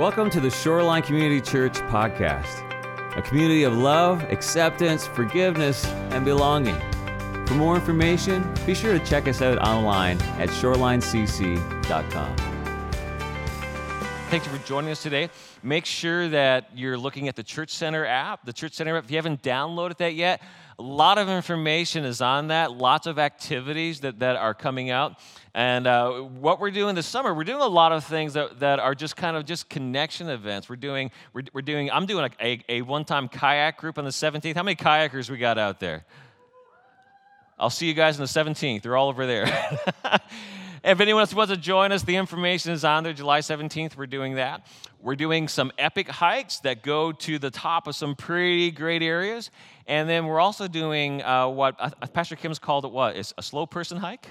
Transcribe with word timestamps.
Welcome 0.00 0.30
to 0.30 0.40
the 0.40 0.48
Shoreline 0.48 1.02
Community 1.02 1.42
Church 1.42 1.74
podcast, 1.74 2.64
a 3.18 3.20
community 3.20 3.64
of 3.64 3.76
love, 3.76 4.22
acceptance, 4.32 5.06
forgiveness, 5.06 5.84
and 5.84 6.24
belonging. 6.24 6.80
For 7.46 7.52
more 7.52 7.74
information, 7.74 8.50
be 8.64 8.74
sure 8.74 8.98
to 8.98 9.04
check 9.04 9.28
us 9.28 9.42
out 9.42 9.58
online 9.58 10.18
at 10.38 10.48
shorelinecc.com. 10.48 12.49
Thank 14.30 14.46
you 14.46 14.52
for 14.52 14.64
joining 14.64 14.92
us 14.92 15.02
today. 15.02 15.28
Make 15.60 15.84
sure 15.84 16.28
that 16.28 16.70
you're 16.76 16.96
looking 16.96 17.26
at 17.26 17.34
the 17.34 17.42
Church 17.42 17.70
Center 17.70 18.06
app. 18.06 18.46
The 18.46 18.52
Church 18.52 18.74
Center 18.74 18.96
app, 18.96 19.02
if 19.02 19.10
you 19.10 19.16
haven't 19.16 19.42
downloaded 19.42 19.96
that 19.96 20.14
yet, 20.14 20.40
a 20.78 20.82
lot 20.82 21.18
of 21.18 21.28
information 21.28 22.04
is 22.04 22.20
on 22.22 22.46
that, 22.46 22.70
lots 22.70 23.08
of 23.08 23.18
activities 23.18 23.98
that, 24.02 24.20
that 24.20 24.36
are 24.36 24.54
coming 24.54 24.88
out. 24.88 25.18
And 25.52 25.84
uh, 25.88 26.12
what 26.12 26.60
we're 26.60 26.70
doing 26.70 26.94
this 26.94 27.08
summer, 27.08 27.34
we're 27.34 27.42
doing 27.42 27.60
a 27.60 27.66
lot 27.66 27.90
of 27.90 28.04
things 28.04 28.34
that, 28.34 28.60
that 28.60 28.78
are 28.78 28.94
just 28.94 29.16
kind 29.16 29.36
of 29.36 29.46
just 29.46 29.68
connection 29.68 30.28
events. 30.28 30.68
We're 30.68 30.76
doing, 30.76 31.10
we're, 31.32 31.42
we're 31.52 31.62
doing 31.62 31.90
I'm 31.90 32.06
doing 32.06 32.30
a, 32.40 32.46
a, 32.46 32.64
a 32.68 32.82
one-time 32.82 33.26
kayak 33.26 33.78
group 33.78 33.98
on 33.98 34.04
the 34.04 34.10
17th. 34.10 34.54
How 34.54 34.62
many 34.62 34.76
kayakers 34.76 35.28
we 35.28 35.38
got 35.38 35.58
out 35.58 35.80
there? 35.80 36.04
I'll 37.58 37.68
see 37.68 37.88
you 37.88 37.94
guys 37.94 38.20
on 38.20 38.26
the 38.26 38.52
17th. 38.52 38.82
They're 38.82 38.96
all 38.96 39.08
over 39.08 39.26
there. 39.26 39.80
If 40.82 41.00
anyone 41.00 41.20
else 41.20 41.34
wants 41.34 41.52
to 41.52 41.58
join 41.58 41.92
us, 41.92 42.02
the 42.04 42.16
information 42.16 42.72
is 42.72 42.84
on 42.84 43.04
there. 43.04 43.12
July 43.12 43.40
17th, 43.40 43.96
we're 43.96 44.06
doing 44.06 44.36
that. 44.36 44.66
We're 44.98 45.16
doing 45.16 45.46
some 45.46 45.72
epic 45.76 46.08
hikes 46.08 46.60
that 46.60 46.82
go 46.82 47.12
to 47.12 47.38
the 47.38 47.50
top 47.50 47.86
of 47.86 47.94
some 47.94 48.14
pretty 48.14 48.70
great 48.70 49.02
areas. 49.02 49.50
And 49.86 50.08
then 50.08 50.26
we're 50.26 50.40
also 50.40 50.68
doing 50.68 51.22
uh, 51.22 51.48
what 51.48 51.76
uh, 51.78 51.90
Pastor 52.06 52.36
Kim's 52.36 52.58
called 52.58 52.86
it 52.86 52.92
what? 52.92 53.16
Is 53.16 53.34
a 53.36 53.42
slow 53.42 53.66
person 53.66 53.98
hike? 53.98 54.26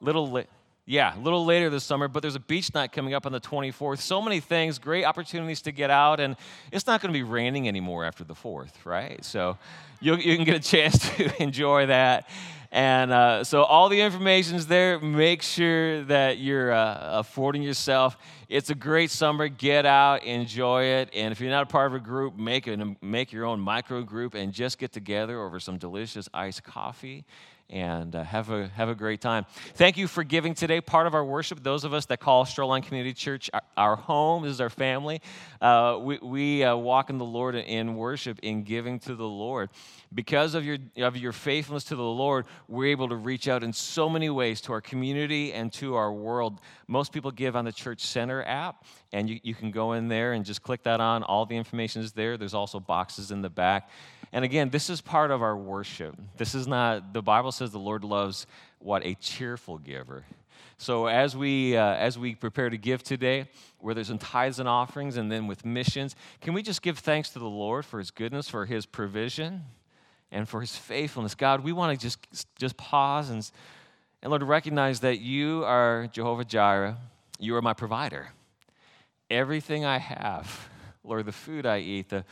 Little 0.00 0.30
late. 0.30 0.46
Yeah, 0.90 1.16
a 1.16 1.20
little 1.20 1.44
later 1.44 1.70
this 1.70 1.84
summer, 1.84 2.08
but 2.08 2.20
there's 2.20 2.34
a 2.34 2.40
beach 2.40 2.74
night 2.74 2.90
coming 2.90 3.14
up 3.14 3.24
on 3.24 3.30
the 3.30 3.38
24th. 3.38 4.00
So 4.00 4.20
many 4.20 4.40
things, 4.40 4.80
great 4.80 5.04
opportunities 5.04 5.62
to 5.62 5.70
get 5.70 5.88
out, 5.88 6.18
and 6.18 6.34
it's 6.72 6.84
not 6.84 7.00
going 7.00 7.12
to 7.12 7.16
be 7.16 7.22
raining 7.22 7.68
anymore 7.68 8.04
after 8.04 8.24
the 8.24 8.34
4th, 8.34 8.72
right? 8.84 9.24
So 9.24 9.56
you 10.00 10.16
you 10.16 10.34
can 10.34 10.44
get 10.44 10.56
a 10.56 10.58
chance 10.68 10.98
to 10.98 11.40
enjoy 11.40 11.86
that. 11.86 12.28
And 12.72 13.12
uh, 13.12 13.44
so 13.44 13.62
all 13.62 13.88
the 13.88 14.00
information 14.00 14.56
is 14.56 14.66
there. 14.66 14.98
Make 14.98 15.42
sure 15.42 16.02
that 16.06 16.38
you're 16.38 16.72
uh, 16.72 17.20
affording 17.20 17.62
yourself. 17.62 18.16
It's 18.48 18.70
a 18.70 18.74
great 18.74 19.12
summer. 19.12 19.46
Get 19.46 19.86
out, 19.86 20.24
enjoy 20.24 20.86
it. 20.86 21.10
And 21.14 21.30
if 21.30 21.40
you're 21.40 21.50
not 21.50 21.62
a 21.62 21.66
part 21.66 21.86
of 21.86 21.94
a 21.94 22.00
group, 22.00 22.36
make, 22.36 22.66
a, 22.66 22.96
make 23.00 23.32
your 23.32 23.44
own 23.44 23.60
micro 23.60 24.02
group 24.02 24.34
and 24.34 24.52
just 24.52 24.76
get 24.76 24.90
together 24.90 25.40
over 25.40 25.60
some 25.60 25.78
delicious 25.78 26.28
iced 26.34 26.64
coffee 26.64 27.24
and 27.70 28.14
uh, 28.14 28.24
have, 28.24 28.50
a, 28.50 28.68
have 28.68 28.88
a 28.88 28.94
great 28.94 29.20
time. 29.20 29.46
Thank 29.74 29.96
you 29.96 30.06
for 30.06 30.24
giving 30.24 30.54
today. 30.54 30.80
Part 30.80 31.06
of 31.06 31.14
our 31.14 31.24
worship, 31.24 31.62
those 31.62 31.84
of 31.84 31.94
us 31.94 32.06
that 32.06 32.20
call 32.20 32.44
Shoreline 32.44 32.82
Community 32.82 33.14
Church 33.14 33.48
our, 33.54 33.62
our 33.76 33.96
home, 33.96 34.42
this 34.42 34.52
is 34.52 34.60
our 34.60 34.70
family. 34.70 35.22
Uh, 35.60 35.98
we 36.00 36.18
we 36.18 36.64
uh, 36.64 36.76
walk 36.76 37.10
in 37.10 37.18
the 37.18 37.24
Lord 37.24 37.54
in 37.54 37.96
worship, 37.96 38.38
in 38.40 38.64
giving 38.64 38.98
to 39.00 39.14
the 39.14 39.26
Lord. 39.26 39.70
Because 40.12 40.54
of 40.54 40.64
your, 40.64 40.78
of 40.96 41.16
your 41.16 41.32
faithfulness 41.32 41.84
to 41.84 41.96
the 41.96 42.02
Lord, 42.02 42.46
we're 42.66 42.90
able 42.90 43.08
to 43.08 43.14
reach 43.14 43.46
out 43.46 43.62
in 43.62 43.72
so 43.72 44.08
many 44.08 44.28
ways 44.28 44.60
to 44.62 44.72
our 44.72 44.80
community 44.80 45.52
and 45.52 45.72
to 45.74 45.94
our 45.94 46.12
world. 46.12 46.60
Most 46.88 47.12
people 47.12 47.30
give 47.30 47.54
on 47.54 47.64
the 47.64 47.72
Church 47.72 48.00
Center 48.00 48.42
app, 48.42 48.84
and 49.12 49.30
you, 49.30 49.38
you 49.44 49.54
can 49.54 49.70
go 49.70 49.92
in 49.92 50.08
there 50.08 50.32
and 50.32 50.44
just 50.44 50.62
click 50.62 50.82
that 50.82 51.00
on. 51.00 51.22
All 51.22 51.46
the 51.46 51.56
information 51.56 52.02
is 52.02 52.12
there. 52.12 52.36
There's 52.36 52.54
also 52.54 52.80
boxes 52.80 53.30
in 53.30 53.40
the 53.40 53.50
back. 53.50 53.88
And 54.32 54.44
again, 54.44 54.70
this 54.70 54.88
is 54.90 55.00
part 55.00 55.30
of 55.30 55.42
our 55.42 55.56
worship. 55.56 56.16
This 56.36 56.54
is 56.54 56.66
not, 56.66 57.12
the 57.12 57.22
Bible 57.22 57.52
says 57.52 57.72
the 57.72 57.78
Lord 57.78 58.04
loves 58.04 58.46
what? 58.78 59.04
A 59.04 59.14
cheerful 59.14 59.78
giver. 59.78 60.24
So 60.78 61.06
as 61.06 61.36
we 61.36 61.76
uh, 61.76 61.94
as 61.94 62.18
we 62.18 62.34
prepare 62.34 62.70
to 62.70 62.78
give 62.78 63.02
today, 63.02 63.50
where 63.80 63.94
there's 63.94 64.08
in 64.08 64.16
tithes 64.16 64.58
and 64.58 64.66
offerings, 64.66 65.18
and 65.18 65.30
then 65.30 65.46
with 65.46 65.62
missions, 65.62 66.16
can 66.40 66.54
we 66.54 66.62
just 66.62 66.80
give 66.80 66.98
thanks 66.98 67.28
to 67.30 67.38
the 67.38 67.44
Lord 67.44 67.84
for 67.84 67.98
His 67.98 68.10
goodness, 68.10 68.48
for 68.48 68.64
His 68.64 68.86
provision, 68.86 69.64
and 70.32 70.48
for 70.48 70.62
His 70.62 70.74
faithfulness? 70.74 71.34
God, 71.34 71.62
we 71.62 71.72
want 71.72 71.98
to 71.98 72.02
just 72.02 72.46
just 72.56 72.78
pause 72.78 73.28
and 73.28 73.50
and 74.22 74.30
Lord 74.30 74.42
recognize 74.42 75.00
that 75.00 75.20
You 75.20 75.64
are 75.66 76.08
Jehovah 76.12 76.46
Jireh. 76.46 76.96
You 77.38 77.56
are 77.56 77.62
my 77.62 77.74
provider. 77.74 78.30
Everything 79.30 79.84
I 79.84 79.98
have, 79.98 80.70
Lord, 81.04 81.26
the 81.26 81.32
food 81.32 81.66
I 81.66 81.80
eat, 81.80 82.08
the 82.08 82.24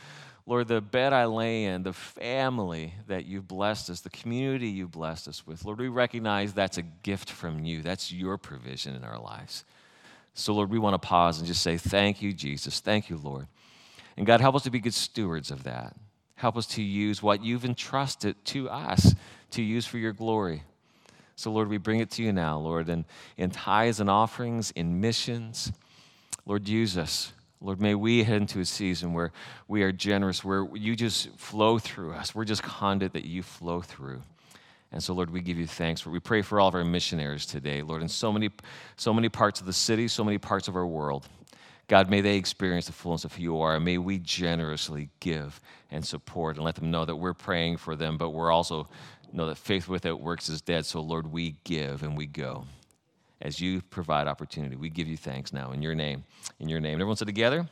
Lord, 0.49 0.67
the 0.67 0.81
bed 0.81 1.13
I 1.13 1.25
lay 1.25 1.65
in, 1.65 1.83
the 1.83 1.93
family 1.93 2.95
that 3.05 3.25
you've 3.25 3.47
blessed 3.47 3.91
us, 3.91 4.01
the 4.01 4.09
community 4.09 4.67
you've 4.67 4.89
blessed 4.89 5.27
us 5.27 5.45
with, 5.45 5.63
Lord, 5.63 5.77
we 5.77 5.89
recognize 5.89 6.53
that's 6.53 6.79
a 6.79 6.81
gift 6.81 7.29
from 7.29 7.63
you. 7.63 7.83
That's 7.83 8.11
your 8.11 8.35
provision 8.39 8.95
in 8.95 9.03
our 9.03 9.19
lives. 9.19 9.63
So, 10.33 10.55
Lord, 10.55 10.71
we 10.71 10.79
want 10.79 10.99
to 10.99 11.07
pause 11.07 11.37
and 11.37 11.45
just 11.45 11.61
say, 11.61 11.77
Thank 11.77 12.23
you, 12.23 12.33
Jesus. 12.33 12.79
Thank 12.79 13.11
you, 13.11 13.17
Lord. 13.17 13.45
And 14.17 14.25
God, 14.25 14.41
help 14.41 14.55
us 14.55 14.63
to 14.63 14.71
be 14.71 14.79
good 14.79 14.95
stewards 14.95 15.51
of 15.51 15.65
that. 15.65 15.95
Help 16.33 16.57
us 16.57 16.65
to 16.65 16.81
use 16.81 17.21
what 17.21 17.43
you've 17.43 17.63
entrusted 17.63 18.35
to 18.45 18.71
us 18.71 19.13
to 19.51 19.61
use 19.61 19.85
for 19.85 19.99
your 19.99 20.13
glory. 20.13 20.63
So, 21.35 21.51
Lord, 21.51 21.69
we 21.69 21.77
bring 21.77 21.99
it 21.99 22.09
to 22.11 22.23
you 22.23 22.33
now, 22.33 22.57
Lord, 22.57 22.89
in, 22.89 23.05
in 23.37 23.51
tithes 23.51 23.99
and 23.99 24.09
offerings, 24.09 24.71
in 24.71 24.99
missions. 24.99 25.71
Lord, 26.47 26.67
use 26.67 26.97
us. 26.97 27.33
Lord, 27.61 27.81
may 27.81 27.93
we 27.93 28.23
head 28.23 28.41
into 28.41 28.61
a 28.61 28.65
season 28.65 29.13
where 29.13 29.33
we 29.67 29.83
are 29.83 29.91
generous, 29.91 30.45
where 30.45 30.65
you 30.75 30.95
just 30.95 31.29
flow 31.37 31.77
through 31.77 32.13
us. 32.13 32.33
We're 32.33 32.45
just 32.45 32.63
conduit 32.63 33.13
that 33.13 33.25
you 33.25 33.43
flow 33.43 33.81
through. 33.81 34.21
And 34.91 35.03
so, 35.03 35.13
Lord, 35.13 35.29
we 35.29 35.41
give 35.41 35.57
you 35.57 35.67
thanks. 35.67 36.05
We 36.05 36.19
pray 36.19 36.41
for 36.41 36.59
all 36.59 36.69
of 36.69 36.75
our 36.75 36.85
missionaries 36.85 37.45
today, 37.45 37.81
Lord, 37.81 38.01
in 38.01 38.07
so 38.07 38.31
many, 38.31 38.49
so 38.95 39.13
many 39.13 39.27
parts 39.27 39.59
of 39.59 39.65
the 39.65 39.73
city, 39.73 40.07
so 40.07 40.23
many 40.23 40.37
parts 40.37 40.67
of 40.67 40.75
our 40.75 40.87
world. 40.87 41.27
God, 41.87 42.09
may 42.09 42.21
they 42.21 42.37
experience 42.37 42.85
the 42.85 42.93
fullness 42.93 43.25
of 43.25 43.35
who 43.35 43.43
you 43.43 43.59
are, 43.59 43.75
and 43.75 43.83
may 43.83 43.97
we 43.97 44.19
generously 44.19 45.09
give 45.19 45.59
and 45.91 46.05
support 46.05 46.55
and 46.55 46.65
let 46.65 46.75
them 46.75 46.91
know 46.91 47.03
that 47.03 47.15
we're 47.15 47.33
praying 47.33 47.77
for 47.77 47.95
them, 47.95 48.17
but 48.17 48.29
we're 48.29 48.51
also 48.51 48.87
know 49.33 49.47
that 49.47 49.57
faith 49.57 49.87
without 49.87 50.21
works 50.21 50.49
is 50.49 50.61
dead. 50.61 50.85
So, 50.85 51.01
Lord, 51.01 51.31
we 51.31 51.55
give 51.65 52.03
and 52.03 52.17
we 52.17 52.25
go 52.25 52.65
as 53.41 53.59
you 53.59 53.81
provide 53.81 54.27
opportunity. 54.27 54.75
We 54.75 54.89
give 54.89 55.07
you 55.07 55.17
thanks 55.17 55.53
now 55.53 55.71
in 55.71 55.81
your 55.81 55.95
name. 55.95 56.23
In 56.59 56.69
your 56.69 56.79
name. 56.79 56.95
Everyone 56.95 57.15
said 57.15 57.27
together? 57.27 57.67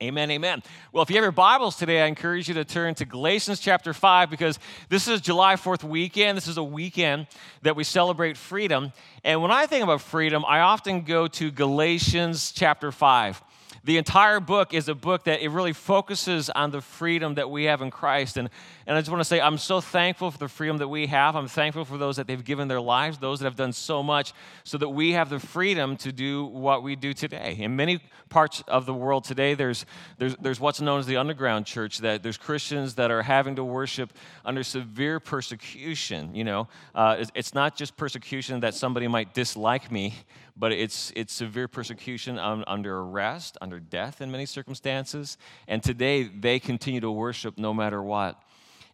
Amen, 0.00 0.30
amen. 0.30 0.62
Well, 0.92 1.02
if 1.02 1.10
you 1.10 1.16
have 1.16 1.24
your 1.24 1.32
Bibles 1.32 1.74
today, 1.74 2.02
I 2.02 2.06
encourage 2.06 2.46
you 2.46 2.54
to 2.54 2.64
turn 2.64 2.94
to 2.96 3.04
Galatians 3.04 3.58
chapter 3.58 3.92
5 3.92 4.30
because 4.30 4.60
this 4.88 5.08
is 5.08 5.20
July 5.20 5.56
4th 5.56 5.82
weekend. 5.82 6.36
This 6.36 6.46
is 6.46 6.56
a 6.56 6.62
weekend 6.62 7.26
that 7.62 7.74
we 7.74 7.82
celebrate 7.82 8.36
freedom. 8.36 8.92
And 9.24 9.42
when 9.42 9.50
I 9.50 9.66
think 9.66 9.82
about 9.82 10.00
freedom, 10.00 10.44
I 10.46 10.60
often 10.60 11.02
go 11.02 11.26
to 11.26 11.50
Galatians 11.50 12.52
chapter 12.52 12.92
5 12.92 13.42
the 13.88 13.96
entire 13.96 14.38
book 14.38 14.74
is 14.74 14.90
a 14.90 14.94
book 14.94 15.24
that 15.24 15.40
it 15.40 15.48
really 15.48 15.72
focuses 15.72 16.50
on 16.50 16.70
the 16.70 16.82
freedom 16.82 17.36
that 17.36 17.48
we 17.48 17.64
have 17.64 17.80
in 17.80 17.90
Christ. 17.90 18.36
And, 18.36 18.50
and 18.86 18.94
I 18.94 19.00
just 19.00 19.10
want 19.10 19.22
to 19.22 19.24
say, 19.24 19.40
I'm 19.40 19.56
so 19.56 19.80
thankful 19.80 20.30
for 20.30 20.36
the 20.36 20.46
freedom 20.46 20.76
that 20.76 20.88
we 20.88 21.06
have. 21.06 21.34
I'm 21.34 21.48
thankful 21.48 21.86
for 21.86 21.96
those 21.96 22.16
that 22.16 22.26
they've 22.26 22.44
given 22.44 22.68
their 22.68 22.82
lives, 22.82 23.16
those 23.16 23.38
that 23.38 23.46
have 23.46 23.56
done 23.56 23.72
so 23.72 24.02
much, 24.02 24.34
so 24.62 24.76
that 24.76 24.90
we 24.90 25.12
have 25.12 25.30
the 25.30 25.40
freedom 25.40 25.96
to 25.96 26.12
do 26.12 26.44
what 26.44 26.82
we 26.82 26.96
do 26.96 27.14
today. 27.14 27.56
In 27.58 27.76
many 27.76 27.98
parts 28.28 28.62
of 28.68 28.84
the 28.84 28.92
world 28.92 29.24
today, 29.24 29.54
there's, 29.54 29.86
there's, 30.18 30.36
there's 30.36 30.60
what's 30.60 30.82
known 30.82 31.00
as 31.00 31.06
the 31.06 31.16
underground 31.16 31.64
church, 31.64 31.96
that 32.00 32.22
there's 32.22 32.36
Christians 32.36 32.96
that 32.96 33.10
are 33.10 33.22
having 33.22 33.56
to 33.56 33.64
worship 33.64 34.12
under 34.44 34.62
severe 34.62 35.18
persecution. 35.18 36.34
You 36.34 36.44
know, 36.44 36.68
uh, 36.94 37.16
it's, 37.20 37.30
it's 37.34 37.54
not 37.54 37.74
just 37.74 37.96
persecution 37.96 38.60
that 38.60 38.74
somebody 38.74 39.08
might 39.08 39.32
dislike 39.32 39.90
me 39.90 40.12
but 40.58 40.72
it's, 40.72 41.12
it's 41.14 41.32
severe 41.32 41.68
persecution 41.68 42.38
um, 42.38 42.64
under 42.66 42.98
arrest, 42.98 43.56
under 43.60 43.78
death 43.78 44.20
in 44.20 44.30
many 44.30 44.46
circumstances. 44.46 45.38
And 45.68 45.82
today, 45.82 46.24
they 46.24 46.58
continue 46.58 47.00
to 47.00 47.10
worship 47.10 47.58
no 47.58 47.72
matter 47.72 48.02
what. 48.02 48.42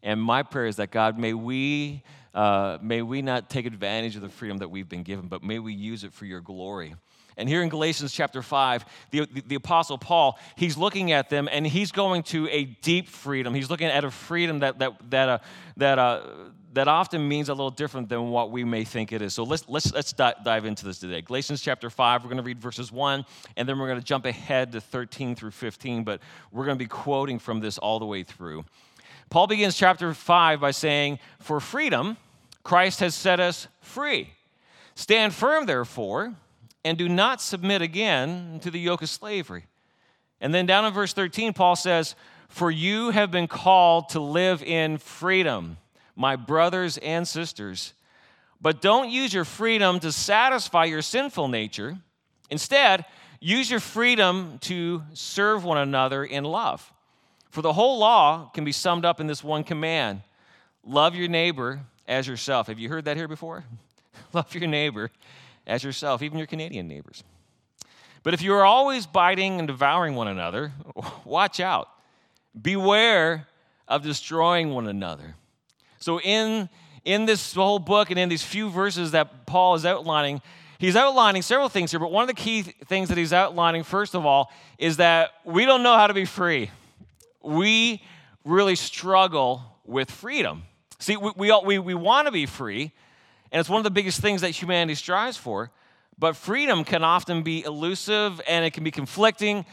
And 0.02 0.20
my 0.20 0.42
prayer 0.42 0.66
is 0.66 0.76
that 0.76 0.91
God, 0.91 1.19
may 1.19 1.32
we, 1.32 2.02
uh, 2.34 2.78
may 2.82 3.00
we 3.00 3.22
not 3.22 3.48
take 3.48 3.64
advantage 3.64 4.16
of 4.16 4.22
the 4.22 4.28
freedom 4.28 4.58
that 4.58 4.69
we've 4.69 4.88
been 4.88 5.02
given, 5.02 5.28
but 5.28 5.42
may 5.42 5.58
we 5.58 5.72
use 5.72 6.05
it 6.05 6.12
for 6.12 6.26
your 6.26 6.40
glory. 6.40 6.94
And 7.37 7.49
here 7.49 7.62
in 7.62 7.69
Galatians 7.69 8.12
chapter 8.12 8.43
5, 8.43 8.84
the, 9.11 9.26
the, 9.26 9.40
the, 9.46 9.55
Apostle 9.56 9.99
Paul, 9.99 10.38
he's 10.56 10.76
looking 10.76 11.11
at 11.11 11.31
them 11.31 11.49
and 11.50 11.66
he's 11.66 11.90
going 11.90 12.22
to 12.25 12.49
a 12.49 12.64
deep 12.64 13.08
freedom. 13.08 13.55
He's 13.55 13.70
looking 13.70 13.88
at 13.88 14.05
a 14.05 14.11
freedom 14.11 14.61
that, 14.61 14.78
that, 14.78 15.11
that, 15.11 15.28
uh, 15.28 15.38
that, 15.78 15.99
uh, 15.99 16.20
that 16.75 16.88
often 16.88 17.26
means 17.29 17.49
a 17.49 17.55
little 17.55 17.71
different 17.71 18.09
than 18.09 18.31
what 18.31 18.50
we 18.50 18.65
may 18.65 18.82
think 18.82 19.12
it 19.12 19.23
is. 19.23 19.32
So 19.32 19.44
let's, 19.44 19.65
let's, 19.69 19.93
let's 19.93 20.12
dive 20.12 20.65
into 20.65 20.85
this 20.85 20.99
today. 20.99 21.23
Galatians 21.23 21.62
chapter 21.62 21.88
5, 21.88 22.23
we're 22.23 22.29
going 22.29 22.37
to 22.37 22.43
read 22.43 22.61
verses 22.61 22.91
1, 22.91 23.25
and 23.56 23.69
then 23.69 23.79
we're 23.79 23.87
going 23.87 24.00
to 24.00 24.05
jump 24.05 24.26
ahead 24.26 24.73
to 24.73 24.81
13 24.81 25.37
through 25.37 25.53
15, 25.53 26.03
but 26.03 26.21
we're 26.50 26.65
going 26.65 26.76
to 26.76 26.85
be 26.85 26.88
quoting 26.88 27.38
from 27.38 27.61
this 27.61 27.79
all 27.79 28.00
the 28.00 28.06
way 28.06 28.25
through. 28.25 28.65
Paul 29.31 29.47
begins 29.47 29.76
chapter 29.76 30.12
5 30.12 30.61
by 30.61 30.73
saying, 30.73 31.21
For 31.38 31.61
freedom, 31.61 32.17
Christ 32.65 33.00
has 33.00 33.15
set 33.15 33.38
us 33.38 33.69
free. 33.81 34.31
Stand 34.97 35.32
firm, 35.32 35.67
therefore, 35.67 36.35
and 36.85 36.99
do 36.99 37.09
not 37.09 37.41
submit 37.41 37.82
again 37.82 38.59
to 38.62 38.71
the 38.71 38.81
yoke 38.81 39.03
of 39.03 39.09
slavery. 39.09 39.67
And 40.41 40.53
then 40.53 40.67
down 40.67 40.85
in 40.85 40.93
verse 40.93 41.12
13, 41.12 41.53
Paul 41.53 41.76
says, 41.76 42.17
For 42.49 42.71
you 42.71 43.11
have 43.11 43.31
been 43.31 43.47
called 43.47 44.09
to 44.11 44.21
live 44.21 44.61
in 44.62 44.99
freedom 44.99 45.76
my 46.16 46.37
brothers 46.37 46.99
and 46.99 47.26
sisters. 47.26 47.94
But 48.61 48.81
don't 48.81 49.11
use 49.11 49.34
your 49.34 49.44
freedom 49.44 50.00
to 50.00 50.12
satisfy 50.12 50.84
your 50.84 51.02
sinful 51.02 51.49
nature. 51.49 51.99
Instead, 52.50 53.05
use 53.40 53.70
your 53.70 53.81
freedom 53.81 54.58
to 54.61 55.02
serve 55.12 55.64
one 55.64 55.78
another 55.78 56.25
in 56.25 56.44
love. 56.44 56.93
For 57.50 57.62
the 57.62 57.72
whole 57.72 57.99
law 57.99 58.50
can 58.55 58.64
be 58.64 58.72
summed 58.72 59.05
up 59.05 59.20
in 59.20 59.26
this 59.26 59.44
one 59.44 59.64
command 59.64 60.22
love 60.87 61.14
your 61.14 61.28
neighbor 61.28 61.81
as 62.06 62.26
yourself. 62.26 62.66
Have 62.66 62.78
you 62.78 62.88
heard 62.88 63.06
that 63.06 63.16
here 63.16 63.28
before? 63.28 63.64
love 64.32 64.55
your 64.55 64.66
neighbor 64.66 65.11
as 65.66 65.82
yourself, 65.82 66.22
even 66.22 66.38
your 66.38 66.46
Canadian 66.46 66.88
neighbors. 66.88 67.25
But 68.22 68.34
if 68.34 68.43
you 68.43 68.55
are 68.55 68.64
always 68.64 69.06
biting 69.06 69.58
and 69.58 69.69
devouring 69.69 70.14
one 70.14 70.28
another, 70.28 70.72
watch 71.25 71.61
out. 71.61 71.88
Beware 72.61 73.46
of 73.87 74.02
destroying 74.02 74.70
one 74.70 74.87
another. 74.87 75.37
So, 76.04 76.20
in, 76.20 76.68
in 77.06 77.24
this 77.24 77.54
whole 77.54 77.78
book 77.78 78.10
and 78.10 78.18
in 78.18 78.28
these 78.28 78.42
few 78.42 78.68
verses 78.68 79.12
that 79.12 79.46
Paul 79.46 79.74
is 79.74 79.86
outlining, 79.86 80.42
he's 80.76 80.96
outlining 80.96 81.40
several 81.40 81.70
things 81.70 81.92
here, 81.92 81.98
but 81.98 82.12
one 82.12 82.20
of 82.20 82.28
the 82.28 82.34
key 82.34 82.60
things 82.60 83.08
that 83.08 83.16
he's 83.16 83.32
outlining, 83.32 83.84
first 83.84 84.14
of 84.14 84.26
all, 84.26 84.52
is 84.76 84.98
that 84.98 85.30
we 85.46 85.64
don't 85.64 85.82
know 85.82 85.94
how 85.94 86.06
to 86.06 86.12
be 86.12 86.26
free. 86.26 86.70
We 87.42 88.02
really 88.44 88.76
struggle 88.76 89.62
with 89.86 90.10
freedom. 90.10 90.64
See, 90.98 91.16
we, 91.16 91.30
we, 91.38 91.60
we, 91.64 91.78
we 91.78 91.94
want 91.94 92.26
to 92.26 92.32
be 92.32 92.44
free, 92.44 92.92
and 93.50 93.58
it's 93.58 93.70
one 93.70 93.78
of 93.78 93.84
the 93.84 93.90
biggest 93.90 94.20
things 94.20 94.42
that 94.42 94.50
humanity 94.50 94.96
strives 94.96 95.38
for, 95.38 95.70
but 96.18 96.36
freedom 96.36 96.84
can 96.84 97.02
often 97.02 97.42
be 97.42 97.64
elusive 97.64 98.42
and 98.46 98.62
it 98.66 98.74
can 98.74 98.84
be 98.84 98.90
conflicting 98.90 99.64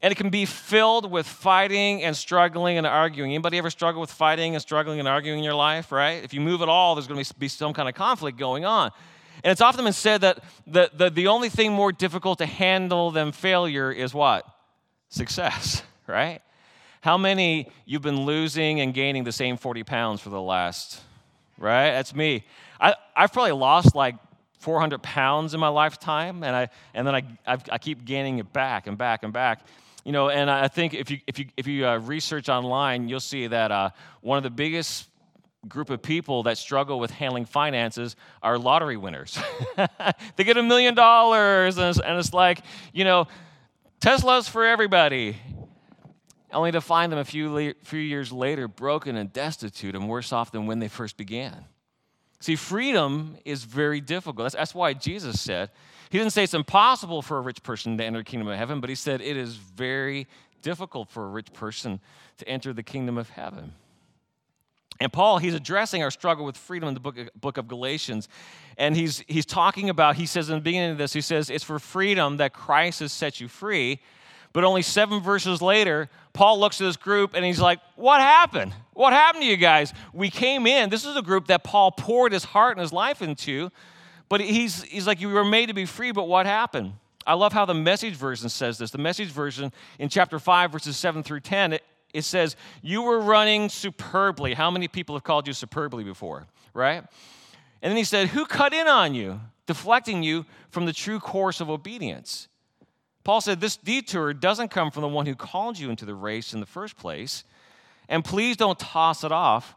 and 0.00 0.12
it 0.12 0.14
can 0.14 0.30
be 0.30 0.44
filled 0.44 1.10
with 1.10 1.26
fighting 1.26 2.02
and 2.04 2.16
struggling 2.16 2.78
and 2.78 2.86
arguing. 2.86 3.32
Anybody 3.32 3.58
ever 3.58 3.70
struggle 3.70 4.00
with 4.00 4.12
fighting 4.12 4.54
and 4.54 4.62
struggling 4.62 5.00
and 5.00 5.08
arguing 5.08 5.38
in 5.38 5.44
your 5.44 5.54
life, 5.54 5.90
right? 5.90 6.22
If 6.22 6.32
you 6.32 6.40
move 6.40 6.62
at 6.62 6.68
all, 6.68 6.94
there's 6.94 7.08
going 7.08 7.22
to 7.22 7.34
be 7.34 7.48
some 7.48 7.72
kind 7.72 7.88
of 7.88 7.94
conflict 7.94 8.38
going 8.38 8.64
on. 8.64 8.92
And 9.42 9.50
it's 9.50 9.60
often 9.60 9.84
been 9.84 9.92
said 9.92 10.20
that 10.20 10.42
the, 10.66 10.90
the, 10.94 11.10
the 11.10 11.26
only 11.28 11.48
thing 11.48 11.72
more 11.72 11.92
difficult 11.92 12.38
to 12.38 12.46
handle 12.46 13.10
than 13.10 13.32
failure 13.32 13.90
is 13.90 14.14
what? 14.14 14.44
Success, 15.08 15.82
right? 16.06 16.40
How 17.00 17.16
many 17.16 17.70
you've 17.84 18.02
been 18.02 18.24
losing 18.24 18.80
and 18.80 18.94
gaining 18.94 19.24
the 19.24 19.32
same 19.32 19.56
40 19.56 19.84
pounds 19.84 20.20
for 20.20 20.30
the 20.30 20.40
last, 20.40 21.00
right? 21.56 21.90
That's 21.90 22.14
me. 22.14 22.44
I, 22.80 22.94
I've 23.16 23.32
probably 23.32 23.52
lost 23.52 23.94
like 23.94 24.16
400 24.58 25.02
pounds 25.02 25.54
in 25.54 25.60
my 25.60 25.68
lifetime, 25.68 26.42
and, 26.42 26.54
I, 26.54 26.68
and 26.94 27.06
then 27.06 27.14
I, 27.14 27.22
I've, 27.46 27.62
i 27.70 27.78
keep 27.78 28.04
gaining 28.04 28.38
it 28.38 28.52
back 28.52 28.88
and 28.88 28.98
back 28.98 29.22
and 29.22 29.32
back. 29.32 29.60
You 30.04 30.12
know, 30.12 30.28
and 30.30 30.50
I 30.50 30.68
think 30.68 30.94
if 30.94 31.10
you, 31.10 31.18
if 31.26 31.38
you, 31.38 31.46
if 31.56 31.66
you 31.66 31.86
uh, 31.86 31.98
research 31.98 32.48
online, 32.48 33.08
you'll 33.08 33.20
see 33.20 33.46
that 33.46 33.70
uh, 33.70 33.90
one 34.20 34.38
of 34.38 34.44
the 34.44 34.50
biggest 34.50 35.08
group 35.66 35.90
of 35.90 36.00
people 36.02 36.44
that 36.44 36.56
struggle 36.56 37.00
with 37.00 37.10
handling 37.10 37.44
finances 37.44 38.16
are 38.42 38.58
lottery 38.58 38.96
winners. 38.96 39.38
they 40.36 40.44
get 40.44 40.56
a 40.56 40.62
million 40.62 40.94
dollars, 40.94 41.78
and 41.78 42.18
it's 42.18 42.32
like, 42.32 42.62
you 42.92 43.04
know, 43.04 43.26
Tesla's 44.00 44.48
for 44.48 44.64
everybody. 44.64 45.36
Only 46.50 46.72
to 46.72 46.80
find 46.80 47.12
them 47.12 47.18
a 47.18 47.24
few, 47.24 47.52
le- 47.52 47.74
few 47.82 48.00
years 48.00 48.32
later 48.32 48.68
broken 48.68 49.16
and 49.16 49.30
destitute 49.30 49.94
and 49.94 50.08
worse 50.08 50.32
off 50.32 50.50
than 50.50 50.66
when 50.66 50.78
they 50.78 50.88
first 50.88 51.18
began. 51.18 51.64
See, 52.40 52.56
freedom 52.56 53.36
is 53.44 53.64
very 53.64 54.00
difficult. 54.00 54.44
That's, 54.44 54.54
that's 54.54 54.74
why 54.74 54.94
Jesus 54.94 55.40
said, 55.40 55.70
He 56.10 56.18
didn't 56.18 56.32
say 56.32 56.44
it's 56.44 56.54
impossible 56.54 57.22
for 57.22 57.38
a 57.38 57.40
rich 57.40 57.62
person 57.62 57.98
to 57.98 58.04
enter 58.04 58.18
the 58.18 58.24
kingdom 58.24 58.48
of 58.48 58.56
heaven, 58.56 58.80
but 58.80 58.90
He 58.90 58.96
said 58.96 59.20
it 59.20 59.36
is 59.36 59.56
very 59.56 60.26
difficult 60.62 61.10
for 61.10 61.24
a 61.24 61.28
rich 61.28 61.52
person 61.52 62.00
to 62.38 62.48
enter 62.48 62.72
the 62.72 62.82
kingdom 62.82 63.18
of 63.18 63.30
heaven. 63.30 63.72
And 65.00 65.12
Paul, 65.12 65.38
he's 65.38 65.54
addressing 65.54 66.02
our 66.02 66.10
struggle 66.10 66.44
with 66.44 66.56
freedom 66.56 66.88
in 66.88 66.94
the 66.94 67.00
book 67.00 67.18
of, 67.18 67.28
book 67.40 67.56
of 67.56 67.68
Galatians. 67.68 68.28
And 68.76 68.96
he's, 68.96 69.22
he's 69.28 69.46
talking 69.46 69.90
about, 69.90 70.16
he 70.16 70.26
says 70.26 70.48
in 70.48 70.56
the 70.56 70.60
beginning 70.60 70.90
of 70.90 70.98
this, 70.98 71.12
he 71.12 71.20
says, 71.20 71.50
it's 71.50 71.62
for 71.62 71.78
freedom 71.78 72.38
that 72.38 72.52
Christ 72.52 73.00
has 73.00 73.12
set 73.12 73.40
you 73.40 73.46
free. 73.46 74.00
But 74.52 74.64
only 74.64 74.82
seven 74.82 75.20
verses 75.20 75.62
later, 75.62 76.08
Paul 76.32 76.58
looks 76.58 76.80
at 76.80 76.84
this 76.84 76.96
group 76.96 77.34
and 77.34 77.44
he's 77.44 77.60
like, 77.60 77.80
What 77.96 78.20
happened? 78.20 78.72
What 78.94 79.12
happened 79.12 79.42
to 79.42 79.48
you 79.48 79.56
guys? 79.56 79.92
We 80.12 80.30
came 80.30 80.66
in. 80.66 80.90
This 80.90 81.04
is 81.04 81.16
a 81.16 81.22
group 81.22 81.48
that 81.48 81.64
Paul 81.64 81.92
poured 81.92 82.32
his 82.32 82.44
heart 82.44 82.76
and 82.76 82.80
his 82.80 82.92
life 82.92 83.22
into. 83.22 83.70
But 84.28 84.40
he's, 84.40 84.82
he's 84.84 85.06
like, 85.06 85.20
You 85.20 85.28
were 85.28 85.44
made 85.44 85.66
to 85.66 85.74
be 85.74 85.86
free, 85.86 86.12
but 86.12 86.28
what 86.28 86.46
happened? 86.46 86.94
I 87.26 87.34
love 87.34 87.52
how 87.52 87.66
the 87.66 87.74
message 87.74 88.14
version 88.14 88.48
says 88.48 88.78
this. 88.78 88.90
The 88.90 88.98
message 88.98 89.28
version 89.28 89.72
in 89.98 90.08
chapter 90.08 90.38
5, 90.38 90.72
verses 90.72 90.96
7 90.96 91.22
through 91.22 91.40
10, 91.40 91.74
it, 91.74 91.84
it 92.14 92.22
says, 92.22 92.56
You 92.82 93.02
were 93.02 93.20
running 93.20 93.68
superbly. 93.68 94.54
How 94.54 94.70
many 94.70 94.88
people 94.88 95.14
have 95.14 95.24
called 95.24 95.46
you 95.46 95.52
superbly 95.52 96.04
before, 96.04 96.46
right? 96.72 97.04
And 97.82 97.90
then 97.90 97.96
he 97.96 98.04
said, 98.04 98.28
Who 98.28 98.46
cut 98.46 98.72
in 98.72 98.88
on 98.88 99.14
you, 99.14 99.40
deflecting 99.66 100.22
you 100.22 100.46
from 100.70 100.86
the 100.86 100.92
true 100.92 101.20
course 101.20 101.60
of 101.60 101.68
obedience? 101.68 102.48
Paul 103.24 103.42
said, 103.42 103.60
This 103.60 103.76
detour 103.76 104.32
doesn't 104.32 104.68
come 104.68 104.90
from 104.90 105.02
the 105.02 105.08
one 105.08 105.26
who 105.26 105.34
called 105.34 105.78
you 105.78 105.90
into 105.90 106.06
the 106.06 106.14
race 106.14 106.54
in 106.54 106.60
the 106.60 106.66
first 106.66 106.96
place. 106.96 107.44
And 108.08 108.24
please 108.24 108.56
don't 108.56 108.78
toss 108.78 109.22
it 109.22 109.32
off 109.32 109.76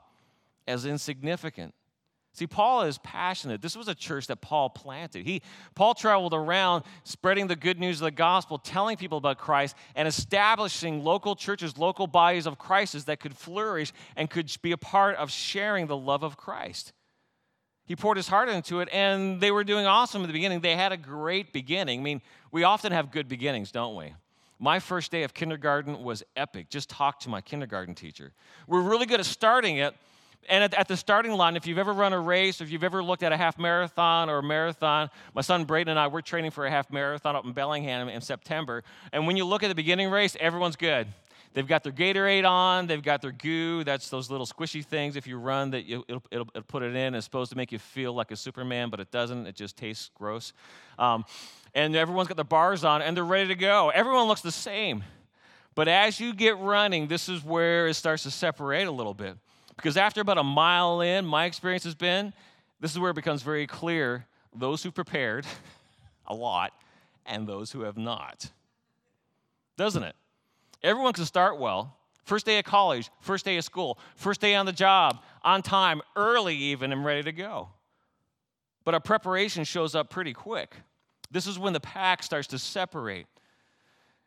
as 0.67 0.85
insignificant. 0.85 1.73
See, 2.33 2.47
Paul 2.47 2.83
is 2.83 2.97
passionate. 2.99 3.61
This 3.61 3.75
was 3.75 3.89
a 3.89 3.95
church 3.95 4.27
that 4.27 4.37
Paul 4.37 4.69
planted. 4.69 5.25
He, 5.25 5.41
Paul 5.75 5.93
traveled 5.93 6.33
around 6.33 6.85
spreading 7.03 7.47
the 7.47 7.57
good 7.57 7.77
news 7.77 7.99
of 7.99 8.05
the 8.05 8.11
gospel, 8.11 8.57
telling 8.57 8.95
people 8.95 9.17
about 9.17 9.37
Christ, 9.37 9.75
and 9.95 10.07
establishing 10.07 11.03
local 11.03 11.35
churches, 11.35 11.77
local 11.77 12.07
bodies 12.07 12.45
of 12.45 12.57
Christ 12.57 13.05
that 13.05 13.19
could 13.19 13.35
flourish 13.35 13.91
and 14.15 14.29
could 14.29 14.49
be 14.61 14.71
a 14.71 14.77
part 14.77 15.17
of 15.17 15.29
sharing 15.29 15.87
the 15.87 15.97
love 15.97 16.23
of 16.23 16.37
Christ. 16.37 16.93
He 17.85 17.97
poured 17.97 18.15
his 18.15 18.29
heart 18.29 18.47
into 18.47 18.79
it, 18.79 18.87
and 18.93 19.41
they 19.41 19.51
were 19.51 19.65
doing 19.65 19.85
awesome 19.85 20.21
in 20.21 20.27
the 20.27 20.33
beginning. 20.33 20.61
They 20.61 20.77
had 20.77 20.93
a 20.93 20.97
great 20.97 21.51
beginning. 21.51 21.99
I 21.99 22.03
mean, 22.03 22.21
we 22.49 22.63
often 22.63 22.93
have 22.93 23.11
good 23.11 23.27
beginnings, 23.27 23.73
don't 23.73 23.97
we? 23.97 24.13
My 24.57 24.79
first 24.79 25.11
day 25.11 25.23
of 25.23 25.33
kindergarten 25.33 26.01
was 26.01 26.23
epic. 26.37 26.69
Just 26.69 26.89
talk 26.89 27.19
to 27.21 27.29
my 27.29 27.41
kindergarten 27.41 27.93
teacher. 27.93 28.31
We're 28.67 28.81
really 28.81 29.05
good 29.05 29.19
at 29.19 29.25
starting 29.25 29.77
it. 29.77 29.93
And 30.49 30.63
at, 30.63 30.73
at, 30.73 30.87
the 30.87 30.97
starting 30.97 31.33
line, 31.33 31.55
if 31.55 31.67
you've 31.67 31.77
ever 31.77 31.93
run 31.93 32.13
a 32.13 32.19
race, 32.19 32.61
or 32.61 32.63
if 32.63 32.71
you've 32.71 32.83
ever 32.83 33.03
looked 33.03 33.23
at 33.23 33.31
a 33.31 33.37
half 33.37 33.59
marathon 33.59 34.29
or 34.29 34.39
a 34.39 34.43
marathon, 34.43 35.09
my 35.35 35.41
son 35.41 35.65
Braden 35.65 35.89
and 35.89 35.99
I, 35.99 36.07
we're 36.07 36.21
training 36.21 36.51
for 36.51 36.65
a 36.65 36.69
half 36.69 36.91
marathon 36.91 37.35
up 37.35 37.45
in 37.45 37.53
Bellingham 37.53 38.09
in 38.09 38.21
September. 38.21 38.83
And 39.13 39.27
when 39.27 39.37
you 39.37 39.45
look 39.45 39.63
at 39.63 39.67
the 39.67 39.75
beginning 39.75 40.09
race, 40.09 40.35
everyone's 40.39 40.75
good. 40.75 41.07
They've 41.53 41.67
got 41.67 41.83
their 41.83 41.91
Gatorade 41.91 42.47
on. 42.47 42.87
They've 42.87 43.03
got 43.03 43.21
their 43.21 43.33
goo. 43.33 43.83
That's 43.83 44.09
those 44.09 44.29
little 44.31 44.45
squishy 44.45 44.85
things. 44.85 45.15
If 45.15 45.27
you 45.27 45.37
run, 45.37 45.71
that 45.71 45.85
you, 45.85 46.03
it'll, 46.07 46.23
it'll, 46.31 46.47
it'll, 46.55 46.63
put 46.63 46.81
it 46.81 46.95
in. 46.95 47.13
It's 47.13 47.25
supposed 47.25 47.51
to 47.51 47.57
make 47.57 47.71
you 47.71 47.79
feel 47.79 48.13
like 48.13 48.31
a 48.31 48.37
Superman, 48.37 48.89
but 48.89 49.01
it 49.01 49.11
doesn't. 49.11 49.45
It 49.47 49.55
just 49.55 49.75
tastes 49.75 50.09
gross. 50.15 50.53
Um, 50.97 51.25
and 51.75 51.95
everyone's 51.95 52.29
got 52.29 52.37
their 52.37 52.45
bars 52.45 52.83
on, 52.85 53.01
and 53.01 53.15
they're 53.15 53.25
ready 53.25 53.49
to 53.49 53.55
go. 53.55 53.89
Everyone 53.89 54.27
looks 54.27 54.41
the 54.41 54.51
same. 54.51 55.03
But 55.75 55.87
as 55.87 56.19
you 56.19 56.33
get 56.33 56.57
running, 56.57 57.07
this 57.07 57.27
is 57.27 57.43
where 57.43 57.87
it 57.87 57.95
starts 57.95 58.23
to 58.23 58.31
separate 58.31 58.87
a 58.87 58.91
little 58.91 59.13
bit. 59.13 59.37
Because 59.81 59.97
after 59.97 60.21
about 60.21 60.37
a 60.37 60.43
mile 60.43 61.01
in, 61.01 61.25
my 61.25 61.45
experience 61.45 61.83
has 61.85 61.95
been 61.95 62.33
this 62.79 62.91
is 62.91 62.99
where 62.99 63.09
it 63.09 63.15
becomes 63.15 63.41
very 63.41 63.65
clear 63.65 64.27
those 64.55 64.83
who 64.83 64.91
prepared 64.91 65.45
a 66.27 66.35
lot 66.35 66.71
and 67.25 67.47
those 67.47 67.71
who 67.71 67.81
have 67.81 67.97
not. 67.97 68.51
Doesn't 69.77 70.03
it? 70.03 70.15
Everyone 70.83 71.13
can 71.13 71.25
start 71.25 71.59
well. 71.59 71.97
First 72.25 72.45
day 72.45 72.59
of 72.59 72.65
college, 72.65 73.09
first 73.21 73.43
day 73.43 73.57
of 73.57 73.63
school, 73.63 73.97
first 74.15 74.39
day 74.39 74.53
on 74.53 74.67
the 74.67 74.71
job, 74.71 75.23
on 75.43 75.63
time, 75.63 76.03
early 76.15 76.55
even, 76.55 76.91
and 76.91 77.03
ready 77.03 77.23
to 77.23 77.31
go. 77.31 77.69
But 78.83 78.93
our 78.93 78.99
preparation 78.99 79.63
shows 79.63 79.95
up 79.95 80.11
pretty 80.11 80.33
quick. 80.33 80.75
This 81.31 81.47
is 81.47 81.57
when 81.57 81.73
the 81.73 81.79
pack 81.79 82.21
starts 82.21 82.47
to 82.49 82.59
separate. 82.59 83.25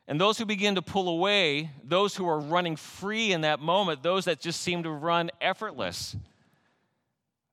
And 0.07 0.21
those 0.21 0.37
who 0.37 0.45
begin 0.45 0.75
to 0.75 0.83
pull 0.83 1.09
away, 1.09 1.71
those 1.83 2.15
who 2.15 2.29
are 2.29 2.39
running 2.39 2.77
free 2.77 3.33
in 3.33 3.41
that 3.41 3.61
moment, 3.61 4.03
those 4.03 4.27
that 4.27 4.41
just 4.41 4.61
seem 4.61 4.83
to 4.83 4.91
run 4.91 5.31
effortless, 5.41 6.15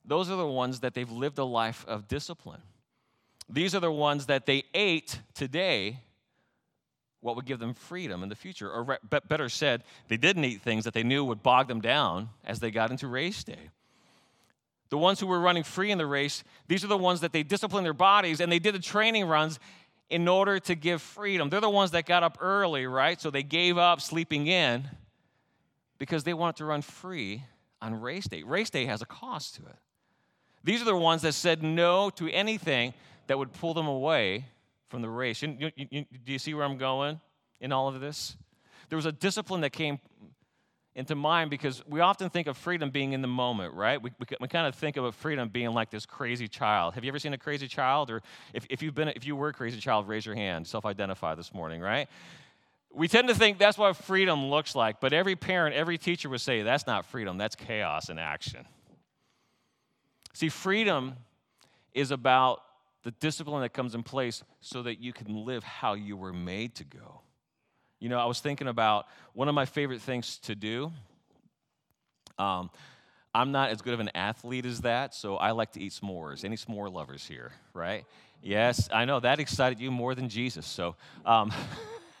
those 0.04 0.30
are 0.30 0.36
the 0.36 0.46
ones 0.46 0.80
that 0.80 0.94
they've 0.94 1.10
lived 1.10 1.38
a 1.38 1.44
life 1.44 1.84
of 1.88 2.08
discipline. 2.08 2.60
These 3.48 3.74
are 3.74 3.80
the 3.80 3.92
ones 3.92 4.26
that 4.26 4.46
they 4.46 4.64
ate 4.74 5.20
today 5.34 6.00
what 7.22 7.36
would 7.36 7.46
give 7.46 7.60
them 7.60 7.72
freedom 7.72 8.22
in 8.22 8.28
the 8.28 8.34
future. 8.34 8.70
Or 8.70 8.98
better 9.28 9.48
said, 9.48 9.84
they 10.08 10.16
didn't 10.16 10.44
eat 10.44 10.60
things 10.60 10.84
that 10.84 10.92
they 10.92 11.04
knew 11.04 11.24
would 11.24 11.42
bog 11.42 11.68
them 11.68 11.80
down 11.80 12.28
as 12.44 12.58
they 12.58 12.70
got 12.70 12.90
into 12.90 13.06
race 13.06 13.44
day. 13.44 13.70
The 14.90 14.98
ones 14.98 15.20
who 15.20 15.26
were 15.26 15.40
running 15.40 15.62
free 15.62 15.90
in 15.90 15.98
the 15.98 16.06
race, 16.06 16.44
these 16.66 16.84
are 16.84 16.88
the 16.88 16.98
ones 16.98 17.20
that 17.20 17.32
they 17.32 17.44
disciplined 17.44 17.86
their 17.86 17.94
bodies 17.94 18.40
and 18.40 18.50
they 18.50 18.58
did 18.58 18.74
the 18.74 18.80
training 18.80 19.24
runs 19.24 19.58
in 20.12 20.28
order 20.28 20.60
to 20.60 20.74
give 20.74 21.00
freedom. 21.00 21.48
They're 21.48 21.62
the 21.62 21.70
ones 21.70 21.92
that 21.92 22.04
got 22.04 22.22
up 22.22 22.36
early, 22.38 22.86
right? 22.86 23.18
So 23.18 23.30
they 23.30 23.42
gave 23.42 23.78
up 23.78 23.98
sleeping 24.02 24.46
in 24.46 24.86
because 25.98 26.22
they 26.22 26.34
wanted 26.34 26.56
to 26.56 26.66
run 26.66 26.82
free 26.82 27.42
on 27.80 27.98
race 27.98 28.28
day. 28.28 28.42
Race 28.42 28.68
day 28.68 28.84
has 28.84 29.00
a 29.00 29.06
cost 29.06 29.54
to 29.54 29.62
it. 29.62 29.76
These 30.62 30.82
are 30.82 30.84
the 30.84 30.94
ones 30.94 31.22
that 31.22 31.32
said 31.32 31.62
no 31.62 32.10
to 32.10 32.30
anything 32.30 32.92
that 33.26 33.38
would 33.38 33.54
pull 33.54 33.72
them 33.72 33.86
away 33.86 34.44
from 34.90 35.00
the 35.00 35.08
race. 35.08 35.40
You, 35.40 35.56
you, 35.58 35.86
you, 35.90 36.04
do 36.24 36.32
you 36.32 36.38
see 36.38 36.52
where 36.52 36.64
I'm 36.64 36.76
going 36.76 37.18
in 37.62 37.72
all 37.72 37.88
of 37.88 37.98
this? 37.98 38.36
There 38.90 38.96
was 38.96 39.06
a 39.06 39.12
discipline 39.12 39.62
that 39.62 39.72
came 39.72 39.98
into 40.94 41.14
mind 41.14 41.50
because 41.50 41.82
we 41.86 42.00
often 42.00 42.28
think 42.28 42.46
of 42.46 42.56
freedom 42.56 42.90
being 42.90 43.12
in 43.12 43.22
the 43.22 43.28
moment, 43.28 43.72
right? 43.74 44.00
We, 44.00 44.10
we, 44.18 44.26
we, 44.40 44.48
kind 44.48 44.66
of 44.66 44.74
think 44.74 44.96
of 44.96 45.04
a 45.04 45.12
freedom 45.12 45.48
being 45.48 45.70
like 45.72 45.90
this 45.90 46.04
crazy 46.04 46.48
child. 46.48 46.94
Have 46.94 47.04
you 47.04 47.08
ever 47.08 47.18
seen 47.18 47.32
a 47.32 47.38
crazy 47.38 47.66
child? 47.66 48.10
Or 48.10 48.22
if, 48.52 48.66
if, 48.68 48.82
you've 48.82 48.94
been, 48.94 49.08
if 49.08 49.26
you 49.26 49.34
were 49.34 49.48
a 49.48 49.52
crazy 49.54 49.80
child, 49.80 50.06
raise 50.06 50.26
your 50.26 50.34
hand, 50.34 50.66
self 50.66 50.84
identify 50.84 51.34
this 51.34 51.54
morning, 51.54 51.80
right? 51.80 52.08
We 52.94 53.08
tend 53.08 53.28
to 53.28 53.34
think 53.34 53.58
that's 53.58 53.78
what 53.78 53.96
freedom 53.96 54.50
looks 54.50 54.74
like, 54.74 55.00
but 55.00 55.14
every 55.14 55.34
parent, 55.34 55.74
every 55.74 55.96
teacher 55.96 56.28
would 56.28 56.42
say 56.42 56.60
that's 56.60 56.86
not 56.86 57.06
freedom, 57.06 57.38
that's 57.38 57.56
chaos 57.56 58.10
in 58.10 58.18
action. 58.18 58.66
See, 60.34 60.50
freedom 60.50 61.14
is 61.94 62.10
about 62.10 62.62
the 63.02 63.12
discipline 63.12 63.62
that 63.62 63.72
comes 63.72 63.94
in 63.94 64.02
place 64.02 64.42
so 64.60 64.82
that 64.82 65.00
you 65.00 65.14
can 65.14 65.44
live 65.46 65.64
how 65.64 65.94
you 65.94 66.16
were 66.16 66.32
made 66.34 66.74
to 66.76 66.84
go. 66.84 67.22
You 68.02 68.08
know, 68.08 68.18
I 68.18 68.24
was 68.24 68.40
thinking 68.40 68.66
about 68.66 69.06
one 69.32 69.48
of 69.48 69.54
my 69.54 69.64
favorite 69.64 70.00
things 70.00 70.38
to 70.38 70.56
do. 70.56 70.90
Um, 72.36 72.68
I'm 73.32 73.52
not 73.52 73.70
as 73.70 73.80
good 73.80 73.94
of 73.94 74.00
an 74.00 74.10
athlete 74.12 74.66
as 74.66 74.80
that, 74.80 75.14
so 75.14 75.36
I 75.36 75.52
like 75.52 75.70
to 75.74 75.80
eat 75.80 75.92
s'mores. 75.92 76.44
Any 76.44 76.56
s'more 76.56 76.92
lovers 76.92 77.24
here, 77.24 77.52
right? 77.72 78.04
Yes, 78.42 78.88
I 78.92 79.04
know 79.04 79.20
that 79.20 79.38
excited 79.38 79.78
you 79.78 79.92
more 79.92 80.16
than 80.16 80.28
Jesus. 80.28 80.66
So, 80.66 80.96
um, 81.24 81.52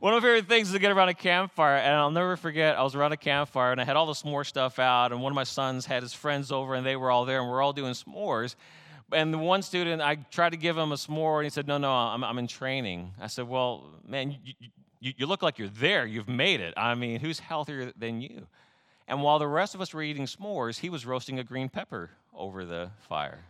one 0.00 0.12
of 0.12 0.20
my 0.22 0.28
favorite 0.28 0.48
things 0.48 0.68
is 0.68 0.74
to 0.74 0.80
get 0.80 0.92
around 0.92 1.08
a 1.08 1.14
campfire, 1.14 1.78
and 1.78 1.94
I'll 1.94 2.10
never 2.10 2.36
forget. 2.36 2.76
I 2.76 2.82
was 2.82 2.94
around 2.94 3.12
a 3.12 3.16
campfire, 3.16 3.72
and 3.72 3.80
I 3.80 3.84
had 3.84 3.96
all 3.96 4.04
the 4.04 4.12
s'more 4.12 4.44
stuff 4.44 4.78
out, 4.78 5.12
and 5.12 5.22
one 5.22 5.32
of 5.32 5.34
my 5.34 5.44
sons 5.44 5.86
had 5.86 6.02
his 6.02 6.12
friends 6.12 6.52
over, 6.52 6.74
and 6.74 6.84
they 6.84 6.96
were 6.96 7.10
all 7.10 7.24
there, 7.24 7.40
and 7.40 7.48
we're 7.48 7.62
all 7.62 7.72
doing 7.72 7.94
s'mores. 7.94 8.54
And 9.12 9.32
the 9.32 9.38
one 9.38 9.62
student, 9.62 10.02
I 10.02 10.16
tried 10.16 10.50
to 10.50 10.56
give 10.56 10.76
him 10.76 10.90
a 10.90 10.96
s'more, 10.96 11.36
and 11.36 11.44
he 11.44 11.50
said, 11.50 11.66
No, 11.66 11.78
no, 11.78 11.92
I'm, 11.92 12.24
I'm 12.24 12.38
in 12.38 12.48
training. 12.48 13.12
I 13.20 13.28
said, 13.28 13.48
Well, 13.48 13.88
man, 14.06 14.36
you, 14.42 14.54
you, 15.00 15.12
you 15.18 15.26
look 15.26 15.42
like 15.42 15.58
you're 15.58 15.68
there. 15.68 16.06
You've 16.06 16.28
made 16.28 16.60
it. 16.60 16.74
I 16.76 16.94
mean, 16.94 17.20
who's 17.20 17.38
healthier 17.38 17.92
than 17.96 18.20
you? 18.20 18.46
And 19.08 19.22
while 19.22 19.38
the 19.38 19.46
rest 19.46 19.74
of 19.74 19.80
us 19.80 19.94
were 19.94 20.02
eating 20.02 20.26
s'mores, 20.26 20.80
he 20.80 20.90
was 20.90 21.06
roasting 21.06 21.38
a 21.38 21.44
green 21.44 21.68
pepper 21.68 22.10
over 22.34 22.64
the 22.64 22.90
fire. 23.08 23.44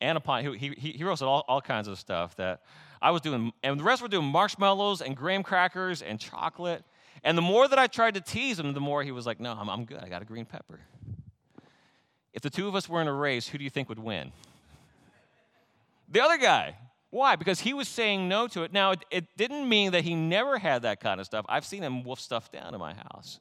And 0.00 0.18
upon, 0.18 0.44
he, 0.44 0.74
he, 0.76 0.92
he 0.92 1.04
roasted 1.04 1.28
all, 1.28 1.44
all 1.48 1.60
kinds 1.60 1.88
of 1.88 1.98
stuff 1.98 2.36
that 2.36 2.60
I 3.00 3.10
was 3.10 3.22
doing. 3.22 3.52
And 3.62 3.80
the 3.80 3.84
rest 3.84 4.02
were 4.02 4.08
doing 4.08 4.26
marshmallows 4.26 5.00
and 5.00 5.16
graham 5.16 5.42
crackers 5.42 6.02
and 6.02 6.20
chocolate. 6.20 6.84
And 7.24 7.38
the 7.38 7.42
more 7.42 7.68
that 7.68 7.78
I 7.78 7.86
tried 7.86 8.14
to 8.14 8.20
tease 8.20 8.58
him, 8.58 8.74
the 8.74 8.80
more 8.80 9.02
he 9.02 9.12
was 9.12 9.24
like, 9.26 9.40
No, 9.40 9.52
I'm, 9.52 9.70
I'm 9.70 9.84
good. 9.84 9.98
I 9.98 10.08
got 10.08 10.20
a 10.20 10.24
green 10.24 10.44
pepper. 10.44 10.80
If 12.42 12.50
the 12.50 12.56
two 12.56 12.66
of 12.66 12.74
us 12.74 12.88
were 12.88 13.00
in 13.00 13.06
a 13.06 13.12
race, 13.12 13.46
who 13.46 13.56
do 13.56 13.62
you 13.62 13.70
think 13.70 13.88
would 13.88 14.00
win? 14.00 14.32
The 16.10 16.20
other 16.20 16.36
guy. 16.36 16.74
Why? 17.10 17.36
Because 17.36 17.60
he 17.60 17.72
was 17.72 17.86
saying 17.86 18.28
no 18.28 18.48
to 18.48 18.64
it. 18.64 18.72
Now, 18.72 18.90
it, 18.90 19.04
it, 19.12 19.36
didn't 19.36 19.68
mean 19.68 19.92
that 19.92 20.02
he 20.02 20.16
never 20.16 20.58
had 20.58 20.82
that 20.82 20.98
kind 20.98 21.20
of 21.20 21.26
stuff. 21.26 21.46
I've 21.48 21.64
seen 21.64 21.84
him 21.84 22.02
wolf 22.02 22.18
stuff 22.18 22.50
down 22.50 22.74
in 22.74 22.80
my 22.80 22.94
house. 22.94 23.38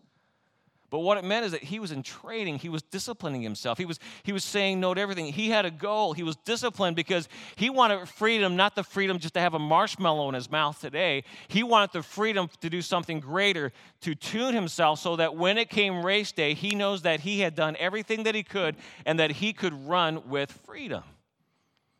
But 0.91 1.00
what 1.00 1.17
it 1.17 1.24
meant 1.24 1.45
is 1.45 1.53
that 1.53 1.63
he 1.63 1.79
was 1.79 1.93
in 1.93 2.03
training, 2.03 2.60
he 2.60 2.67
was 2.67 2.83
disciplining 2.83 3.41
himself. 3.41 3.77
He 3.77 3.86
was, 3.86 3.98
he 4.24 4.33
was 4.33 4.43
saying 4.43 4.81
no 4.81 4.93
to 4.93 5.00
everything. 5.00 5.31
He 5.31 5.50
had 5.50 5.65
a 5.65 5.71
goal. 5.71 6.12
He 6.12 6.21
was 6.21 6.36
disciplined 6.36 6.98
because 6.98 7.29
he 7.55 7.69
wanted 7.69 8.10
freedom, 8.10 8.57
not 8.57 8.75
the 8.75 8.83
freedom 8.83 9.17
just 9.17 9.33
to 9.36 9.39
have 9.39 9.53
a 9.53 9.60
marshmallow 9.60 10.27
in 10.27 10.36
his 10.36 10.51
mouth 10.51 10.81
today. 10.81 11.24
He 11.48 11.63
wanted 11.63 11.93
the 11.93 12.03
freedom 12.03 12.50
to 12.60 12.69
do 12.69 12.81
something 12.81 13.21
greater, 13.21 13.71
to 14.01 14.15
tune 14.15 14.53
himself 14.53 15.00
so 15.00 15.15
that 15.15 15.38
when 15.38 15.57
it 15.57 15.69
came 15.69 16.05
race 16.05 16.33
day, 16.33 16.53
he 16.53 16.75
knows 16.75 17.03
that 17.03 17.21
he 17.21 17.39
had 17.39 17.55
done 17.55 17.77
everything 17.79 18.24
that 18.24 18.36
he 18.36 18.43
could 18.43 18.75
and 19.05 19.17
that 19.17 19.31
he 19.31 19.53
could 19.53 19.88
run 19.88 20.27
with 20.27 20.51
freedom. 20.65 21.03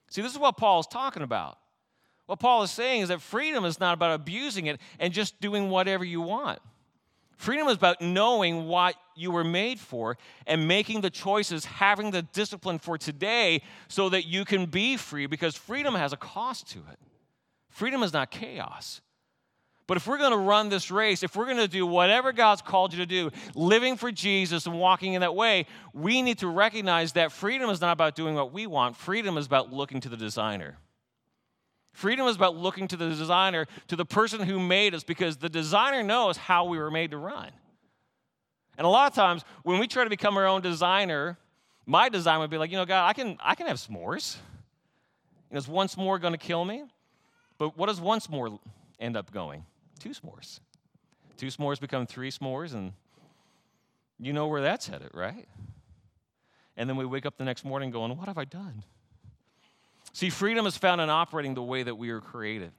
See, 0.10 0.22
this 0.22 0.34
is 0.34 0.40
what 0.40 0.58
Paul 0.58 0.82
is 0.82 0.88
talking 0.88 1.24
about. 1.24 1.58
What 2.26 2.42
Paul 2.42 2.64
is 2.64 2.72
saying 2.72 3.04
is 3.04 3.08
that 3.08 3.22
freedom 3.22 3.64
is 3.64 3.80
not 3.80 3.94
about 3.94 4.16
abusing 4.16 4.66
it 4.66 4.82
and 5.00 5.14
just 5.14 5.40
doing 5.40 5.70
whatever 5.70 6.04
you 6.04 6.20
want. 6.20 6.60
Freedom 7.42 7.68
is 7.70 7.74
about 7.74 8.02
knowing 8.02 8.68
what 8.68 8.96
you 9.16 9.32
were 9.32 9.44
made 9.44 9.80
for 9.80 10.16
and 10.46 10.68
making 10.68 11.02
the 11.02 11.10
choices, 11.10 11.66
having 11.66 12.12
the 12.12 12.22
discipline 12.22 12.78
for 12.78 13.00
today 13.00 13.64
so 13.88 14.10
that 14.10 14.28
you 14.28 14.46
can 14.46 14.68
be 14.68 14.96
free 14.96 15.26
because 15.26 15.56
freedom 15.56 15.96
has 15.96 16.14
a 16.14 16.18
cost 16.18 16.70
to 16.70 16.78
it. 16.92 17.00
Freedom 17.72 18.04
is 18.04 18.14
not 18.14 18.30
chaos. 18.30 19.02
But 19.88 19.98
if 19.98 20.06
we're 20.06 20.20
going 20.20 20.34
to 20.34 20.38
run 20.38 20.70
this 20.70 20.92
race, 20.92 21.24
if 21.24 21.36
we're 21.36 21.46
going 21.46 21.58
to 21.58 21.68
do 21.68 21.84
whatever 21.84 22.32
God's 22.32 22.62
called 22.62 22.94
you 22.94 23.00
to 23.00 23.08
do, 23.08 23.32
living 23.56 23.98
for 23.98 24.12
Jesus 24.12 24.68
and 24.68 24.78
walking 24.78 25.14
in 25.14 25.22
that 25.22 25.34
way, 25.34 25.66
we 25.96 26.22
need 26.22 26.38
to 26.38 26.48
recognize 26.48 27.14
that 27.14 27.32
freedom 27.32 27.72
is 27.72 27.82
not 27.82 27.94
about 27.94 28.16
doing 28.16 28.36
what 28.36 28.54
we 28.54 28.68
want. 28.68 28.96
Freedom 28.96 29.36
is 29.36 29.48
about 29.48 29.74
looking 29.74 30.00
to 30.02 30.10
the 30.10 30.16
designer. 30.16 30.78
Freedom 31.94 32.26
is 32.28 32.36
about 32.36 32.56
looking 32.56 32.88
to 32.88 32.98
the 32.98 33.10
designer, 33.10 33.68
to 33.88 33.96
the 33.96 34.06
person 34.06 34.42
who 34.42 34.60
made 34.60 34.96
us, 34.96 35.04
because 35.04 35.38
the 35.38 35.50
designer 35.50 36.04
knows 36.04 36.38
how 36.38 36.66
we 36.66 36.78
were 36.78 36.92
made 36.92 37.12
to 37.12 37.18
run. 37.18 37.52
And 38.78 38.86
a 38.86 38.90
lot 38.90 39.12
of 39.12 39.16
times, 39.16 39.44
when 39.64 39.80
we 39.80 39.88
try 39.88 40.04
to 40.04 40.10
become 40.10 40.38
our 40.38 40.48
own 40.48 40.62
designer, 40.62 41.38
my 41.86 42.10
design 42.10 42.40
would 42.40 42.50
be 42.50 42.58
like, 42.58 42.72
you 42.72 42.78
know, 42.78 42.86
God, 42.86 43.08
I 43.08 43.14
can, 43.14 43.38
I 43.42 43.56
can 43.56 43.68
have 43.68 43.78
s'mores. 43.78 44.38
And 45.50 45.58
is 45.58 45.68
one 45.68 45.88
s'more 45.88 46.20
going 46.22 46.34
to 46.34 46.40
kill 46.40 46.64
me? 46.64 46.86
But 47.58 47.78
what 47.78 47.88
does 47.88 48.00
one 48.00 48.20
s'more 48.20 48.58
end 49.00 49.18
up 49.18 49.32
going? 49.32 49.66
Two 50.00 50.12
s'mores. 50.12 50.62
Two 51.38 51.48
s'mores 51.48 51.80
become 51.80 52.08
three 52.08 52.32
s'mores, 52.32 52.74
and 52.74 52.94
you 54.20 54.32
know 54.32 54.48
where 54.48 54.62
that's 54.62 54.88
headed, 54.88 55.10
right? 55.14 55.48
And 56.78 56.90
then 56.90 56.96
we 56.96 57.06
wake 57.06 57.26
up 57.26 57.38
the 57.38 57.44
next 57.44 57.66
morning 57.66 57.92
going, 57.92 58.16
What 58.18 58.28
have 58.28 58.38
I 58.38 58.46
done? 58.46 58.84
See, 60.14 60.30
freedom 60.30 60.66
is 60.66 60.78
found 60.78 61.02
in 61.02 61.10
operating 61.10 61.54
the 61.54 61.64
way 61.64 61.84
that 61.84 61.96
we 61.96 62.10
are 62.10 62.20
created. 62.20 62.72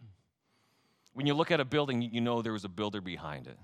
When 1.15 1.27
you 1.27 1.35
look 1.35 1.51
at 1.51 1.61
a 1.61 1.65
building, 1.65 2.03
you 2.03 2.21
know 2.21 2.43
there 2.43 2.53
was 2.53 2.65
a 2.65 2.69
builder 2.69 3.01
behind 3.01 3.47
it. 3.47 3.59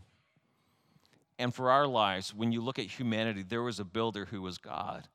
And 1.38 1.54
for 1.54 1.70
our 1.70 1.86
lives, 1.86 2.34
when 2.34 2.52
you 2.52 2.60
look 2.60 2.78
at 2.78 2.86
humanity, 2.86 3.42
there 3.42 3.62
was 3.62 3.78
a 3.78 3.84
builder 3.84 4.24
who 4.24 4.42
was 4.42 4.58
God. 4.58 5.06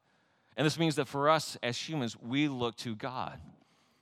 And 0.55 0.65
this 0.65 0.79
means 0.79 0.95
that 0.95 1.07
for 1.07 1.29
us 1.29 1.57
as 1.61 1.77
humans, 1.77 2.15
we 2.19 2.47
look 2.47 2.75
to 2.77 2.95
God. 2.95 3.39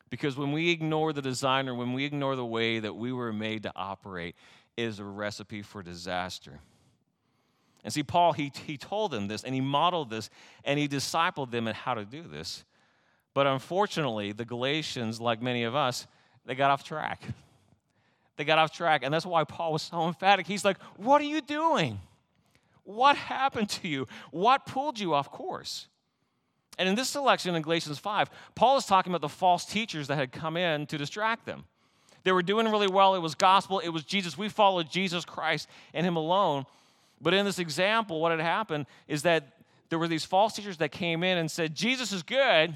Because 0.10 0.38
when 0.38 0.52
we 0.52 0.70
ignore 0.70 1.14
the 1.14 1.22
designer, 1.22 1.74
when 1.74 1.94
we 1.94 2.04
ignore 2.04 2.36
the 2.36 2.46
way 2.46 2.80
that 2.80 2.96
we 2.96 3.14
were 3.14 3.32
made 3.32 3.64
to 3.64 3.72
operate, 3.76 4.36
is 4.78 5.00
a 5.00 5.04
recipe 5.04 5.62
for 5.62 5.82
disaster. 5.82 6.60
And 7.84 7.92
see, 7.92 8.04
Paul, 8.04 8.34
he, 8.34 8.52
he 8.66 8.78
told 8.78 9.12
them 9.12 9.28
this 9.28 9.44
and 9.44 9.56
he 9.56 9.62
modeled 9.62 10.10
this 10.10 10.30
and 10.64 10.78
he 10.78 10.88
discipled 10.88 11.52
them 11.52 11.68
in 11.68 11.74
how 11.74 11.94
to 11.94 12.06
do 12.06 12.24
this. 12.24 12.64
But 13.34 13.48
unfortunately, 13.48 14.32
the 14.32 14.46
Galatians, 14.46 15.22
like 15.22 15.42
many 15.42 15.64
of 15.64 15.76
us, 15.76 16.08
they 16.46 16.56
got 16.56 16.72
off 16.72 16.84
track. 16.84 17.22
They 18.38 18.44
got 18.44 18.58
off 18.58 18.74
track. 18.74 19.04
And 19.04 19.14
that's 19.14 19.26
why 19.26 19.44
Paul 19.44 19.74
was 19.74 19.84
so 19.84 20.08
emphatic. 20.08 20.48
He's 20.48 20.66
like, 20.66 20.82
What 20.98 21.22
are 21.22 21.26
you 21.26 21.42
doing? 21.42 22.00
What 22.84 23.16
happened 23.16 23.70
to 23.70 23.88
you? 23.88 24.08
What 24.32 24.66
pulled 24.66 25.00
you 25.00 25.14
off 25.14 25.32
course? 25.32 25.88
And 26.78 26.90
in 26.90 26.96
this 26.96 27.10
selection 27.10 27.54
in 27.54 27.62
Galatians 27.62 28.00
5, 28.00 28.30
Paul 28.56 28.78
is 28.78 28.86
talking 28.86 29.12
about 29.12 29.22
the 29.22 29.30
false 29.30 29.66
teachers 29.66 30.08
that 30.08 30.16
had 30.16 30.32
come 30.32 30.58
in 30.58 30.88
to 30.88 30.98
distract 30.98 31.46
them. 31.46 31.66
They 32.24 32.32
were 32.32 32.42
doing 32.42 32.70
really 32.70 32.88
well. 32.88 33.16
It 33.16 33.20
was 33.20 33.36
gospel, 33.36 33.80
it 33.80 33.90
was 33.90 34.04
Jesus. 34.04 34.38
We 34.38 34.50
followed 34.50 34.90
Jesus 34.90 35.26
Christ 35.26 35.68
and 35.94 36.06
Him 36.06 36.16
alone. 36.16 36.66
But 37.22 37.34
in 37.34 37.46
this 37.46 37.60
example, 37.60 38.20
what 38.20 38.32
had 38.32 38.40
happened 38.40 38.88
is 39.08 39.24
that 39.24 39.58
there 39.90 40.00
were 40.00 40.08
these 40.08 40.26
false 40.26 40.54
teachers 40.54 40.78
that 40.78 40.92
came 40.92 41.24
in 41.24 41.38
and 41.38 41.52
said, 41.52 41.76
Jesus 41.76 42.12
is 42.12 42.24
good, 42.24 42.74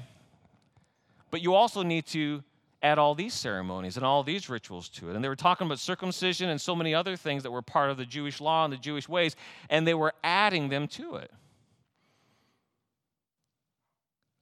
but 1.30 1.42
you 1.42 1.54
also 1.54 1.82
need 1.82 2.06
to 2.06 2.42
add 2.82 2.98
all 2.98 3.14
these 3.14 3.34
ceremonies 3.34 3.96
and 3.96 4.04
all 4.04 4.22
these 4.22 4.48
rituals 4.48 4.88
to 4.88 5.10
it. 5.10 5.16
And 5.16 5.24
they 5.24 5.28
were 5.28 5.36
talking 5.36 5.66
about 5.66 5.78
circumcision 5.78 6.50
and 6.50 6.60
so 6.60 6.76
many 6.76 6.94
other 6.94 7.16
things 7.16 7.42
that 7.42 7.50
were 7.50 7.62
part 7.62 7.90
of 7.90 7.96
the 7.96 8.04
Jewish 8.04 8.40
law 8.40 8.64
and 8.64 8.72
the 8.72 8.78
Jewish 8.78 9.08
ways, 9.08 9.34
and 9.70 9.86
they 9.86 9.94
were 9.94 10.12
adding 10.22 10.68
them 10.68 10.86
to 10.88 11.16
it. 11.16 11.30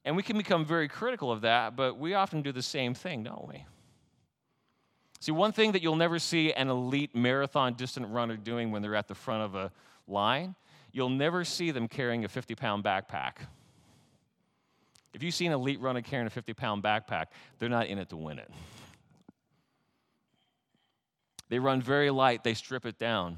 And 0.03 0.15
we 0.15 0.21
can 0.21 0.37
become 0.37 0.65
very 0.65 0.87
critical 0.87 1.31
of 1.31 1.41
that, 1.41 1.75
but 1.75 1.97
we 1.97 2.13
often 2.13 2.43
do 2.43 2.51
the 2.51 2.61
same 2.61 2.93
thing, 2.93 3.23
don't 3.23 3.47
we? 3.47 3.65
See, 5.19 5.31
one 5.31 5.51
thing 5.51 5.71
that 5.71 5.81
you'll 5.81 5.95
never 5.95 6.19
see 6.19 6.53
an 6.53 6.69
elite 6.69 7.15
marathon 7.15 7.73
distant 7.73 8.07
runner 8.09 8.37
doing 8.37 8.69
when 8.69 8.83
they're 8.83 8.95
at 8.95 9.07
the 9.07 9.15
front 9.15 9.41
of 9.41 9.55
a 9.55 9.71
line, 10.07 10.53
you'll 10.91 11.09
never 11.09 11.43
see 11.43 11.71
them 11.71 11.87
carrying 11.87 12.23
a 12.25 12.27
50 12.27 12.53
pound 12.53 12.83
backpack. 12.83 13.47
If 15.15 15.23
you 15.23 15.31
see 15.31 15.45
an 15.45 15.53
elite 15.53 15.79
runner 15.79 16.01
carrying 16.01 16.27
a 16.27 16.29
50 16.29 16.53
pound 16.53 16.83
backpack, 16.83 17.27
they're 17.57 17.69
not 17.69 17.87
in 17.87 17.99
it 17.99 18.09
to 18.09 18.17
win 18.17 18.37
it. 18.37 18.51
They 21.47 21.57
run 21.57 21.81
very 21.81 22.09
light, 22.09 22.43
they 22.43 22.53
strip 22.53 22.85
it 22.85 22.99
down. 22.99 23.37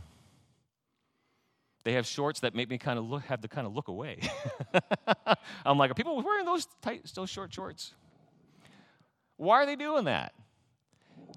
They 1.83 1.93
have 1.93 2.07
shorts 2.07 2.39
that 2.39 2.55
make 2.55 2.67
me 2.67 2.79
kind 2.79 2.97
of 2.97 3.07
look, 3.07 3.23
have 3.25 3.41
to 3.41 3.47
kind 3.47 3.67
of 3.67 3.75
look 3.75 3.89
away. 3.89 4.17
I'm 5.65 5.77
like, 5.77 5.91
are 5.91 5.93
people 5.93 6.19
wearing 6.21 6.45
those 6.45 6.67
tight, 6.81 7.05
those 7.13 7.29
short 7.29 7.53
shorts? 7.53 7.93
Why 9.35 9.61
are 9.61 9.65
they 9.67 9.75
doing 9.75 10.05
that? 10.05 10.33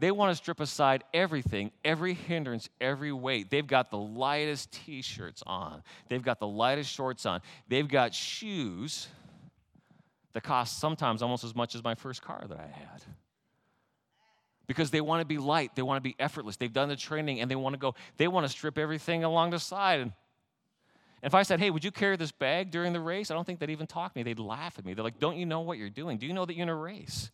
They 0.00 0.10
want 0.10 0.30
to 0.30 0.36
strip 0.36 0.58
aside 0.58 1.04
everything, 1.12 1.70
every 1.84 2.14
hindrance, 2.14 2.70
every 2.80 3.12
weight. 3.12 3.50
They've 3.50 3.66
got 3.66 3.90
the 3.90 3.98
lightest 3.98 4.72
t 4.72 5.02
shirts 5.02 5.42
on, 5.46 5.82
they've 6.08 6.22
got 6.22 6.40
the 6.40 6.48
lightest 6.48 6.90
shorts 6.90 7.26
on, 7.26 7.42
they've 7.68 7.86
got 7.86 8.14
shoes 8.14 9.08
that 10.32 10.42
cost 10.42 10.78
sometimes 10.78 11.22
almost 11.22 11.44
as 11.44 11.54
much 11.54 11.74
as 11.74 11.82
my 11.82 11.94
first 11.94 12.22
car 12.22 12.44
that 12.48 12.58
I 12.58 12.66
had. 12.66 13.02
because 14.66 14.90
they 14.92 15.00
want 15.00 15.20
to 15.20 15.26
be 15.26 15.38
light, 15.38 15.74
they 15.74 15.82
want 15.82 15.96
to 15.96 16.00
be 16.00 16.14
effortless. 16.20 16.56
They've 16.56 16.72
done 16.72 16.88
the 16.88 16.96
training 16.96 17.40
and 17.40 17.50
they 17.50 17.56
want 17.56 17.74
to 17.74 17.78
go, 17.78 17.96
they 18.18 18.28
want 18.28 18.46
to 18.46 18.48
strip 18.48 18.78
everything 18.78 19.24
along 19.24 19.50
the 19.50 19.58
side. 19.58 20.00
And 20.00 20.12
if 21.22 21.34
I 21.34 21.42
said, 21.42 21.58
hey, 21.58 21.70
would 21.70 21.84
you 21.84 21.90
carry 21.90 22.16
this 22.16 22.30
bag 22.32 22.70
during 22.70 22.92
the 22.92 23.00
race? 23.00 23.30
I 23.30 23.34
don't 23.34 23.44
think 23.44 23.58
they'd 23.58 23.70
even 23.70 23.88
talk 23.88 24.12
to 24.12 24.18
me. 24.18 24.22
They'd 24.22 24.38
laugh 24.38 24.78
at 24.78 24.84
me. 24.84 24.94
They're 24.94 25.02
like, 25.02 25.18
don't 25.18 25.36
you 25.36 25.44
know 25.44 25.60
what 25.60 25.76
you're 25.76 25.90
doing? 25.90 26.18
Do 26.18 26.26
you 26.26 26.32
know 26.32 26.44
that 26.46 26.54
you're 26.54 26.62
in 26.62 26.68
a 26.68 26.76
race? 26.76 27.30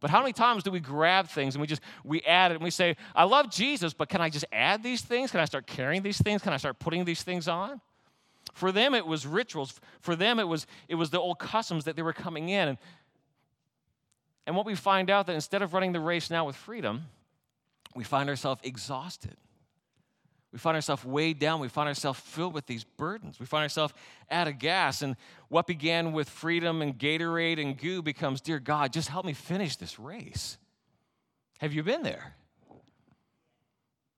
But 0.00 0.10
how 0.10 0.20
many 0.20 0.32
times 0.32 0.62
do 0.62 0.70
we 0.70 0.78
grab 0.78 1.28
things 1.28 1.54
and 1.54 1.60
we 1.60 1.66
just 1.66 1.82
we 2.04 2.20
add 2.22 2.52
it 2.52 2.56
and 2.56 2.62
we 2.62 2.70
say, 2.70 2.96
I 3.16 3.24
love 3.24 3.50
Jesus, 3.50 3.94
but 3.94 4.08
can 4.08 4.20
I 4.20 4.30
just 4.30 4.44
add 4.52 4.82
these 4.82 5.00
things? 5.00 5.30
Can 5.30 5.40
I 5.40 5.44
start 5.44 5.66
carrying 5.66 6.02
these 6.02 6.18
things? 6.18 6.42
Can 6.42 6.52
I 6.52 6.56
start 6.56 6.78
putting 6.78 7.04
these 7.04 7.22
things 7.22 7.48
on? 7.48 7.80
For 8.54 8.72
them 8.72 8.94
it 8.94 9.06
was 9.06 9.26
rituals. 9.26 9.78
For 10.00 10.16
them 10.16 10.38
it 10.38 10.48
was 10.48 10.66
it 10.88 10.94
was 10.94 11.10
the 11.10 11.20
old 11.20 11.38
customs 11.38 11.84
that 11.84 11.96
they 11.96 12.02
were 12.02 12.12
coming 12.12 12.48
in. 12.48 12.68
And, 12.68 12.78
and 14.46 14.56
what 14.56 14.66
we 14.66 14.74
find 14.74 15.10
out 15.10 15.26
that 15.26 15.34
instead 15.34 15.62
of 15.62 15.74
running 15.74 15.92
the 15.92 16.00
race 16.00 16.30
now 16.30 16.46
with 16.46 16.56
freedom, 16.56 17.04
we 17.94 18.04
find 18.04 18.28
ourselves 18.28 18.60
exhausted. 18.64 19.36
We 20.52 20.58
find 20.58 20.74
ourselves 20.76 21.04
weighed 21.04 21.38
down. 21.38 21.60
We 21.60 21.68
find 21.68 21.88
ourselves 21.88 22.18
filled 22.20 22.54
with 22.54 22.66
these 22.66 22.82
burdens. 22.82 23.38
We 23.38 23.44
find 23.44 23.62
ourselves 23.62 23.92
out 24.30 24.48
of 24.48 24.58
gas. 24.58 25.02
And 25.02 25.16
what 25.48 25.66
began 25.66 26.12
with 26.12 26.28
freedom 26.28 26.80
and 26.80 26.98
Gatorade 26.98 27.60
and 27.60 27.76
goo 27.76 28.00
becomes, 28.00 28.40
Dear 28.40 28.58
God, 28.58 28.92
just 28.92 29.08
help 29.08 29.26
me 29.26 29.34
finish 29.34 29.76
this 29.76 29.98
race. 29.98 30.56
Have 31.58 31.74
you 31.74 31.82
been 31.82 32.02
there? 32.02 32.34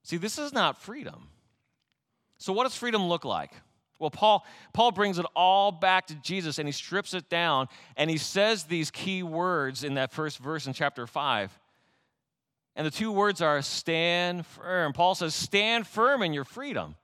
See, 0.03 0.17
this 0.17 0.37
is 0.37 0.53
not 0.53 0.81
freedom. 0.81 1.27
So, 2.37 2.53
what 2.53 2.63
does 2.63 2.75
freedom 2.75 3.07
look 3.07 3.25
like? 3.25 3.51
Well, 4.01 4.09
Paul, 4.09 4.43
Paul 4.73 4.91
brings 4.91 5.19
it 5.19 5.27
all 5.35 5.71
back 5.71 6.07
to 6.07 6.15
Jesus 6.15 6.57
and 6.57 6.67
he 6.67 6.71
strips 6.71 7.13
it 7.13 7.29
down 7.29 7.67
and 7.95 8.09
he 8.09 8.17
says 8.17 8.63
these 8.63 8.89
key 8.89 9.21
words 9.21 9.83
in 9.83 9.93
that 9.93 10.11
first 10.11 10.39
verse 10.39 10.65
in 10.65 10.73
chapter 10.73 11.05
5. 11.05 11.57
And 12.75 12.87
the 12.87 12.91
two 12.91 13.11
words 13.11 13.41
are 13.41 13.61
stand 13.61 14.47
firm. 14.47 14.93
Paul 14.93 15.13
says, 15.13 15.35
stand 15.35 15.85
firm 15.85 16.23
in 16.23 16.33
your 16.33 16.45
freedom. 16.45 16.95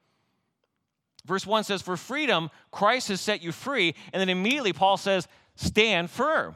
Verse 1.24 1.46
1 1.46 1.66
says, 1.66 1.84
For 1.84 1.98
freedom, 1.98 2.50
Christ 2.72 3.10
has 3.10 3.22
set 3.22 3.44
you 3.44 3.52
free. 3.52 3.94
And 4.12 4.20
then 4.20 4.30
immediately 4.30 4.74
Paul 4.74 4.98
says, 4.98 5.28
stand 5.56 6.10
firm. 6.10 6.56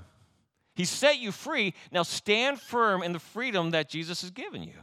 He 0.74 0.86
set 0.86 1.20
you 1.20 1.32
free. 1.32 1.76
Now 1.92 2.02
stand 2.02 2.60
firm 2.60 3.04
in 3.04 3.14
the 3.14 3.20
freedom 3.20 3.72
that 3.72 3.90
Jesus 3.90 4.22
has 4.22 4.32
given 4.32 4.64
you. 4.64 4.74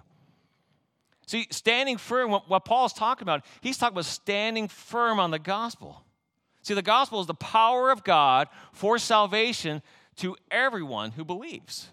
See, 1.29 1.47
standing 1.51 1.99
firm, 1.99 2.31
what 2.31 2.65
Paul's 2.65 2.95
talking 2.95 3.23
about, 3.23 3.45
he's 3.61 3.77
talking 3.77 3.95
about 3.95 4.07
standing 4.07 4.67
firm 4.67 5.21
on 5.21 5.31
the 5.31 5.39
gospel. 5.39 6.03
See, 6.63 6.73
the 6.73 6.81
gospel 6.81 7.21
is 7.21 7.27
the 7.27 7.35
power 7.35 7.91
of 7.91 8.03
God 8.03 8.49
for 8.73 8.99
salvation 8.99 9.83
to 10.17 10.37
everyone 10.51 11.11
who 11.11 11.27
believes. 11.27 11.89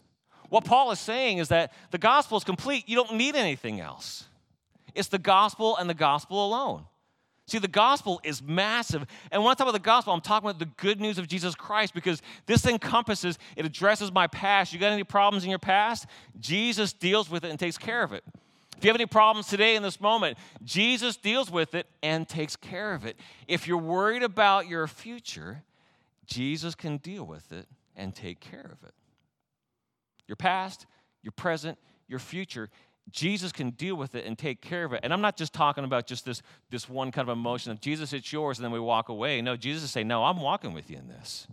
What 0.47 0.63
Paul 0.63 0.89
is 0.91 1.01
saying 1.01 1.39
is 1.39 1.49
that 1.49 1.73
the 1.91 1.97
gospel 1.97 2.37
is 2.37 2.45
complete. 2.45 2.87
You 2.87 2.95
don't 2.95 3.15
need 3.15 3.35
anything 3.35 3.81
else. 3.81 4.23
It's 4.93 5.09
the 5.09 5.19
gospel 5.19 5.75
and 5.75 5.89
the 5.89 5.93
gospel 5.93 6.45
alone. 6.45 6.85
See, 7.45 7.59
the 7.59 7.67
gospel 7.67 8.21
is 8.23 8.41
massive. 8.41 9.05
And 9.33 9.43
when 9.43 9.51
I 9.51 9.53
talk 9.55 9.65
about 9.67 9.73
the 9.73 9.79
gospel, 9.79 10.13
I'm 10.13 10.21
talking 10.21 10.49
about 10.49 10.59
the 10.59 10.71
good 10.77 11.01
news 11.01 11.17
of 11.17 11.27
Jesus 11.27 11.55
Christ 11.55 11.93
because 11.93 12.21
this 12.45 12.65
encompasses, 12.65 13.37
it 13.57 13.65
addresses 13.65 14.13
my 14.13 14.27
past. 14.27 14.71
You 14.71 14.79
got 14.79 14.93
any 14.93 15.03
problems 15.03 15.43
in 15.43 15.49
your 15.49 15.59
past? 15.59 16.05
Jesus 16.39 16.93
deals 16.93 17.29
with 17.29 17.43
it 17.43 17.49
and 17.49 17.59
takes 17.59 17.77
care 17.77 18.01
of 18.01 18.13
it. 18.13 18.23
If 18.77 18.83
you 18.83 18.89
have 18.89 18.95
any 18.95 19.05
problems 19.05 19.47
today 19.47 19.75
in 19.75 19.83
this 19.83 20.01
moment, 20.01 20.37
Jesus 20.63 21.17
deals 21.17 21.49
with 21.49 21.75
it 21.75 21.87
and 22.03 22.27
takes 22.27 22.55
care 22.55 22.93
of 22.93 23.05
it. 23.05 23.17
If 23.47 23.67
you're 23.67 23.77
worried 23.77 24.23
about 24.23 24.67
your 24.67 24.87
future, 24.87 25.63
Jesus 26.25 26.75
can 26.75 26.97
deal 26.97 27.23
with 27.23 27.51
it 27.51 27.67
and 27.95 28.13
take 28.13 28.39
care 28.39 28.69
of 28.71 28.85
it 28.87 28.93
your 30.27 30.35
past, 30.35 30.87
your 31.21 31.31
present, 31.31 31.77
your 32.07 32.19
future. 32.19 32.69
Jesus 33.11 33.51
can 33.51 33.69
deal 33.71 33.95
with 33.95 34.15
it 34.15 34.25
and 34.25 34.37
take 34.37 34.61
care 34.61 34.83
of 34.83 34.93
it. 34.93 35.01
And 35.03 35.13
I'm 35.13 35.21
not 35.21 35.37
just 35.37 35.53
talking 35.53 35.83
about 35.83 36.07
just 36.07 36.25
this, 36.25 36.41
this 36.71 36.89
one 36.89 37.11
kind 37.11 37.29
of 37.29 37.37
emotion 37.37 37.71
of 37.71 37.79
Jesus, 37.79 38.13
it's 38.13 38.33
yours, 38.33 38.57
and 38.57 38.65
then 38.65 38.71
we 38.71 38.79
walk 38.79 39.09
away. 39.09 39.41
No, 39.41 39.55
Jesus 39.55 39.83
is 39.83 39.91
saying, 39.91 40.07
No, 40.07 40.23
I'm 40.23 40.41
walking 40.41 40.73
with 40.73 40.89
you 40.89 40.97
in 40.97 41.07
this. 41.07 41.47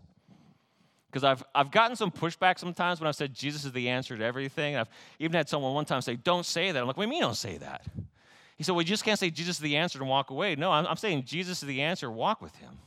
Because 1.13 1.25
I've, 1.25 1.45
I've 1.55 1.71
gotten 1.71 1.95
some 1.95 2.11
pushback 2.11 2.59
sometimes 2.59 2.99
when 2.99 3.07
I've 3.07 3.15
said 3.15 3.35
Jesus 3.35 3.67
is 3.67 3.73
the 3.73 3.91
answer 3.91 4.17
to 4.17 4.25
everything. 4.25 4.77
I've 4.77 4.89
even 5.19 5.35
had 5.35 5.47
someone 5.49 5.75
one 5.75 5.85
time 5.85 6.01
say, 6.01 6.17
Don't 6.17 6.47
say 6.47 6.73
that. 6.73 6.81
I'm 6.81 6.87
like, 6.87 6.97
What 6.97 7.05
do 7.05 7.09
you 7.09 7.13
mean 7.13 7.23
don't 7.23 7.37
say 7.37 7.59
that? 7.59 7.85
He 8.57 8.65
said, 8.65 8.73
Well, 8.73 8.83
you 8.83 8.89
just 8.89 9.05
can't 9.05 9.19
say 9.19 9.29
Jesus 9.29 9.57
is 9.57 9.63
the 9.63 9.77
answer 9.77 9.99
and 9.99 10.09
walk 10.09 10.31
away. 10.31 10.57
No, 10.57 10.73
I'm, 10.73 10.87
I'm 10.87 10.97
saying 10.97 11.25
Jesus 11.25 11.63
is 11.63 11.69
the 11.69 11.83
answer, 11.83 12.11
walk 12.11 12.41
with 12.41 12.57
him 12.57 12.79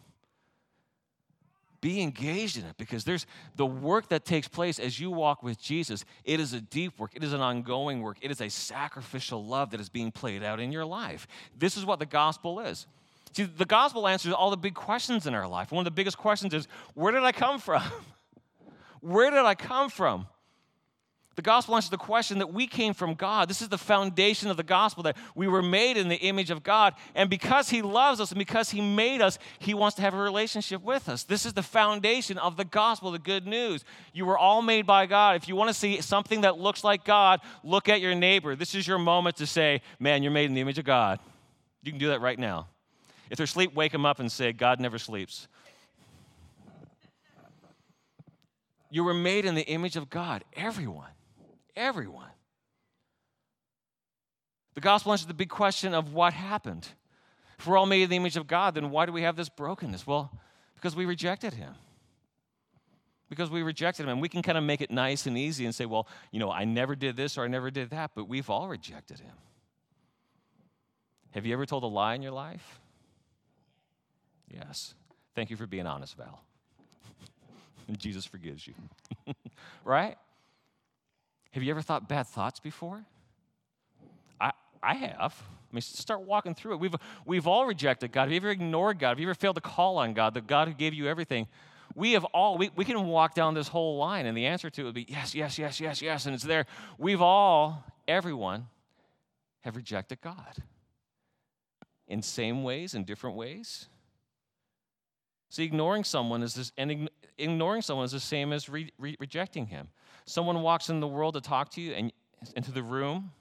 be 1.86 2.02
engaged 2.02 2.58
in 2.58 2.65
it 2.65 2.76
because 2.78 3.04
there's 3.04 3.28
the 3.58 3.65
work 3.65 4.10
that 4.10 4.26
takes 4.26 4.47
place 4.47 4.80
as 4.80 4.99
you 4.99 5.12
walk 5.12 5.43
with 5.43 5.62
Jesus. 5.62 6.04
It 6.23 6.39
is 6.39 6.52
a 6.52 6.60
deep 6.60 6.97
work, 6.97 7.12
it 7.13 7.23
is 7.23 7.32
an 7.32 7.41
ongoing 7.41 8.02
work, 8.02 8.17
it 8.21 8.32
is 8.32 8.41
a 8.41 8.49
sacrificial 8.49 9.45
love 9.45 9.69
that 9.69 9.80
is 9.80 9.88
being 9.88 10.12
played 10.12 10.41
out 10.41 10.60
in 10.60 10.71
your 10.71 10.84
life. 10.84 11.28
This 11.56 11.78
is 11.78 11.86
what 11.86 11.99
the 11.99 12.08
gospel 12.08 12.60
is. 12.60 12.88
See, 13.34 13.43
the 13.43 13.65
gospel 13.65 14.08
answers 14.08 14.34
all 14.34 14.49
the 14.49 14.58
big 14.58 14.73
questions 14.73 15.28
in 15.28 15.36
our 15.36 15.47
life. 15.47 15.71
One 15.71 15.82
of 15.82 15.86
the 15.86 15.91
biggest 15.91 16.17
questions 16.17 16.56
is 16.56 16.67
where 16.95 17.12
did 17.12 17.21
I 17.21 17.32
come 17.32 17.60
from? 17.60 17.84
where 19.06 19.30
did 19.30 19.39
I 19.39 19.56
come 19.56 19.89
from? 19.89 20.28
The 21.36 21.41
gospel 21.41 21.76
answers 21.76 21.89
the 21.89 21.98
question 21.98 22.39
that 22.39 22.54
we 22.54 22.65
came 22.65 22.94
from 22.94 23.13
God. 23.13 23.50
This 23.50 23.62
is 23.62 23.68
the 23.68 23.78
foundation 23.78 24.50
of 24.50 24.56
the 24.56 24.63
gospel 24.63 25.04
that 25.04 25.18
we 25.36 25.50
were 25.50 25.62
made 25.62 25.98
in 25.98 26.08
the 26.08 26.15
image 26.15 26.50
of 26.50 26.63
God. 26.63 26.94
And 27.13 27.30
because 27.30 27.70
He 27.70 27.82
loves 27.82 28.22
us 28.22 28.32
and 28.32 28.39
because 28.39 28.70
He 28.70 28.80
made 28.80 29.22
us, 29.22 29.38
He 29.60 29.74
wants 29.74 29.98
to 29.98 30.02
have 30.02 30.13
a 30.13 30.18
relationship 30.18 30.82
with 30.82 31.10
us. 31.10 31.24
This 31.24 31.46
is 31.46 31.52
the 31.52 31.62
foundation 31.62 32.38
of 32.38 32.56
the 32.56 32.63
gospel, 32.63 33.12
the 33.12 33.20
good 33.20 33.46
news. 33.46 33.84
You 34.13 34.26
were 34.26 34.38
all 34.38 34.62
made 34.62 34.88
by 34.88 35.08
God. 35.08 35.36
If 35.36 35.50
you 35.50 35.58
want 35.58 35.68
to 35.68 35.74
see 35.74 36.00
something 36.00 36.41
that 36.41 36.58
looks 36.58 36.86
like 36.86 37.04
God, 37.04 37.41
look 37.63 37.89
at 37.89 38.00
your 38.00 38.15
neighbor. 38.15 38.56
This 38.56 38.74
is 38.74 38.88
your 38.88 38.98
moment 38.98 39.36
to 39.38 39.46
say, 39.46 39.82
Man, 40.00 40.24
you're 40.24 40.32
made 40.32 40.46
in 40.46 40.54
the 40.54 40.62
image 40.62 40.80
of 40.80 40.86
God. 40.86 41.20
You 41.84 41.91
can 41.91 42.00
do 42.00 42.08
that 42.08 42.22
right 42.22 42.39
now. 42.39 42.70
If 43.30 43.38
they're 43.38 43.44
asleep, 43.44 43.74
wake 43.76 43.91
them 43.91 44.06
up 44.06 44.20
and 44.20 44.32
say, 44.32 44.54
God 44.54 44.80
never 44.80 44.98
sleeps. 44.98 45.48
You 48.95 49.03
were 49.03 49.13
made 49.13 49.45
in 49.45 49.55
the 49.55 49.67
image 49.67 49.95
of 49.95 50.10
God, 50.10 50.43
everyone 50.53 51.10
everyone. 51.75 52.29
The 54.73 54.81
gospel 54.81 55.12
answers 55.12 55.27
the 55.27 55.34
big 55.34 55.49
question 55.49 55.93
of 55.93 56.13
what 56.13 56.34
happened. 56.34 56.88
If 57.58 57.67
we're 57.67 57.77
all 57.77 57.86
made 57.86 58.03
in 58.03 58.10
the 58.10 58.15
image 58.17 58.38
of 58.38 58.47
God, 58.47 58.75
then 58.75 58.91
why 58.91 59.05
do 59.05 59.12
we 59.12 59.21
have 59.21 59.36
this 59.36 59.49
brokenness? 59.49 60.05
Well, 60.05 60.31
because 60.75 60.95
we 60.95 61.05
rejected 61.05 61.53
Him. 61.53 61.73
Because 63.29 63.49
we 63.49 63.63
rejected 63.63 64.03
Him. 64.03 64.10
And 64.10 64.21
we 64.21 64.27
can 64.27 64.41
kind 64.41 64.58
of 64.58 64.63
make 64.63 64.81
it 64.81 64.91
nice 64.91 65.25
and 65.25 65.38
easy 65.38 65.65
and 65.65 65.73
say, 65.73 65.86
well, 65.86 66.08
you 66.31 66.39
know, 66.39 66.51
I 66.51 66.65
never 66.65 66.95
did 66.95 67.15
this 67.15 67.38
or 67.38 67.45
I 67.45 67.47
never 67.47 67.71
did 67.71 67.91
that, 67.91 68.12
but 68.15 68.27
we've 68.27 68.49
all 68.49 68.67
rejected 68.67 69.19
Him. 69.19 69.34
Have 71.31 71.45
you 71.45 71.53
ever 71.53 71.65
told 71.65 71.84
a 71.84 71.88
lie 71.88 72.15
in 72.15 72.21
your 72.21 72.31
life? 72.31 72.79
Yes. 74.49 74.93
Thank 75.36 75.49
you 75.49 75.55
for 75.55 75.67
being 75.67 75.88
honest, 75.88 76.17
Val. 76.17 76.41
Jesus 77.93 78.26
forgives 78.26 78.67
you. 78.67 78.74
right? 79.84 80.17
Have 81.52 81.63
you 81.63 81.71
ever 81.71 81.82
thought 81.82 82.10
bad 82.10 82.28
thoughts 82.28 82.60
before? 82.60 83.06
I, 84.41 84.52
I 84.84 84.95
have. 84.95 85.41
I 85.71 85.76
mean, 85.76 85.82
start 85.82 86.21
walking 86.21 86.54
through 86.54 86.74
it. 86.74 86.80
We've, 86.80 86.95
we've 87.26 87.48
all 87.48 87.65
rejected 87.65 88.12
God. 88.12 88.24
Have 88.24 88.32
you 88.32 88.38
ever 88.38 88.50
ignored 88.50 89.00
God? 89.00 89.10
Have 89.10 89.19
you 89.19 89.28
ever 89.28 89.36
failed 89.36 89.56
to 89.56 89.62
call 89.62 89.98
on 89.98 90.13
God, 90.13 90.34
the 90.34 90.41
God 90.41 90.67
who 90.67 90.74
gave 90.74 90.93
you 90.93 91.08
everything? 91.08 91.48
We 91.95 92.13
have 92.13 92.26
all, 92.26 92.58
we, 92.58 92.71
we 92.76 92.84
can 92.84 93.06
walk 93.06 93.36
down 93.36 93.54
this 93.54 93.67
whole 93.67 93.98
line, 93.98 94.26
and 94.26 94.36
the 94.36 94.48
answer 94.48 94.69
to 94.69 94.82
it 94.82 94.84
would 94.84 94.95
be 94.95 95.06
yes, 95.08 95.34
yes, 95.34 95.58
yes, 95.58 95.80
yes, 95.80 96.02
yes, 96.02 96.26
and 96.26 96.36
it's 96.36 96.43
there. 96.43 96.65
We've 96.98 97.21
all, 97.21 97.84
everyone, 98.08 98.67
have 99.62 99.76
rejected 99.76 100.21
God 100.21 100.62
in 102.08 102.21
same 102.21 102.63
ways, 102.63 102.93
in 102.93 103.04
different 103.04 103.36
ways. 103.36 103.88
See, 105.50 105.63
ignoring 105.63 106.04
someone 106.04 106.43
is 106.43 106.54
this, 106.54 106.71
and 106.78 107.10
ignoring 107.38 107.82
someone 107.82 108.06
is 108.06 108.12
the 108.12 108.19
same 108.19 108.54
as 108.54 108.69
re, 108.69 108.91
re, 108.98 109.15
rejecting 109.19 109.67
him. 109.67 109.88
Someone 110.26 110.62
walks 110.62 110.89
in 110.89 111.00
the 111.00 111.08
world 111.08 111.36
to 111.36 111.41
talk 111.41 111.69
to 111.71 111.82
you 111.82 111.93
and 111.93 112.13
into 112.56 112.71
the 112.71 112.84
room 112.84 113.32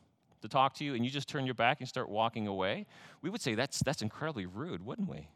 to 0.44 0.48
talk 0.48 0.74
to 0.74 0.84
you, 0.84 0.94
and 0.94 1.02
you 1.02 1.10
just 1.10 1.26
turn 1.26 1.46
your 1.46 1.54
back 1.54 1.80
and 1.80 1.88
start 1.88 2.06
walking 2.06 2.46
away. 2.46 2.84
We 3.22 3.30
would 3.30 3.40
say 3.40 3.54
that's 3.54 3.80
that's 3.80 4.02
incredibly 4.02 4.44
rude, 4.44 4.84
wouldn't 4.84 5.08
we? 5.08 5.26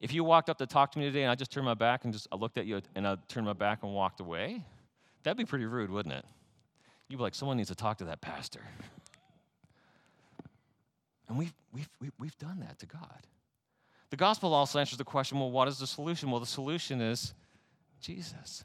If 0.00 0.12
you 0.12 0.24
walked 0.24 0.50
up 0.50 0.58
to 0.58 0.66
talk 0.66 0.90
to 0.92 0.98
me 0.98 1.04
today 1.04 1.22
and 1.22 1.30
I 1.30 1.36
just 1.36 1.52
turned 1.52 1.66
my 1.66 1.74
back 1.74 2.04
and 2.04 2.12
just 2.12 2.26
I 2.32 2.36
looked 2.36 2.58
at 2.58 2.66
you 2.66 2.82
and 2.96 3.06
I 3.06 3.16
turned 3.28 3.46
my 3.46 3.52
back 3.52 3.84
and 3.84 3.94
walked 3.94 4.20
away, 4.20 4.64
that'd 5.22 5.38
be 5.38 5.44
pretty 5.44 5.66
rude, 5.66 5.88
wouldn't 5.88 6.14
it? 6.14 6.24
You'd 7.08 7.18
be 7.18 7.22
like, 7.22 7.34
someone 7.34 7.56
needs 7.56 7.68
to 7.68 7.76
talk 7.76 7.98
to 7.98 8.04
that 8.06 8.20
pastor. 8.20 8.60
And 11.28 11.38
we've, 11.38 11.54
we've, 11.72 11.88
we've 12.18 12.36
done 12.38 12.60
that 12.60 12.78
to 12.80 12.86
God. 12.86 13.26
The 14.14 14.18
gospel 14.18 14.54
also 14.54 14.78
answers 14.78 14.96
the 14.96 15.02
question 15.02 15.40
well, 15.40 15.50
what 15.50 15.66
is 15.66 15.80
the 15.80 15.88
solution? 15.88 16.30
Well, 16.30 16.38
the 16.38 16.46
solution 16.46 17.00
is 17.00 17.34
Jesus. 18.00 18.64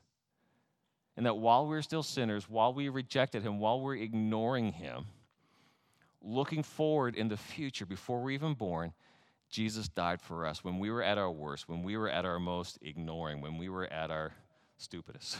And 1.18 1.26
that 1.26 1.38
while 1.38 1.66
we're 1.66 1.82
still 1.82 2.04
sinners, 2.04 2.48
while 2.48 2.72
we 2.72 2.88
rejected 2.88 3.42
him, 3.42 3.58
while 3.58 3.82
we're 3.82 3.96
ignoring 3.96 4.74
him, 4.74 5.06
looking 6.22 6.62
forward 6.62 7.16
in 7.16 7.30
the 7.30 7.36
future 7.36 7.88
before 7.88 8.22
we're 8.22 8.30
even 8.30 8.54
born, 8.54 8.94
Jesus 9.50 9.88
died 9.88 10.22
for 10.22 10.46
us 10.46 10.64
when 10.64 10.78
we 10.78 10.92
were 10.92 11.02
at 11.02 11.18
our 11.18 11.32
worst, 11.32 11.68
when 11.68 11.82
we 11.82 11.98
were 11.98 12.10
at 12.10 12.26
our 12.26 12.38
most 12.38 12.78
ignoring, 12.84 13.42
when 13.42 13.58
we 13.58 13.70
were 13.70 13.92
at 13.92 14.12
our 14.12 14.34
stupidest. 14.78 15.38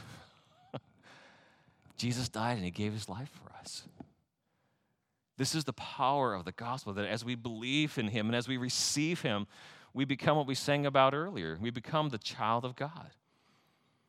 Jesus 1.98 2.30
died 2.30 2.56
and 2.56 2.66
he 2.66 2.72
gave 2.72 2.94
his 2.94 3.10
life 3.10 3.30
for 3.30 3.56
us. 3.60 3.84
This 5.38 5.54
is 5.54 5.66
the 5.66 5.74
power 5.74 6.34
of 6.34 6.46
the 6.46 6.52
gospel 6.52 6.94
that 6.94 7.06
as 7.06 7.24
we 7.24 7.36
believe 7.36 8.00
in 8.00 8.08
him 8.08 8.26
and 8.26 8.36
as 8.36 8.48
we 8.48 8.58
receive 8.58 9.22
him, 9.22 9.46
we 10.00 10.06
become 10.06 10.38
what 10.38 10.48
we 10.48 10.56
sang 10.56 10.86
about 10.86 11.14
earlier. 11.14 11.58
We 11.60 11.72
become 11.72 12.08
the 12.08 12.18
child 12.18 12.64
of 12.64 12.78
God. 12.78 13.12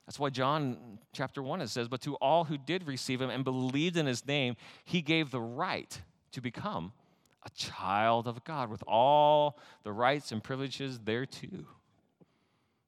That's 0.07 0.21
why 0.21 0.31
John 0.31 1.01
chapter 1.13 1.43
1 1.43 1.63
it 1.63 1.69
says, 1.69 1.89
But 1.89 2.01
to 2.03 2.15
all 2.15 2.45
who 2.45 2.57
did 2.57 2.87
receive 2.87 3.21
him 3.21 3.29
and 3.29 3.43
believed 3.43 3.97
in 3.97 4.07
his 4.07 4.25
name, 4.25 4.55
he 4.85 5.03
gave 5.03 5.33
the 5.33 5.41
right 5.41 6.01
to 6.31 6.41
become 6.41 6.93
a 7.45 7.51
child 7.51 8.29
of 8.29 8.45
God 8.45 8.71
with 8.71 8.85
all 8.87 9.59
the 9.83 9.91
rights 9.91 10.31
and 10.31 10.45
privileges 10.45 11.01
thereto. 11.05 11.67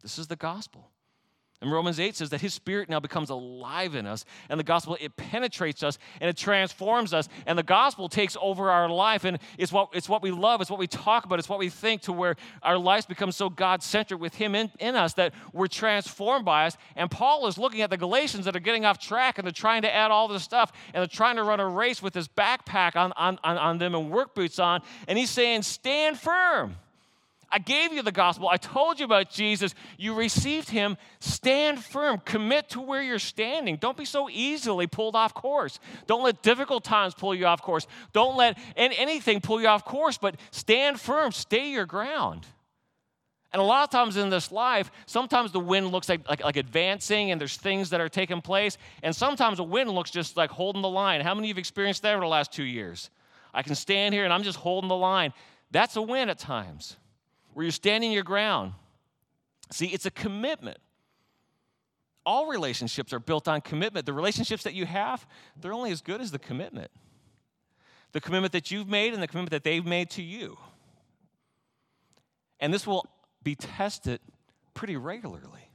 This 0.01 0.17
is 0.17 0.29
the 0.29 0.37
gospel. 0.37 0.89
And 1.63 1.71
Romans 1.71 2.01
8 2.01 2.17
says 2.17 2.31
that 2.31 2.41
his 2.41 2.53
spirit 2.53 2.89
now 2.89 2.99
becomes 2.99 3.31
alive 3.31 3.95
in 3.95 4.05
us, 4.05 4.25
and 4.49 4.59
the 4.59 4.65
gospel, 4.65 4.99
it 5.01 5.17
penetrates 5.17 5.85
us 5.85 5.97
and 6.21 6.29
it 6.29 6.37
transforms 6.37 7.15
us, 7.15 7.29
and 7.47 7.57
the 7.57 7.63
gospel 7.63 8.09
takes 8.09 8.37
over 8.43 8.69
our 8.69 8.89
life. 8.89 9.25
And 9.25 9.39
it's 9.57 9.71
what, 9.71 9.91
it's 9.93 10.09
what 10.09 10.23
we 10.23 10.33
love, 10.33 10.61
it's 10.61 10.71
what 10.71 10.81
we 10.81 10.89
talk 10.89 11.25
about, 11.25 11.39
it's 11.39 11.49
what 11.49 11.61
we 11.61 11.69
think 11.69 12.03
to 12.03 12.13
where 12.13 12.35
our 12.65 12.77
lives 12.77 13.07
become 13.07 13.31
so 13.31 13.49
God 13.49 13.81
centered 13.81 14.19
with 14.19 14.35
him 14.35 14.57
in, 14.57 14.73
in 14.81 14.97
us 14.97 15.15
that 15.15 15.35
we're 15.53 15.69
transformed 15.69 16.45
by 16.45 16.67
us. 16.67 16.77
And 16.97 17.09
Paul 17.09 17.47
is 17.47 17.57
looking 17.57 17.83
at 17.83 17.91
the 17.91 17.97
Galatians 17.97 18.45
that 18.47 18.57
are 18.57 18.61
getting 18.61 18.85
off 18.85 18.99
track 18.99 19.39
and 19.39 19.47
they're 19.47 19.53
trying 19.53 19.83
to 19.83 19.95
add 19.95 20.11
all 20.11 20.27
this 20.27 20.43
stuff 20.43 20.73
and 20.93 21.01
they're 21.01 21.07
trying 21.07 21.37
to 21.37 21.45
run 21.45 21.61
a 21.61 21.69
race 21.69 22.03
with 22.03 22.13
this 22.13 22.27
backpack 22.27 22.97
on, 22.97 23.13
on, 23.17 23.39
on, 23.45 23.57
on 23.57 23.79
them 23.79 23.95
and 23.95 24.11
work 24.11 24.35
boots 24.35 24.59
on. 24.59 24.83
And 25.07 25.17
he's 25.17 25.31
saying, 25.31 25.63
Stand 25.63 26.19
firm. 26.19 26.77
I 27.53 27.59
gave 27.59 27.93
you 27.93 28.03
the 28.03 28.11
gospel. 28.11 28.49
I 28.49 28.57
told 28.57 28.99
you 28.99 29.05
about 29.05 29.29
Jesus. 29.29 29.75
You 29.99 30.15
received 30.15 30.71
him. 30.71 30.97
Stand 31.21 31.85
firm. 31.85 32.19
Commit 32.25 32.71
to 32.71 32.81
where 32.81 33.03
you're 33.03 33.19
standing. 33.19 33.77
Don't 33.77 33.97
be 33.97 34.07
so 34.07 34.31
easily 34.31 34.87
pulled 34.87 35.15
off 35.15 35.35
course. 35.35 35.79
Don't 36.07 36.23
let 36.23 36.43
difficult 36.43 36.83
times 36.83 37.13
pull 37.13 37.35
you 37.35 37.45
off 37.45 37.61
course. 37.61 37.87
Don't 38.15 38.39
let 38.39 38.59
anything 38.75 39.43
pull 39.43 39.61
you 39.61 39.69
off 39.69 39.85
course, 39.85 40.17
but 40.17 40.37
stand 40.51 40.99
firm. 40.99 41.31
Stay 41.31 41.71
your 41.71 41.85
ground. 41.85 42.47
And 43.53 43.61
a 43.61 43.65
lot 43.65 43.85
of 43.85 43.91
times 43.91 44.17
in 44.17 44.31
this 44.31 44.51
life, 44.51 44.91
sometimes 45.05 45.53
the 45.53 45.61
wind 45.61 45.93
looks 45.93 46.09
like, 46.09 46.27
like, 46.27 46.43
like, 46.43 46.57
advancing 46.57 47.33
and 47.33 47.39
there's 47.39 47.59
things 47.59 47.91
that 47.91 48.01
are 48.01 48.09
taking 48.09 48.41
place. 48.41 48.79
And 49.03 49.15
sometimes 49.15 49.59
the 49.59 49.65
wind 49.65 49.91
looks 49.91 50.11
just 50.11 50.39
like 50.39 50.51
holding 50.51 50.81
the 50.81 50.89
line. 50.89 51.21
How 51.21 51.35
many 51.35 51.49
of 51.49 51.49
you 51.49 51.55
have 51.55 51.59
experienced 51.59 52.01
that 52.01 52.15
over 52.15 52.23
the 52.23 52.29
last 52.29 52.51
two 52.51 52.65
years? 52.65 53.11
I 53.53 53.63
can 53.63 53.75
stand 53.75 54.15
here 54.15 54.25
and 54.25 54.33
I'm 54.33 54.43
just 54.43 54.57
holding 54.57 54.89
the 54.89 54.97
line. 54.97 55.35
That's 55.71 55.97
a 55.97 56.03
win 56.03 56.31
at 56.31 56.39
times 56.39 56.97
where 57.55 57.65
you're 57.65 57.73
standing 57.73 58.13
your 58.13 58.23
ground. 58.23 58.73
See, 59.71 59.87
it's 59.87 60.07
a 60.07 60.11
commitment. 60.11 60.79
All 62.25 62.47
relationships 62.47 63.13
are 63.13 63.19
built 63.19 63.49
on 63.49 63.61
commitment. 63.61 64.07
The 64.07 64.13
relationships 64.13 64.63
that 64.65 64.75
you 64.75 64.87
have, 64.87 65.27
they're 65.61 65.73
only 65.73 65.91
as 65.91 66.01
good 66.01 66.21
as 66.21 66.31
the 66.31 66.39
commitment. 66.39 66.91
The 68.13 68.21
commitment 68.21 68.53
that 68.53 68.71
you've 68.71 68.89
made 68.89 69.15
and 69.15 69.23
the 69.23 69.27
commitment 69.27 69.51
that 69.51 69.65
they've 69.65 69.85
made 69.85 70.11
to 70.11 70.23
you. 70.23 70.59
And 72.61 72.73
this 72.73 72.87
will 72.87 73.07
be 73.43 73.57
tested 73.57 74.21
pretty 74.75 74.97
regularly. 74.97 75.69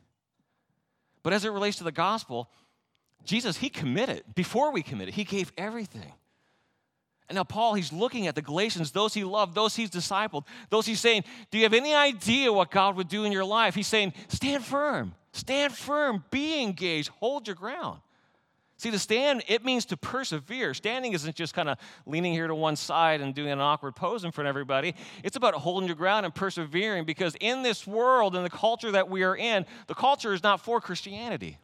But 1.24 1.34
as 1.34 1.44
it 1.44 1.50
relates 1.50 1.78
to 1.80 1.84
the 1.84 1.92
gospel, 1.92 2.50
Jesus, 3.26 3.58
he 3.58 3.70
committed. 3.70 4.24
Before 4.36 4.72
we 4.72 4.82
committed, 4.82 5.16
he 5.16 5.26
gave 5.26 5.52
everything. 5.58 6.13
And 7.30 7.36
now, 7.36 7.44
Paul, 7.44 7.74
he's 7.74 7.92
looking 7.92 8.28
at 8.28 8.36
the 8.36 8.42
Galatians, 8.42 8.92
those 8.92 9.13
he 9.13 9.24
loved, 9.24 9.54
those 9.54 9.76
he's 9.76 9.90
discipled, 9.90 10.46
those 10.70 10.86
he's 10.86 11.02
saying, 11.02 11.26
Do 11.52 11.58
you 11.58 11.66
have 11.66 11.74
any 11.74 11.94
idea 11.94 12.54
what 12.54 12.72
God 12.72 12.96
would 12.96 13.10
do 13.10 13.26
in 13.26 13.32
your 13.32 13.44
life? 13.44 13.76
He's 13.76 13.88
saying, 13.88 14.13
Stand 14.30 14.63
firm, 14.63 15.13
stand 15.34 15.74
firm, 15.74 16.24
be 16.32 16.63
engaged, 16.63 17.10
hold 17.10 17.48
your 17.48 17.56
ground. 17.56 18.00
See, 18.80 18.92
to 18.92 19.00
stand, 19.00 19.44
it 19.48 19.66
means 19.66 19.86
to 19.86 19.98
persevere. 19.98 20.76
Standing 20.76 21.13
isn't 21.13 21.36
just 21.36 21.56
kind 21.56 21.68
of 21.68 21.80
leaning 22.06 22.32
here 22.32 22.46
to 22.46 22.54
one 22.54 22.76
side 22.76 23.22
and 23.22 23.34
doing 23.34 23.50
an 23.50 23.60
awkward 23.60 23.96
pose 23.96 24.24
in 24.24 24.32
front 24.32 24.48
of 24.48 24.50
everybody. 24.50 24.94
It's 25.24 25.36
about 25.36 25.56
holding 25.56 25.88
your 25.88 25.96
ground 25.96 26.28
and 26.28 26.34
persevering 26.34 27.04
because 27.04 27.36
in 27.40 27.63
this 27.63 27.88
world, 27.88 28.36
in 28.36 28.44
the 28.44 28.52
culture 28.52 28.92
that 28.92 29.10
we 29.10 29.24
are 29.24 29.36
in, 29.36 29.66
the 29.88 29.96
culture 29.96 30.32
is 30.32 30.44
not 30.44 30.62
for 30.62 30.80
Christianity. 30.80 31.58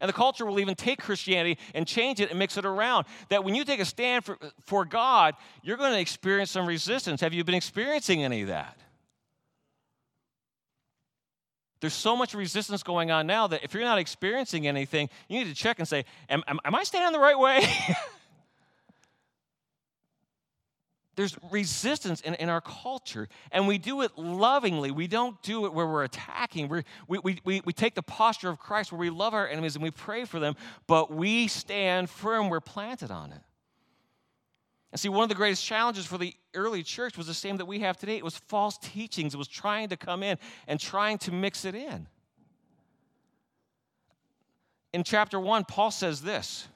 And 0.00 0.08
the 0.08 0.12
culture 0.12 0.46
will 0.46 0.60
even 0.60 0.74
take 0.74 1.00
Christianity 1.00 1.58
and 1.74 1.86
change 1.86 2.20
it 2.20 2.30
and 2.30 2.38
mix 2.38 2.56
it 2.56 2.64
around. 2.64 3.06
That 3.28 3.44
when 3.44 3.54
you 3.54 3.64
take 3.64 3.80
a 3.80 3.84
stand 3.84 4.24
for, 4.24 4.38
for 4.64 4.84
God, 4.84 5.34
you're 5.62 5.76
going 5.76 5.92
to 5.92 6.00
experience 6.00 6.50
some 6.50 6.66
resistance. 6.66 7.20
Have 7.20 7.32
you 7.32 7.44
been 7.44 7.54
experiencing 7.54 8.24
any 8.24 8.42
of 8.42 8.48
that? 8.48 8.78
There's 11.80 11.94
so 11.94 12.16
much 12.16 12.34
resistance 12.34 12.82
going 12.82 13.10
on 13.10 13.26
now 13.26 13.46
that 13.46 13.62
if 13.62 13.72
you're 13.72 13.84
not 13.84 13.98
experiencing 13.98 14.66
anything, 14.66 15.08
you 15.28 15.38
need 15.38 15.48
to 15.48 15.54
check 15.54 15.78
and 15.78 15.86
say, 15.86 16.04
Am, 16.28 16.42
am, 16.48 16.58
am 16.64 16.74
I 16.74 16.82
standing 16.82 17.12
the 17.12 17.20
right 17.20 17.38
way? 17.38 17.62
there's 21.18 21.36
resistance 21.50 22.20
in, 22.20 22.34
in 22.34 22.48
our 22.48 22.60
culture, 22.60 23.28
and 23.50 23.66
we 23.66 23.76
do 23.76 24.02
it 24.02 24.16
lovingly. 24.16 24.92
We 24.92 25.08
don't 25.08 25.42
do 25.42 25.66
it 25.66 25.74
where 25.74 25.84
we're 25.84 26.04
attacking. 26.04 26.68
We're, 26.68 26.84
we, 27.08 27.18
we, 27.18 27.40
we, 27.44 27.60
we 27.64 27.72
take 27.72 27.96
the 27.96 28.04
posture 28.04 28.48
of 28.48 28.60
Christ 28.60 28.92
where 28.92 29.00
we 29.00 29.10
love 29.10 29.34
our 29.34 29.48
enemies 29.48 29.74
and 29.74 29.82
we 29.82 29.90
pray 29.90 30.24
for 30.24 30.38
them, 30.38 30.54
but 30.86 31.12
we 31.12 31.48
stand 31.48 32.08
firm. 32.08 32.48
We're 32.48 32.60
planted 32.60 33.10
on 33.10 33.32
it. 33.32 33.40
And 34.92 35.00
see, 35.00 35.08
one 35.08 35.24
of 35.24 35.28
the 35.28 35.34
greatest 35.34 35.64
challenges 35.64 36.06
for 36.06 36.18
the 36.18 36.32
early 36.54 36.84
church 36.84 37.18
was 37.18 37.26
the 37.26 37.34
same 37.34 37.56
that 37.56 37.66
we 37.66 37.80
have 37.80 37.96
today. 37.96 38.16
It 38.16 38.24
was 38.24 38.36
false 38.36 38.78
teachings, 38.78 39.34
it 39.34 39.38
was 39.38 39.48
trying 39.48 39.88
to 39.88 39.96
come 39.96 40.22
in 40.22 40.38
and 40.68 40.78
trying 40.78 41.18
to 41.18 41.32
mix 41.32 41.64
it 41.64 41.74
in. 41.74 42.06
In 44.92 45.02
chapter 45.02 45.40
1, 45.40 45.64
Paul 45.64 45.90
says 45.90 46.22
this 46.22 46.68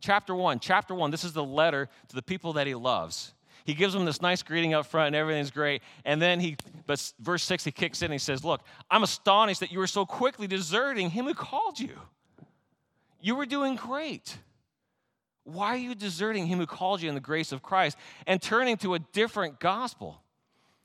chapter 0.00 0.34
1, 0.34 0.60
chapter 0.60 0.94
1, 0.94 1.10
this 1.10 1.24
is 1.24 1.32
the 1.32 1.44
letter 1.44 1.88
to 2.08 2.14
the 2.14 2.22
people 2.22 2.54
that 2.54 2.66
he 2.66 2.74
loves. 2.74 3.34
He 3.64 3.74
gives 3.74 3.92
them 3.92 4.06
this 4.06 4.22
nice 4.22 4.42
greeting 4.42 4.72
up 4.72 4.86
front 4.86 5.08
and 5.08 5.16
everything's 5.16 5.50
great. 5.50 5.82
And 6.04 6.22
then 6.22 6.40
he, 6.40 6.56
but 6.86 7.12
verse 7.20 7.42
6, 7.42 7.64
he 7.64 7.70
kicks 7.70 8.00
in 8.00 8.06
and 8.06 8.14
he 8.14 8.18
says, 8.18 8.42
Look, 8.42 8.62
I'm 8.90 9.02
astonished 9.02 9.60
that 9.60 9.70
you 9.70 9.78
were 9.78 9.86
so 9.86 10.06
quickly 10.06 10.46
deserting 10.46 11.10
him 11.10 11.26
who 11.26 11.34
called 11.34 11.78
you. 11.78 11.98
You 13.20 13.34
were 13.34 13.44
doing 13.44 13.76
great. 13.76 14.38
Why 15.44 15.74
are 15.74 15.78
you 15.78 15.94
deserting 15.94 16.46
him 16.46 16.58
who 16.58 16.66
called 16.66 17.02
you 17.02 17.08
in 17.08 17.14
the 17.14 17.20
grace 17.20 17.52
of 17.52 17.62
Christ 17.62 17.98
and 18.26 18.40
turning 18.40 18.76
to 18.78 18.94
a 18.94 18.98
different 18.98 19.60
gospel? 19.60 20.22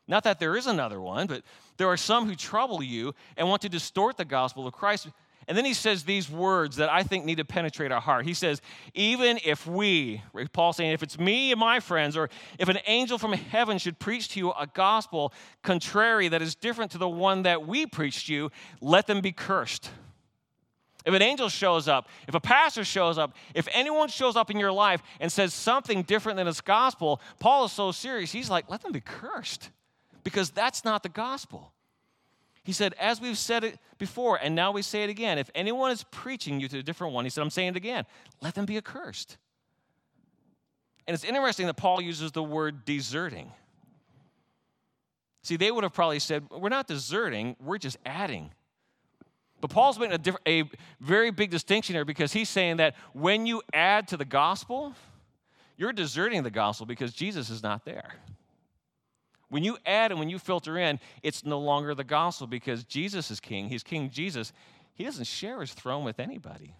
Not 0.07 0.25
that 0.25 0.39
there 0.39 0.57
is 0.57 0.67
another 0.67 0.99
one, 0.99 1.27
but 1.27 1.43
there 1.77 1.87
are 1.87 1.97
some 1.97 2.27
who 2.27 2.35
trouble 2.35 2.83
you 2.83 3.15
and 3.37 3.47
want 3.47 3.61
to 3.61 3.69
distort 3.69 4.17
the 4.17 4.25
gospel 4.25 4.67
of 4.67 4.73
Christ 4.73 5.07
and 5.47 5.57
then 5.57 5.65
he 5.65 5.73
says 5.73 6.03
these 6.03 6.29
words 6.29 6.77
that 6.77 6.89
I 6.89 7.03
think 7.03 7.25
need 7.25 7.37
to 7.37 7.45
penetrate 7.45 7.91
our 7.91 8.01
heart. 8.01 8.25
He 8.25 8.33
says, 8.33 8.61
even 8.93 9.39
if 9.43 9.67
we, 9.67 10.21
Paul 10.53 10.73
saying, 10.73 10.91
if 10.91 11.03
it's 11.03 11.19
me 11.19 11.51
and 11.51 11.59
my 11.59 11.79
friends, 11.79 12.15
or 12.15 12.29
if 12.59 12.69
an 12.69 12.79
angel 12.87 13.17
from 13.17 13.33
heaven 13.33 13.77
should 13.77 13.99
preach 13.99 14.29
to 14.29 14.39
you 14.39 14.51
a 14.51 14.67
gospel 14.67 15.33
contrary 15.61 16.27
that 16.29 16.41
is 16.41 16.55
different 16.55 16.91
to 16.91 16.97
the 16.97 17.09
one 17.09 17.43
that 17.43 17.67
we 17.67 17.85
preached 17.85 18.27
to 18.27 18.33
you, 18.33 18.51
let 18.81 19.07
them 19.07 19.21
be 19.21 19.31
cursed. 19.31 19.89
If 21.05 21.13
an 21.13 21.21
angel 21.21 21.49
shows 21.49 21.89
up, 21.89 22.07
if 22.27 22.33
a 22.33 22.39
pastor 22.39 22.85
shows 22.85 23.17
up, 23.17 23.35
if 23.53 23.67
anyone 23.73 24.07
shows 24.07 24.37
up 24.37 24.49
in 24.49 24.57
your 24.57 24.71
life 24.71 25.01
and 25.19 25.29
says 25.29 25.53
something 25.53 26.03
different 26.03 26.37
than 26.37 26.47
his 26.47 26.61
gospel, 26.61 27.19
Paul 27.39 27.65
is 27.65 27.73
so 27.73 27.91
serious, 27.91 28.31
he's 28.31 28.49
like, 28.49 28.69
let 28.69 28.81
them 28.81 28.93
be 28.93 29.01
cursed 29.01 29.69
because 30.23 30.49
that's 30.49 30.85
not 30.85 31.03
the 31.03 31.09
gospel. 31.09 31.72
He 32.63 32.71
said, 32.71 32.93
as 32.99 33.19
we've 33.19 33.37
said 33.37 33.63
it 33.63 33.77
before, 33.97 34.39
and 34.41 34.55
now 34.55 34.71
we 34.71 34.81
say 34.81 35.03
it 35.03 35.09
again, 35.09 35.37
if 35.37 35.49
anyone 35.53 35.91
is 35.91 36.03
preaching 36.11 36.59
you 36.59 36.67
to 36.69 36.79
a 36.79 36.83
different 36.83 37.13
one, 37.13 37.25
he 37.25 37.29
said, 37.29 37.41
I'm 37.41 37.49
saying 37.49 37.69
it 37.69 37.75
again, 37.75 38.05
let 38.41 38.55
them 38.55 38.65
be 38.65 38.77
accursed. 38.77 39.37
And 41.05 41.13
it's 41.13 41.25
interesting 41.25 41.67
that 41.67 41.75
Paul 41.75 42.01
uses 42.01 42.31
the 42.31 42.43
word 42.43 42.85
deserting. 42.85 43.51
See, 45.41 45.57
they 45.57 45.71
would 45.71 45.83
have 45.83 45.93
probably 45.93 46.19
said, 46.19 46.45
We're 46.49 46.69
not 46.69 46.87
deserting, 46.87 47.57
we're 47.59 47.77
just 47.77 47.97
adding. 48.05 48.51
But 49.59 49.69
Paul's 49.69 49.99
making 49.99 50.15
a, 50.15 50.17
diff- 50.17 50.35
a 50.47 50.63
very 50.99 51.31
big 51.31 51.49
distinction 51.49 51.95
here 51.95 52.05
because 52.05 52.33
he's 52.33 52.49
saying 52.49 52.77
that 52.77 52.95
when 53.13 53.45
you 53.45 53.61
add 53.73 54.09
to 54.09 54.17
the 54.17 54.25
gospel, 54.25 54.93
you're 55.77 55.93
deserting 55.93 56.43
the 56.43 56.51
gospel 56.51 56.85
because 56.85 57.13
Jesus 57.13 57.49
is 57.49 57.63
not 57.63 57.85
there. 57.85 58.15
When 59.53 59.63
you 59.63 59.77
add 59.85 60.09
and 60.09 60.19
when 60.19 60.31
you 60.31 60.39
filter 60.39 60.79
in, 60.79 60.99
it's 61.21 61.45
no 61.45 61.59
longer 61.59 61.93
the 61.93 62.03
gospel 62.03 62.47
because 62.47 62.85
Jesus 62.85 63.29
is 63.29 63.39
king. 63.39 63.69
He's 63.69 63.83
King 63.83 64.09
Jesus. 64.09 64.51
He 64.95 65.03
doesn't 65.03 65.27
share 65.27 65.61
his 65.61 65.71
throne 65.71 66.03
with 66.03 66.19
anybody. 66.19 66.75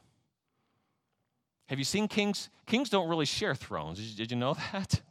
Have 1.67 1.77
you 1.77 1.85
seen 1.85 2.07
kings? 2.07 2.49
Kings 2.65 2.89
don't 2.89 3.07
really 3.07 3.27
share 3.27 3.53
thrones. 3.53 4.15
Did 4.15 4.31
you 4.31 4.37
know 4.37 4.55
that? 4.71 5.01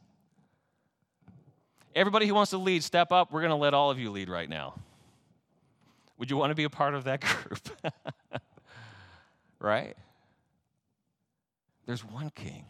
Everybody 1.95 2.27
who 2.27 2.33
wants 2.33 2.51
to 2.51 2.57
lead, 2.57 2.83
step 2.83 3.13
up. 3.13 3.31
We're 3.31 3.39
going 3.39 3.51
to 3.51 3.55
let 3.55 3.73
all 3.73 3.89
of 3.89 3.97
you 3.97 4.11
lead 4.11 4.27
right 4.27 4.49
now. 4.49 4.73
Would 6.17 6.29
you 6.29 6.35
want 6.35 6.51
to 6.51 6.55
be 6.55 6.65
a 6.65 6.69
part 6.69 6.93
of 6.95 7.05
that 7.05 7.21
group? 7.21 7.69
right? 9.59 9.95
There's 11.85 12.03
one 12.03 12.29
king. 12.29 12.65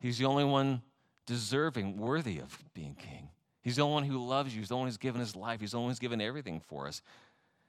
He's 0.00 0.18
the 0.18 0.24
only 0.24 0.42
one 0.42 0.82
deserving, 1.26 1.96
worthy 1.96 2.40
of 2.40 2.58
being 2.74 2.96
king. 2.96 3.28
He's 3.62 3.76
the 3.76 3.82
only 3.82 3.94
one 3.94 4.04
who 4.04 4.18
loves 4.18 4.54
you. 4.54 4.60
He's 4.60 4.68
the 4.68 4.76
one 4.76 4.86
who's 4.86 4.96
given 4.96 5.20
his 5.20 5.36
life. 5.36 5.60
He's 5.60 5.72
the 5.72 5.78
one 5.78 5.88
who's 5.88 5.98
given 5.98 6.20
everything 6.20 6.60
for 6.60 6.88
us. 6.88 7.00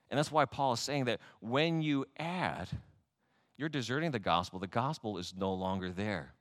And 0.09 0.17
that's 0.17 0.31
why 0.31 0.45
Paul 0.45 0.73
is 0.73 0.79
saying 0.79 1.05
that 1.05 1.19
when 1.39 1.81
you 1.81 2.05
add, 2.17 2.67
you're 3.57 3.69
deserting 3.69 4.11
the 4.11 4.19
gospel. 4.19 4.59
The 4.59 4.67
gospel 4.67 5.17
is 5.17 5.33
no 5.37 5.53
longer 5.53 5.89
there. 5.89 6.33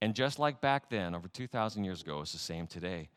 And 0.00 0.14
just 0.14 0.38
like 0.38 0.60
back 0.60 0.90
then, 0.90 1.14
over 1.14 1.28
2,000 1.28 1.84
years 1.84 2.02
ago, 2.02 2.20
it's 2.20 2.32
the 2.32 2.38
same 2.38 2.66
today. 2.66 3.08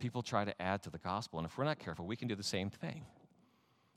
People 0.00 0.22
try 0.22 0.44
to 0.44 0.60
add 0.60 0.82
to 0.82 0.90
the 0.90 0.98
gospel, 0.98 1.38
and 1.38 1.46
if 1.46 1.56
we're 1.56 1.64
not 1.64 1.78
careful, 1.78 2.06
we 2.06 2.16
can 2.16 2.28
do 2.28 2.34
the 2.34 2.42
same 2.42 2.68
thing. 2.68 3.06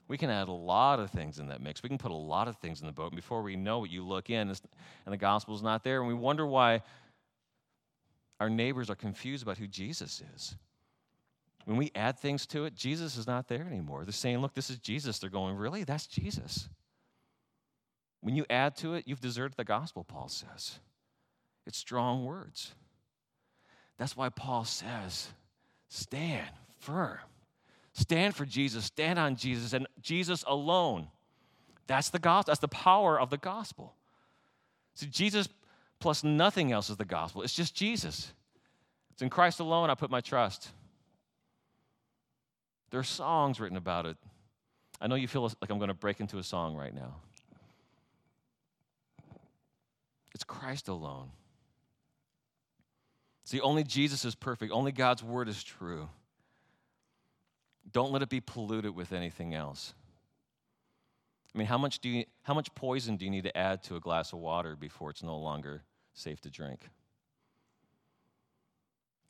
We 0.07 0.17
can 0.17 0.29
add 0.29 0.47
a 0.47 0.53
lot 0.53 0.99
of 0.99 1.09
things 1.09 1.39
in 1.39 1.47
that 1.47 1.61
mix. 1.61 1.81
We 1.81 1.89
can 1.89 1.97
put 1.97 2.11
a 2.11 2.15
lot 2.15 2.47
of 2.47 2.57
things 2.57 2.79
in 2.79 2.87
the 2.87 2.93
boat, 2.93 3.07
and 3.07 3.15
before 3.15 3.41
we 3.41 3.55
know 3.55 3.83
it, 3.85 3.91
you 3.91 4.05
look 4.05 4.29
in 4.29 4.49
and 4.49 4.59
the 5.07 5.17
gospel's 5.17 5.63
not 5.63 5.83
there, 5.83 5.99
and 5.99 6.07
we 6.07 6.13
wonder 6.13 6.45
why 6.45 6.83
our 8.39 8.49
neighbors 8.49 8.89
are 8.89 8.95
confused 8.95 9.43
about 9.43 9.57
who 9.57 9.67
Jesus 9.67 10.21
is. 10.35 10.55
When 11.65 11.77
we 11.77 11.91
add 11.95 12.19
things 12.19 12.45
to 12.47 12.65
it, 12.65 12.75
Jesus 12.75 13.17
is 13.17 13.25
not 13.25 13.47
there 13.47 13.65
anymore. 13.65 14.03
They're 14.03 14.13
saying, 14.13 14.39
Look, 14.39 14.53
this 14.53 14.69
is 14.69 14.77
Jesus. 14.77 15.19
They're 15.19 15.29
going, 15.29 15.55
Really? 15.55 15.83
That's 15.83 16.05
Jesus. 16.05 16.69
When 18.21 18.35
you 18.35 18.45
add 18.49 18.75
to 18.77 18.93
it, 18.95 19.07
you've 19.07 19.21
deserted 19.21 19.57
the 19.57 19.63
gospel, 19.63 20.03
Paul 20.03 20.27
says. 20.27 20.79
It's 21.65 21.77
strong 21.77 22.25
words. 22.25 22.73
That's 23.97 24.15
why 24.15 24.29
Paul 24.29 24.65
says, 24.65 25.29
Stand 25.89 26.49
firm. 26.79 27.17
Stand 27.93 28.35
for 28.35 28.45
Jesus. 28.45 28.85
Stand 28.85 29.17
on 29.17 29.35
Jesus 29.35 29.73
and 29.73 29.87
Jesus 30.01 30.43
alone. 30.47 31.07
That's 31.87 32.09
the 32.09 32.19
gospel. 32.19 32.51
That's 32.51 32.59
the 32.59 32.67
power 32.67 33.19
of 33.19 33.29
the 33.29 33.37
gospel. 33.37 33.95
See, 34.95 35.07
Jesus 35.07 35.47
plus 35.99 36.23
nothing 36.23 36.71
else 36.71 36.89
is 36.89 36.97
the 36.97 37.05
gospel. 37.05 37.41
It's 37.41 37.55
just 37.55 37.75
Jesus. 37.75 38.31
It's 39.13 39.21
in 39.21 39.29
Christ 39.29 39.59
alone 39.59 39.89
I 39.89 39.95
put 39.95 40.11
my 40.11 40.21
trust. 40.21 40.69
There 42.91 42.99
are 42.99 43.03
songs 43.03 43.59
written 43.59 43.77
about 43.77 44.05
it. 44.05 44.17
I 45.01 45.07
know 45.07 45.15
you 45.15 45.27
feel 45.27 45.43
like 45.43 45.69
I'm 45.69 45.77
going 45.77 45.89
to 45.89 45.93
break 45.93 46.19
into 46.19 46.37
a 46.37 46.43
song 46.43 46.75
right 46.75 46.93
now. 46.93 47.15
It's 50.33 50.43
Christ 50.43 50.87
alone. 50.87 51.29
See, 53.45 53.61
only 53.61 53.83
Jesus 53.83 54.25
is 54.25 54.35
perfect, 54.35 54.71
only 54.71 54.91
God's 54.91 55.23
word 55.23 55.47
is 55.47 55.63
true. 55.63 56.09
Don't 57.91 58.11
let 58.11 58.21
it 58.21 58.29
be 58.29 58.41
polluted 58.41 58.95
with 58.95 59.13
anything 59.13 59.53
else. 59.53 59.93
I 61.55 61.57
mean, 61.57 61.67
how 61.67 61.77
much, 61.77 61.99
do 61.99 62.09
you, 62.09 62.25
how 62.43 62.53
much 62.53 62.73
poison 62.75 63.15
do 63.15 63.23
you 63.23 63.31
need 63.31 63.45
to 63.45 63.57
add 63.57 63.81
to 63.83 63.95
a 63.95 63.99
glass 64.01 64.33
of 64.33 64.39
water 64.39 64.75
before 64.75 65.09
it's 65.09 65.23
no 65.23 65.37
longer 65.37 65.83
safe 66.13 66.41
to 66.41 66.49
drink? 66.49 66.81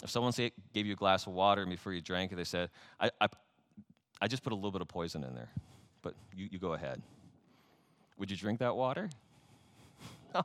If 0.04 0.10
someone 0.10 0.32
say, 0.32 0.52
gave 0.74 0.88
you 0.88 0.94
a 0.94 0.96
glass 0.96 1.28
of 1.28 1.34
water 1.34 1.62
and 1.62 1.70
before 1.70 1.94
you 1.94 2.02
drank 2.02 2.32
it, 2.32 2.36
they 2.36 2.44
said, 2.44 2.72
I, 3.00 3.12
I, 3.22 3.28
I 4.22 4.28
just 4.28 4.42
put 4.44 4.54
a 4.54 4.56
little 4.56 4.72
bit 4.72 4.82
of 4.82 4.88
poison 4.88 5.24
in 5.24 5.36
there, 5.36 5.52
but 6.02 6.16
you, 6.36 6.50
you 6.52 6.58
go 6.58 6.74
ahead. 6.74 7.00
Would 8.18 8.32
you 8.32 8.38
drink 8.38 8.58
that 8.60 8.76
water? 8.76 9.08
no. 10.34 10.44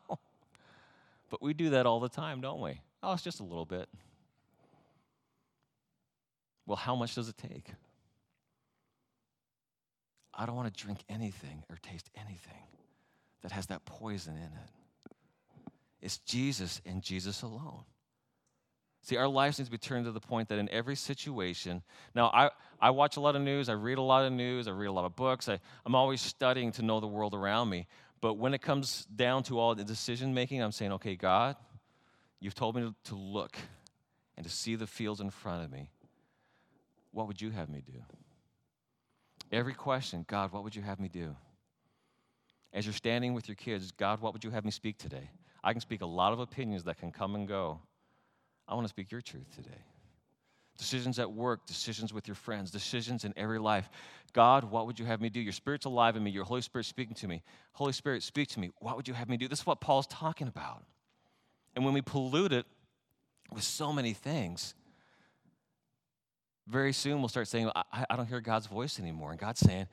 But 1.30 1.40
we 1.40 1.54
do 1.54 1.70
that 1.70 1.86
all 1.86 2.00
the 2.00 2.10
time, 2.10 2.42
don't 2.42 2.60
we? 2.60 2.78
Oh, 3.02 3.14
it's 3.14 3.22
just 3.22 3.40
a 3.40 3.44
little 3.44 3.64
bit. 3.64 3.88
Well, 6.66 6.76
how 6.76 6.94
much 6.94 7.14
does 7.14 7.30
it 7.30 7.38
take? 7.38 7.70
I 10.34 10.46
don't 10.46 10.56
want 10.56 10.74
to 10.74 10.84
drink 10.84 11.00
anything 11.08 11.64
or 11.68 11.76
taste 11.82 12.08
anything 12.16 12.62
that 13.42 13.52
has 13.52 13.66
that 13.66 13.84
poison 13.84 14.36
in 14.36 14.42
it. 14.42 15.14
It's 16.00 16.18
Jesus 16.18 16.80
and 16.86 17.02
Jesus 17.02 17.42
alone. 17.42 17.84
See, 19.02 19.16
our 19.16 19.28
lives 19.28 19.58
need 19.58 19.64
to 19.64 19.70
be 19.70 19.78
turned 19.78 20.04
to 20.04 20.12
the 20.12 20.20
point 20.20 20.48
that 20.50 20.58
in 20.58 20.68
every 20.68 20.94
situation, 20.94 21.82
now 22.14 22.26
I, 22.34 22.50
I 22.80 22.90
watch 22.90 23.16
a 23.16 23.20
lot 23.20 23.34
of 23.34 23.42
news, 23.42 23.68
I 23.68 23.72
read 23.72 23.98
a 23.98 24.02
lot 24.02 24.24
of 24.24 24.32
news, 24.32 24.68
I 24.68 24.72
read 24.72 24.88
a 24.88 24.92
lot 24.92 25.06
of 25.06 25.16
books, 25.16 25.48
I, 25.48 25.58
I'm 25.86 25.94
always 25.94 26.20
studying 26.20 26.70
to 26.72 26.82
know 26.82 27.00
the 27.00 27.06
world 27.06 27.34
around 27.34 27.70
me. 27.70 27.86
But 28.20 28.34
when 28.34 28.52
it 28.52 28.60
comes 28.60 29.06
down 29.06 29.42
to 29.44 29.58
all 29.58 29.74
the 29.74 29.84
decision 29.84 30.34
making, 30.34 30.62
I'm 30.62 30.72
saying, 30.72 30.92
okay, 30.92 31.16
God, 31.16 31.56
you've 32.40 32.54
told 32.54 32.76
me 32.76 32.92
to 33.04 33.14
look 33.14 33.56
and 34.36 34.44
to 34.44 34.52
see 34.52 34.76
the 34.76 34.86
fields 34.86 35.20
in 35.20 35.30
front 35.30 35.64
of 35.64 35.72
me. 35.72 35.90
What 37.12 37.26
would 37.26 37.40
you 37.40 37.50
have 37.50 37.70
me 37.70 37.82
do? 37.84 37.98
Every 39.52 39.74
question, 39.74 40.24
God, 40.28 40.52
what 40.52 40.62
would 40.64 40.76
you 40.76 40.82
have 40.82 41.00
me 41.00 41.08
do? 41.08 41.34
As 42.72 42.86
you're 42.86 42.92
standing 42.92 43.34
with 43.34 43.48
your 43.48 43.56
kids, 43.56 43.90
God, 43.90 44.20
what 44.20 44.32
would 44.32 44.44
you 44.44 44.50
have 44.50 44.64
me 44.64 44.70
speak 44.70 44.96
today? 44.98 45.28
I 45.62 45.72
can 45.72 45.80
speak 45.80 46.02
a 46.02 46.06
lot 46.06 46.32
of 46.32 46.38
opinions 46.38 46.84
that 46.84 46.98
can 46.98 47.10
come 47.10 47.34
and 47.34 47.48
go. 47.48 47.80
I 48.68 48.74
want 48.74 48.84
to 48.84 48.88
speak 48.88 49.10
your 49.10 49.20
truth 49.20 49.52
today. 49.54 49.82
Decisions 50.78 51.18
at 51.18 51.30
work, 51.30 51.66
decisions 51.66 52.14
with 52.14 52.28
your 52.28 52.36
friends, 52.36 52.70
decisions 52.70 53.24
in 53.24 53.34
every 53.36 53.58
life. 53.58 53.90
God, 54.32 54.64
what 54.64 54.86
would 54.86 54.98
you 54.98 55.04
have 55.04 55.20
me 55.20 55.28
do? 55.28 55.40
Your 55.40 55.52
Spirit's 55.52 55.84
alive 55.84 56.16
in 56.16 56.22
me. 56.22 56.30
Your 56.30 56.44
Holy 56.44 56.62
Spirit's 56.62 56.88
speaking 56.88 57.14
to 57.16 57.28
me. 57.28 57.42
Holy 57.72 57.92
Spirit, 57.92 58.22
speak 58.22 58.48
to 58.50 58.60
me. 58.60 58.70
What 58.78 58.96
would 58.96 59.08
you 59.08 59.14
have 59.14 59.28
me 59.28 59.36
do? 59.36 59.48
This 59.48 59.60
is 59.60 59.66
what 59.66 59.80
Paul's 59.80 60.06
talking 60.06 60.48
about. 60.48 60.84
And 61.74 61.84
when 61.84 61.92
we 61.92 62.00
pollute 62.00 62.52
it 62.52 62.66
with 63.52 63.64
so 63.64 63.92
many 63.92 64.12
things, 64.14 64.74
very 66.70 66.92
soon 66.92 67.18
we'll 67.18 67.28
start 67.28 67.48
saying, 67.48 67.70
I, 67.74 68.06
I 68.08 68.16
don't 68.16 68.26
hear 68.26 68.40
God's 68.40 68.66
voice 68.66 68.98
anymore. 69.00 69.30
And 69.30 69.40
God's 69.40 69.60
saying, 69.60 69.86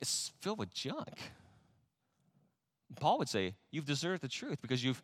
it's 0.00 0.32
filled 0.40 0.58
with 0.58 0.72
junk. 0.74 1.18
Paul 3.00 3.18
would 3.18 3.28
say, 3.28 3.54
You've 3.70 3.86
deserted 3.86 4.20
the 4.20 4.28
truth 4.28 4.60
because 4.60 4.84
you've 4.84 5.00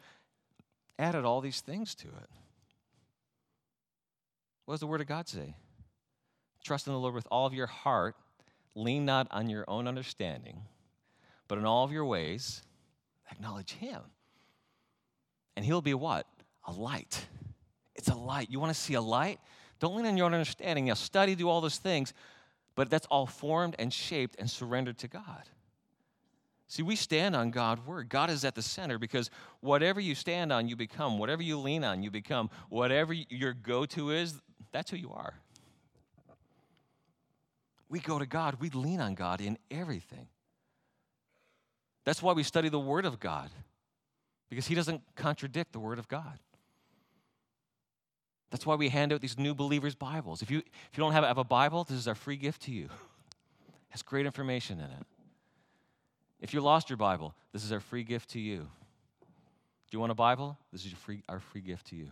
added 0.98 1.24
all 1.24 1.40
these 1.40 1.60
things 1.60 1.94
to 1.96 2.08
it. 2.08 2.30
What 4.66 4.74
does 4.74 4.80
the 4.80 4.86
Word 4.86 5.00
of 5.00 5.06
God 5.06 5.28
say? 5.28 5.54
Trust 6.62 6.86
in 6.86 6.92
the 6.92 6.98
Lord 6.98 7.14
with 7.14 7.26
all 7.30 7.46
of 7.46 7.54
your 7.54 7.66
heart, 7.66 8.16
lean 8.74 9.06
not 9.06 9.28
on 9.30 9.48
your 9.48 9.64
own 9.68 9.88
understanding, 9.88 10.60
but 11.46 11.56
in 11.56 11.64
all 11.64 11.84
of 11.84 11.92
your 11.92 12.04
ways, 12.04 12.62
acknowledge 13.30 13.72
Him. 13.72 14.00
And 15.56 15.64
He'll 15.64 15.80
be 15.80 15.94
what? 15.94 16.26
A 16.66 16.72
light. 16.72 17.24
It's 17.94 18.08
a 18.08 18.14
light. 18.14 18.50
You 18.50 18.60
want 18.60 18.74
to 18.74 18.78
see 18.78 18.94
a 18.94 19.00
light? 19.00 19.40
Don't 19.80 19.96
lean 19.96 20.06
on 20.06 20.16
your 20.16 20.26
own 20.26 20.34
understanding. 20.34 20.86
Now, 20.86 20.94
study, 20.94 21.34
do 21.34 21.48
all 21.48 21.60
those 21.60 21.78
things, 21.78 22.12
but 22.74 22.90
that's 22.90 23.06
all 23.06 23.26
formed 23.26 23.76
and 23.78 23.92
shaped 23.92 24.36
and 24.38 24.50
surrendered 24.50 24.98
to 24.98 25.08
God. 25.08 25.44
See, 26.66 26.82
we 26.82 26.96
stand 26.96 27.34
on 27.34 27.50
God's 27.50 27.84
word. 27.86 28.10
God 28.10 28.28
is 28.28 28.44
at 28.44 28.54
the 28.54 28.62
center 28.62 28.98
because 28.98 29.30
whatever 29.60 30.00
you 30.00 30.14
stand 30.14 30.52
on, 30.52 30.68
you 30.68 30.76
become. 30.76 31.18
Whatever 31.18 31.42
you 31.42 31.58
lean 31.58 31.82
on, 31.82 32.02
you 32.02 32.10
become. 32.10 32.50
Whatever 32.68 33.14
your 33.14 33.54
go 33.54 33.86
to 33.86 34.10
is, 34.10 34.38
that's 34.70 34.90
who 34.90 34.98
you 34.98 35.10
are. 35.12 35.34
We 37.88 38.00
go 38.00 38.18
to 38.18 38.26
God, 38.26 38.58
we 38.60 38.68
lean 38.68 39.00
on 39.00 39.14
God 39.14 39.40
in 39.40 39.56
everything. 39.70 40.28
That's 42.04 42.22
why 42.22 42.34
we 42.34 42.42
study 42.42 42.68
the 42.68 42.78
Word 42.78 43.06
of 43.06 43.18
God, 43.18 43.50
because 44.50 44.66
He 44.66 44.74
doesn't 44.74 45.00
contradict 45.16 45.72
the 45.72 45.78
Word 45.78 45.98
of 45.98 46.06
God. 46.06 46.38
That's 48.50 48.64
why 48.64 48.76
we 48.76 48.88
hand 48.88 49.12
out 49.12 49.20
these 49.20 49.38
new 49.38 49.54
believers' 49.54 49.94
Bibles. 49.94 50.42
If 50.42 50.50
you, 50.50 50.58
if 50.58 50.96
you 50.96 51.02
don't 51.02 51.12
have, 51.12 51.24
have 51.24 51.38
a 51.38 51.44
Bible, 51.44 51.84
this 51.84 51.98
is 51.98 52.08
our 52.08 52.14
free 52.14 52.36
gift 52.36 52.62
to 52.62 52.72
you. 52.72 52.84
It 52.84 52.90
has 53.90 54.02
great 54.02 54.26
information 54.26 54.78
in 54.78 54.86
it. 54.86 55.06
If 56.40 56.54
you 56.54 56.60
lost 56.60 56.88
your 56.88 56.96
Bible, 56.96 57.34
this 57.52 57.64
is 57.64 57.72
our 57.72 57.80
free 57.80 58.04
gift 58.04 58.30
to 58.30 58.40
you. 58.40 58.58
Do 58.58 59.96
you 59.96 60.00
want 60.00 60.12
a 60.12 60.14
Bible? 60.14 60.58
This 60.72 60.84
is 60.84 60.92
free, 60.92 61.22
our 61.28 61.40
free 61.40 61.60
gift 61.60 61.88
to 61.88 61.96
you. 61.96 62.08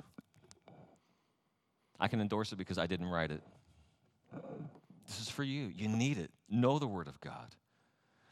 I 1.99 2.09
can 2.09 2.21
endorse 2.21 2.53
it 2.53 2.57
because 2.57 2.79
I 2.79 2.87
didn't 2.87 3.07
write 3.07 3.31
it. 3.31 3.43
This 5.07 5.21
is 5.21 5.31
for 5.31 5.45
you. 5.45 5.73
You 5.75 5.89
need 5.89 6.19
it. 6.19 6.31
Know 6.51 6.79
the 6.79 6.87
Word 6.87 7.09
of 7.09 7.21
God. 7.21 7.55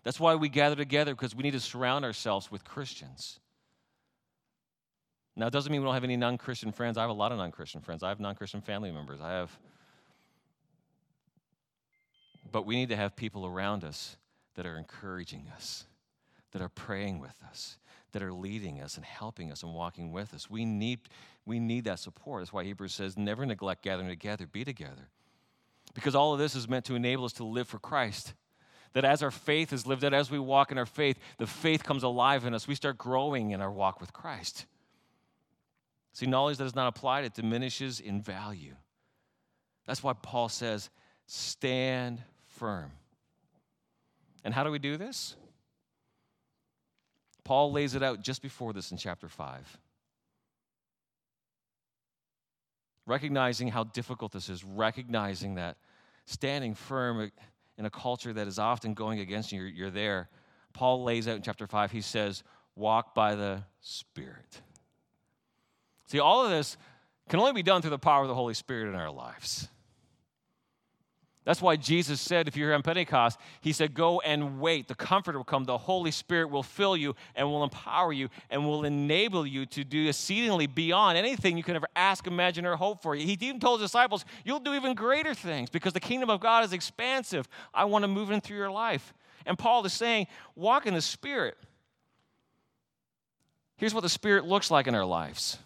That's 0.02 0.20
why 0.20 0.34
we 0.34 0.48
gather 0.48 0.76
together 0.76 1.14
because 1.14 1.34
we 1.34 1.42
need 1.42 1.52
to 1.52 1.60
surround 1.60 2.04
ourselves 2.04 2.50
with 2.50 2.64
Christians. 2.64 3.40
Now, 5.36 5.46
it 5.46 5.52
doesn't 5.52 5.70
mean 5.70 5.80
we 5.80 5.86
don't 5.86 5.94
have 5.94 6.04
any 6.04 6.16
non 6.16 6.38
Christian 6.38 6.70
friends. 6.72 6.96
I 6.96 7.00
have 7.00 7.10
a 7.10 7.14
lot 7.14 7.32
of 7.32 7.38
non 7.38 7.50
Christian 7.50 7.80
friends. 7.80 8.02
I 8.02 8.08
have 8.08 8.20
non 8.20 8.34
Christian 8.34 8.60
family 8.60 8.92
members. 8.92 9.20
I 9.20 9.32
have. 9.32 9.56
But 12.52 12.66
we 12.66 12.76
need 12.76 12.90
to 12.90 12.96
have 12.96 13.16
people 13.16 13.44
around 13.46 13.82
us 13.82 14.16
that 14.54 14.64
are 14.64 14.78
encouraging 14.78 15.48
us, 15.54 15.86
that 16.52 16.62
are 16.62 16.68
praying 16.68 17.18
with 17.18 17.34
us, 17.48 17.78
that 18.12 18.22
are 18.22 18.32
leading 18.32 18.80
us 18.80 18.96
and 18.96 19.04
helping 19.04 19.50
us 19.50 19.64
and 19.64 19.74
walking 19.74 20.12
with 20.12 20.32
us. 20.32 20.48
We 20.48 20.64
need, 20.64 21.00
we 21.44 21.58
need 21.58 21.84
that 21.84 21.98
support. 21.98 22.42
That's 22.42 22.52
why 22.52 22.62
Hebrews 22.62 22.94
says, 22.94 23.18
never 23.18 23.44
neglect 23.44 23.82
gathering 23.82 24.08
together, 24.08 24.46
be 24.46 24.64
together. 24.64 25.08
Because 25.94 26.14
all 26.14 26.32
of 26.32 26.38
this 26.38 26.54
is 26.54 26.68
meant 26.68 26.84
to 26.84 26.94
enable 26.94 27.24
us 27.24 27.32
to 27.34 27.44
live 27.44 27.66
for 27.66 27.80
Christ. 27.80 28.34
That 28.92 29.04
as 29.04 29.22
our 29.24 29.32
faith 29.32 29.72
is 29.72 29.86
lived 29.86 30.04
out, 30.04 30.14
as 30.14 30.30
we 30.30 30.38
walk 30.38 30.70
in 30.70 30.78
our 30.78 30.86
faith, 30.86 31.18
the 31.38 31.48
faith 31.48 31.82
comes 31.82 32.04
alive 32.04 32.44
in 32.44 32.54
us. 32.54 32.68
We 32.68 32.76
start 32.76 32.96
growing 32.96 33.50
in 33.50 33.60
our 33.60 33.72
walk 33.72 34.00
with 34.00 34.12
Christ. 34.12 34.66
See, 36.14 36.26
knowledge 36.26 36.58
that 36.58 36.64
is 36.64 36.76
not 36.76 36.86
applied, 36.86 37.24
it 37.24 37.34
diminishes 37.34 37.98
in 37.98 38.22
value. 38.22 38.76
That's 39.84 40.02
why 40.02 40.12
Paul 40.12 40.48
says, 40.48 40.88
stand 41.26 42.22
firm. 42.46 42.92
And 44.44 44.54
how 44.54 44.62
do 44.62 44.70
we 44.70 44.78
do 44.78 44.96
this? 44.96 45.34
Paul 47.42 47.72
lays 47.72 47.94
it 47.94 48.02
out 48.02 48.22
just 48.22 48.42
before 48.42 48.72
this 48.72 48.92
in 48.92 48.96
chapter 48.96 49.28
5. 49.28 49.78
Recognizing 53.06 53.68
how 53.68 53.84
difficult 53.84 54.32
this 54.32 54.48
is, 54.48 54.64
recognizing 54.64 55.56
that 55.56 55.76
standing 56.26 56.74
firm 56.74 57.30
in 57.76 57.86
a 57.86 57.90
culture 57.90 58.32
that 58.32 58.46
is 58.46 58.60
often 58.60 58.94
going 58.94 59.18
against 59.18 59.50
you, 59.50 59.60
you're, 59.62 59.68
you're 59.68 59.90
there. 59.90 60.30
Paul 60.72 61.02
lays 61.02 61.26
out 61.26 61.36
in 61.36 61.42
chapter 61.42 61.66
5, 61.66 61.90
he 61.90 62.00
says, 62.00 62.44
walk 62.76 63.14
by 63.14 63.34
the 63.34 63.64
Spirit. 63.80 64.62
See, 66.06 66.18
all 66.18 66.44
of 66.44 66.50
this 66.50 66.76
can 67.28 67.40
only 67.40 67.52
be 67.52 67.62
done 67.62 67.80
through 67.80 67.90
the 67.90 67.98
power 67.98 68.22
of 68.22 68.28
the 68.28 68.34
Holy 68.34 68.54
Spirit 68.54 68.88
in 68.88 68.94
our 68.94 69.10
lives. 69.10 69.68
That's 71.44 71.60
why 71.60 71.76
Jesus 71.76 72.22
said, 72.22 72.48
if 72.48 72.56
you're 72.56 72.68
here 72.68 72.74
on 72.74 72.82
Pentecost, 72.82 73.38
he 73.60 73.72
said, 73.72 73.92
Go 73.92 74.20
and 74.20 74.60
wait. 74.60 74.88
The 74.88 74.94
Comforter 74.94 75.38
will 75.38 75.44
come. 75.44 75.64
The 75.64 75.76
Holy 75.76 76.10
Spirit 76.10 76.48
will 76.48 76.62
fill 76.62 76.96
you 76.96 77.14
and 77.34 77.46
will 77.46 77.62
empower 77.62 78.14
you 78.14 78.30
and 78.48 78.64
will 78.64 78.84
enable 78.84 79.46
you 79.46 79.66
to 79.66 79.84
do 79.84 80.08
exceedingly 80.08 80.66
beyond 80.66 81.18
anything 81.18 81.58
you 81.58 81.62
can 81.62 81.76
ever 81.76 81.88
ask, 81.94 82.26
imagine, 82.26 82.64
or 82.64 82.76
hope 82.76 83.02
for. 83.02 83.14
He 83.14 83.36
even 83.38 83.60
told 83.60 83.80
his 83.80 83.90
disciples, 83.90 84.24
You'll 84.42 84.60
do 84.60 84.72
even 84.72 84.94
greater 84.94 85.34
things 85.34 85.68
because 85.68 85.92
the 85.92 86.00
kingdom 86.00 86.30
of 86.30 86.40
God 86.40 86.64
is 86.64 86.72
expansive. 86.72 87.46
I 87.74 87.84
want 87.84 88.04
to 88.04 88.08
move 88.08 88.30
in 88.30 88.40
through 88.40 88.56
your 88.56 88.70
life. 88.70 89.12
And 89.44 89.58
Paul 89.58 89.84
is 89.84 89.92
saying, 89.92 90.28
Walk 90.56 90.86
in 90.86 90.94
the 90.94 91.02
Spirit. 91.02 91.58
Here's 93.76 93.92
what 93.92 94.02
the 94.02 94.08
Spirit 94.08 94.46
looks 94.46 94.70
like 94.70 94.86
in 94.86 94.94
our 94.94 95.04
lives. 95.04 95.58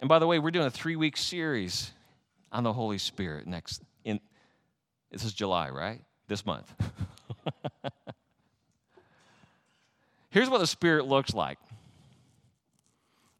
And 0.00 0.08
by 0.08 0.18
the 0.18 0.26
way, 0.26 0.38
we're 0.38 0.50
doing 0.50 0.66
a 0.66 0.70
three 0.70 0.96
week 0.96 1.16
series 1.16 1.90
on 2.52 2.64
the 2.64 2.72
Holy 2.72 2.98
Spirit 2.98 3.46
next 3.46 3.82
in 4.04 4.20
this 5.10 5.24
is 5.24 5.32
July, 5.32 5.70
right? 5.70 6.00
This 6.28 6.44
month. 6.44 6.72
Here's 10.30 10.50
what 10.50 10.58
the 10.58 10.66
Spirit 10.66 11.06
looks 11.06 11.32
like. 11.32 11.58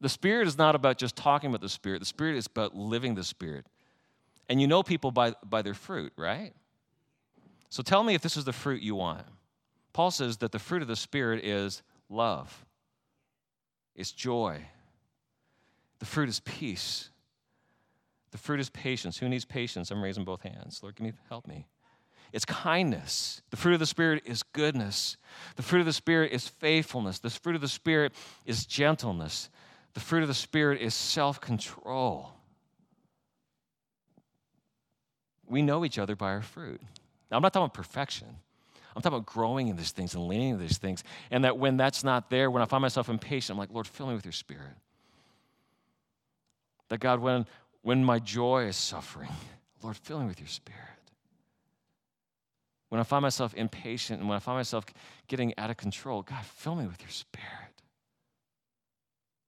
The 0.00 0.08
Spirit 0.08 0.48
is 0.48 0.56
not 0.56 0.74
about 0.74 0.96
just 0.96 1.16
talking 1.16 1.50
about 1.50 1.60
the 1.60 1.68
Spirit. 1.68 1.98
The 1.98 2.06
Spirit 2.06 2.36
is 2.36 2.46
about 2.46 2.74
living 2.74 3.14
the 3.14 3.24
Spirit. 3.24 3.66
And 4.48 4.60
you 4.60 4.66
know 4.66 4.82
people 4.82 5.10
by, 5.10 5.34
by 5.44 5.62
their 5.62 5.74
fruit, 5.74 6.12
right? 6.16 6.52
So 7.68 7.82
tell 7.82 8.02
me 8.02 8.14
if 8.14 8.22
this 8.22 8.36
is 8.36 8.44
the 8.44 8.52
fruit 8.52 8.80
you 8.80 8.94
want. 8.94 9.26
Paul 9.92 10.10
says 10.10 10.38
that 10.38 10.52
the 10.52 10.58
fruit 10.58 10.80
of 10.80 10.88
the 10.88 10.96
Spirit 10.96 11.44
is 11.44 11.82
love, 12.08 12.64
it's 13.94 14.12
joy, 14.12 14.64
the 15.98 16.06
fruit 16.06 16.28
is 16.28 16.40
peace, 16.40 17.10
the 18.30 18.38
fruit 18.38 18.60
is 18.60 18.70
patience. 18.70 19.18
Who 19.18 19.28
needs 19.28 19.44
patience? 19.44 19.90
I'm 19.90 20.02
raising 20.02 20.24
both 20.24 20.42
hands. 20.42 20.80
Lord, 20.82 20.96
give 20.96 21.06
me 21.06 21.12
help 21.28 21.46
me. 21.46 21.66
It's 22.32 22.44
kindness. 22.44 23.40
The 23.50 23.56
fruit 23.56 23.74
of 23.74 23.80
the 23.80 23.86
Spirit 23.86 24.22
is 24.26 24.42
goodness. 24.42 25.16
The 25.56 25.62
fruit 25.62 25.80
of 25.80 25.86
the 25.86 25.92
Spirit 25.92 26.32
is 26.32 26.46
faithfulness. 26.46 27.18
The 27.18 27.30
fruit 27.30 27.54
of 27.54 27.62
the 27.62 27.68
Spirit 27.68 28.12
is 28.44 28.66
gentleness. 28.66 29.48
The 29.94 30.00
fruit 30.00 30.22
of 30.22 30.28
the 30.28 30.34
Spirit 30.34 30.82
is 30.82 30.94
self 30.94 31.40
control. 31.40 32.32
We 35.46 35.62
know 35.62 35.84
each 35.84 35.98
other 35.98 36.14
by 36.14 36.30
our 36.32 36.42
fruit. 36.42 36.82
Now, 37.30 37.38
I'm 37.38 37.42
not 37.42 37.54
talking 37.54 37.64
about 37.64 37.74
perfection. 37.74 38.28
I'm 38.94 39.00
talking 39.00 39.16
about 39.16 39.26
growing 39.26 39.68
in 39.68 39.76
these 39.76 39.92
things 39.92 40.14
and 40.14 40.26
leaning 40.26 40.50
in 40.50 40.58
these 40.58 40.76
things. 40.76 41.04
And 41.30 41.44
that 41.44 41.56
when 41.56 41.78
that's 41.78 42.04
not 42.04 42.28
there, 42.28 42.50
when 42.50 42.62
I 42.62 42.66
find 42.66 42.82
myself 42.82 43.08
impatient, 43.08 43.54
I'm 43.54 43.58
like, 43.58 43.72
Lord, 43.72 43.86
fill 43.86 44.08
me 44.08 44.14
with 44.14 44.26
your 44.26 44.32
spirit. 44.32 44.74
That 46.88 47.00
God, 47.00 47.20
when, 47.20 47.46
when 47.82 48.04
my 48.04 48.18
joy 48.18 48.64
is 48.64 48.76
suffering, 48.76 49.30
Lord, 49.82 49.96
fill 49.96 50.20
me 50.20 50.26
with 50.26 50.40
your 50.40 50.48
spirit. 50.48 50.80
When 52.88 53.00
I 53.00 53.04
find 53.04 53.22
myself 53.22 53.54
impatient 53.54 54.20
and 54.20 54.28
when 54.28 54.36
I 54.36 54.38
find 54.38 54.58
myself 54.58 54.86
getting 55.26 55.52
out 55.58 55.70
of 55.70 55.76
control, 55.76 56.22
God, 56.22 56.44
fill 56.44 56.74
me 56.74 56.86
with 56.86 57.00
your 57.02 57.10
spirit. 57.10 57.44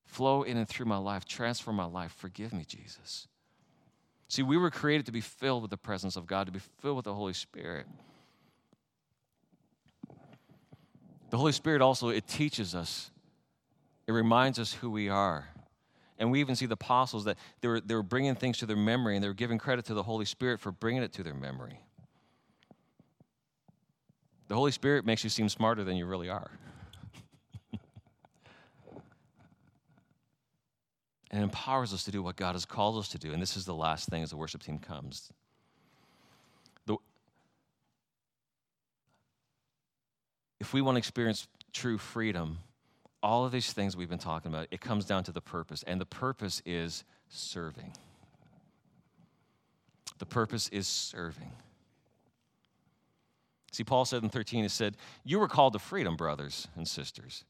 Flow 0.04 0.42
in 0.42 0.56
and 0.56 0.68
through 0.68 0.86
my 0.86 0.98
life, 0.98 1.24
transform 1.24 1.76
my 1.76 1.84
life. 1.84 2.12
Forgive 2.12 2.52
me, 2.52 2.64
Jesus. 2.66 3.28
See, 4.28 4.42
we 4.42 4.56
were 4.56 4.70
created 4.70 5.06
to 5.06 5.12
be 5.12 5.20
filled 5.20 5.62
with 5.62 5.70
the 5.70 5.76
presence 5.76 6.16
of 6.16 6.26
God, 6.26 6.46
to 6.46 6.52
be 6.52 6.60
filled 6.80 6.96
with 6.96 7.04
the 7.04 7.14
Holy 7.14 7.32
Spirit. 7.32 7.86
The 11.30 11.38
Holy 11.38 11.52
Spirit 11.52 11.80
also, 11.80 12.08
it 12.08 12.26
teaches 12.26 12.74
us, 12.74 13.10
it 14.06 14.12
reminds 14.12 14.58
us 14.58 14.72
who 14.72 14.90
we 14.90 15.08
are. 15.08 15.48
And 16.20 16.30
we 16.30 16.38
even 16.40 16.54
see 16.54 16.66
the 16.66 16.74
apostles 16.74 17.24
that 17.24 17.38
they 17.62 17.68
were, 17.68 17.80
they 17.80 17.94
were 17.94 18.02
bringing 18.02 18.34
things 18.34 18.58
to 18.58 18.66
their 18.66 18.76
memory 18.76 19.16
and 19.16 19.24
they 19.24 19.28
were 19.28 19.34
giving 19.34 19.56
credit 19.56 19.86
to 19.86 19.94
the 19.94 20.02
Holy 20.02 20.26
Spirit 20.26 20.60
for 20.60 20.70
bringing 20.70 21.02
it 21.02 21.14
to 21.14 21.22
their 21.22 21.32
memory. 21.34 21.80
The 24.48 24.54
Holy 24.54 24.70
Spirit 24.70 25.06
makes 25.06 25.24
you 25.24 25.30
seem 25.30 25.48
smarter 25.48 25.82
than 25.82 25.96
you 25.96 26.04
really 26.04 26.28
are. 26.28 26.50
and 31.30 31.42
empowers 31.42 31.94
us 31.94 32.04
to 32.04 32.10
do 32.10 32.22
what 32.22 32.36
God 32.36 32.52
has 32.54 32.66
called 32.66 32.98
us 32.98 33.08
to 33.08 33.18
do. 33.18 33.32
And 33.32 33.40
this 33.40 33.56
is 33.56 33.64
the 33.64 33.74
last 33.74 34.10
thing 34.10 34.22
as 34.22 34.28
the 34.28 34.36
worship 34.36 34.62
team 34.62 34.78
comes. 34.78 35.32
The, 36.84 36.98
if 40.60 40.74
we 40.74 40.82
want 40.82 40.96
to 40.96 40.98
experience 40.98 41.48
true 41.72 41.96
freedom, 41.96 42.58
all 43.22 43.44
of 43.44 43.52
these 43.52 43.72
things 43.72 43.96
we've 43.96 44.08
been 44.08 44.18
talking 44.18 44.50
about, 44.52 44.68
it 44.70 44.80
comes 44.80 45.04
down 45.04 45.24
to 45.24 45.32
the 45.32 45.40
purpose. 45.40 45.82
And 45.86 46.00
the 46.00 46.06
purpose 46.06 46.62
is 46.64 47.04
serving. 47.28 47.92
The 50.18 50.26
purpose 50.26 50.68
is 50.68 50.86
serving. 50.86 51.52
See, 53.72 53.84
Paul 53.84 54.04
said 54.04 54.22
in 54.22 54.28
13, 54.28 54.64
he 54.64 54.68
said, 54.68 54.96
You 55.24 55.38
were 55.38 55.48
called 55.48 55.74
to 55.74 55.78
freedom, 55.78 56.16
brothers 56.16 56.68
and 56.76 56.86
sisters. 56.86 57.44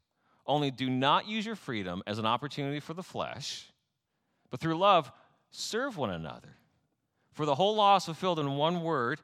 Only 0.46 0.70
do 0.70 0.90
not 0.90 1.28
use 1.28 1.46
your 1.46 1.56
freedom 1.56 2.02
as 2.06 2.18
an 2.18 2.26
opportunity 2.26 2.80
for 2.80 2.94
the 2.94 3.02
flesh, 3.02 3.70
but 4.50 4.60
through 4.60 4.76
love, 4.76 5.10
serve 5.50 5.96
one 5.96 6.10
another. 6.10 6.56
For 7.32 7.46
the 7.46 7.54
whole 7.54 7.76
law 7.76 7.96
is 7.96 8.04
fulfilled 8.04 8.38
in 8.38 8.56
one 8.56 8.82
word 8.82 9.20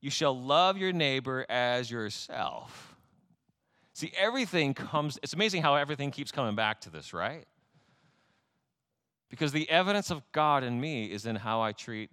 you 0.00 0.10
shall 0.10 0.38
love 0.38 0.76
your 0.76 0.92
neighbor 0.92 1.46
as 1.48 1.90
yourself. 1.90 2.93
See, 3.94 4.12
everything 4.18 4.74
comes, 4.74 5.20
it's 5.22 5.34
amazing 5.34 5.62
how 5.62 5.76
everything 5.76 6.10
keeps 6.10 6.32
coming 6.32 6.56
back 6.56 6.80
to 6.82 6.90
this, 6.90 7.14
right? 7.14 7.46
Because 9.30 9.52
the 9.52 9.70
evidence 9.70 10.10
of 10.10 10.20
God 10.32 10.64
in 10.64 10.80
me 10.80 11.06
is 11.06 11.26
in 11.26 11.36
how 11.36 11.62
I 11.62 11.72
treat 11.72 12.10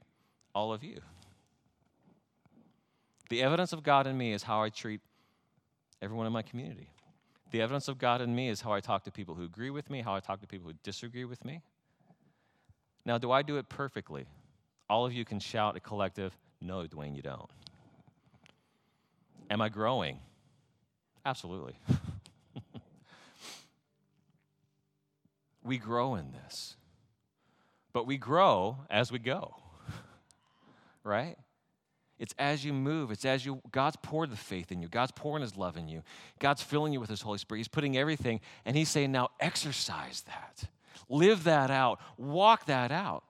all 0.54 0.72
of 0.74 0.84
you. 0.84 1.02
The 3.30 3.42
evidence 3.42 3.74
of 3.74 3.82
God 3.82 4.06
in 4.06 4.16
me 4.16 4.32
is 4.32 4.44
how 4.44 4.62
I 4.62 4.70
treat 4.70 5.02
everyone 6.04 6.28
in 6.28 6.34
my 6.34 6.44
community. 6.44 6.90
The 7.50 7.62
evidence 7.62 7.88
of 7.88 7.98
God 7.98 8.22
in 8.22 8.34
me 8.36 8.50
is 8.50 8.62
how 8.62 8.74
I 8.74 8.80
talk 8.80 9.04
to 9.06 9.12
people 9.12 9.34
who 9.34 9.44
agree 9.44 9.72
with 9.72 9.90
me, 9.90 10.02
how 10.02 10.14
I 10.14 10.20
talk 10.20 10.40
to 10.42 10.48
people 10.48 10.68
who 10.68 10.76
disagree 10.84 11.26
with 11.26 11.44
me. 11.44 11.62
Now, 13.06 13.18
do 13.18 13.32
I 13.32 13.42
do 13.42 13.58
it 13.58 13.70
perfectly? 13.70 14.26
All 14.88 15.06
of 15.06 15.14
you 15.14 15.26
can 15.26 15.40
shout 15.40 15.76
a 15.76 15.80
collective, 15.80 16.38
no, 16.62 16.84
Dwayne, 16.84 17.16
you 17.16 17.24
don't. 17.24 17.50
Am 19.50 19.62
I 19.62 19.70
growing? 19.70 20.20
Absolutely. 21.26 21.76
we 25.64 25.78
grow 25.78 26.16
in 26.16 26.32
this. 26.32 26.76
But 27.94 28.08
we 28.08 28.18
grow 28.18 28.78
as 28.90 29.12
we 29.12 29.20
go. 29.20 29.56
right? 31.04 31.38
It's 32.18 32.36
as 32.38 32.64
you 32.64 32.72
move. 32.72 33.12
It's 33.12 33.26
as 33.26 33.46
you, 33.46 33.62
God's 33.72 33.98
poured 34.02 34.30
the 34.32 34.38
faith 34.38 34.72
in 34.72 34.82
you. 34.82 34.88
God's 34.88 35.12
pouring 35.12 35.42
His 35.42 35.58
love 35.58 35.76
in 35.76 35.88
you. 35.88 36.04
God's 36.40 36.62
filling 36.62 36.94
you 36.94 37.00
with 37.00 37.10
His 37.10 37.22
Holy 37.22 37.40
Spirit. 37.40 37.60
He's 37.60 37.68
putting 37.68 37.98
everything, 37.98 38.42
and 38.64 38.76
He's 38.76 38.90
saying, 38.90 39.12
now 39.12 39.30
exercise 39.40 40.22
that. 40.28 40.70
Live 41.10 41.46
that 41.46 41.72
out. 41.72 42.00
Walk 42.18 42.68
that 42.68 42.92
out. 42.92 43.24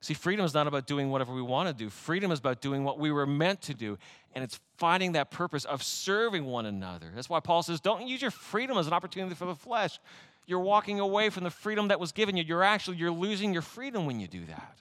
See, 0.00 0.14
freedom 0.14 0.44
is 0.44 0.54
not 0.54 0.68
about 0.68 0.86
doing 0.86 1.10
whatever 1.10 1.34
we 1.34 1.42
want 1.42 1.68
to 1.68 1.74
do. 1.74 1.90
Freedom 1.90 2.30
is 2.30 2.38
about 2.38 2.60
doing 2.60 2.84
what 2.84 3.00
we 3.00 3.10
were 3.10 3.26
meant 3.26 3.62
to 3.62 3.74
do. 3.74 3.98
And 4.34 4.44
it's 4.44 4.60
finding 4.76 5.12
that 5.12 5.30
purpose 5.30 5.64
of 5.64 5.82
serving 5.82 6.44
one 6.44 6.66
another. 6.66 7.10
That's 7.14 7.28
why 7.28 7.40
Paul 7.40 7.64
says, 7.64 7.80
don't 7.80 8.06
use 8.06 8.22
your 8.22 8.30
freedom 8.30 8.78
as 8.78 8.86
an 8.86 8.92
opportunity 8.92 9.34
for 9.34 9.46
the 9.46 9.56
flesh. 9.56 9.98
You're 10.46 10.60
walking 10.60 11.00
away 11.00 11.30
from 11.30 11.44
the 11.44 11.50
freedom 11.50 11.88
that 11.88 11.98
was 11.98 12.12
given 12.12 12.36
you. 12.36 12.44
You're 12.44 12.62
actually 12.62 12.96
you're 12.98 13.10
losing 13.10 13.52
your 13.52 13.62
freedom 13.62 14.06
when 14.06 14.20
you 14.20 14.28
do 14.28 14.44
that. 14.46 14.78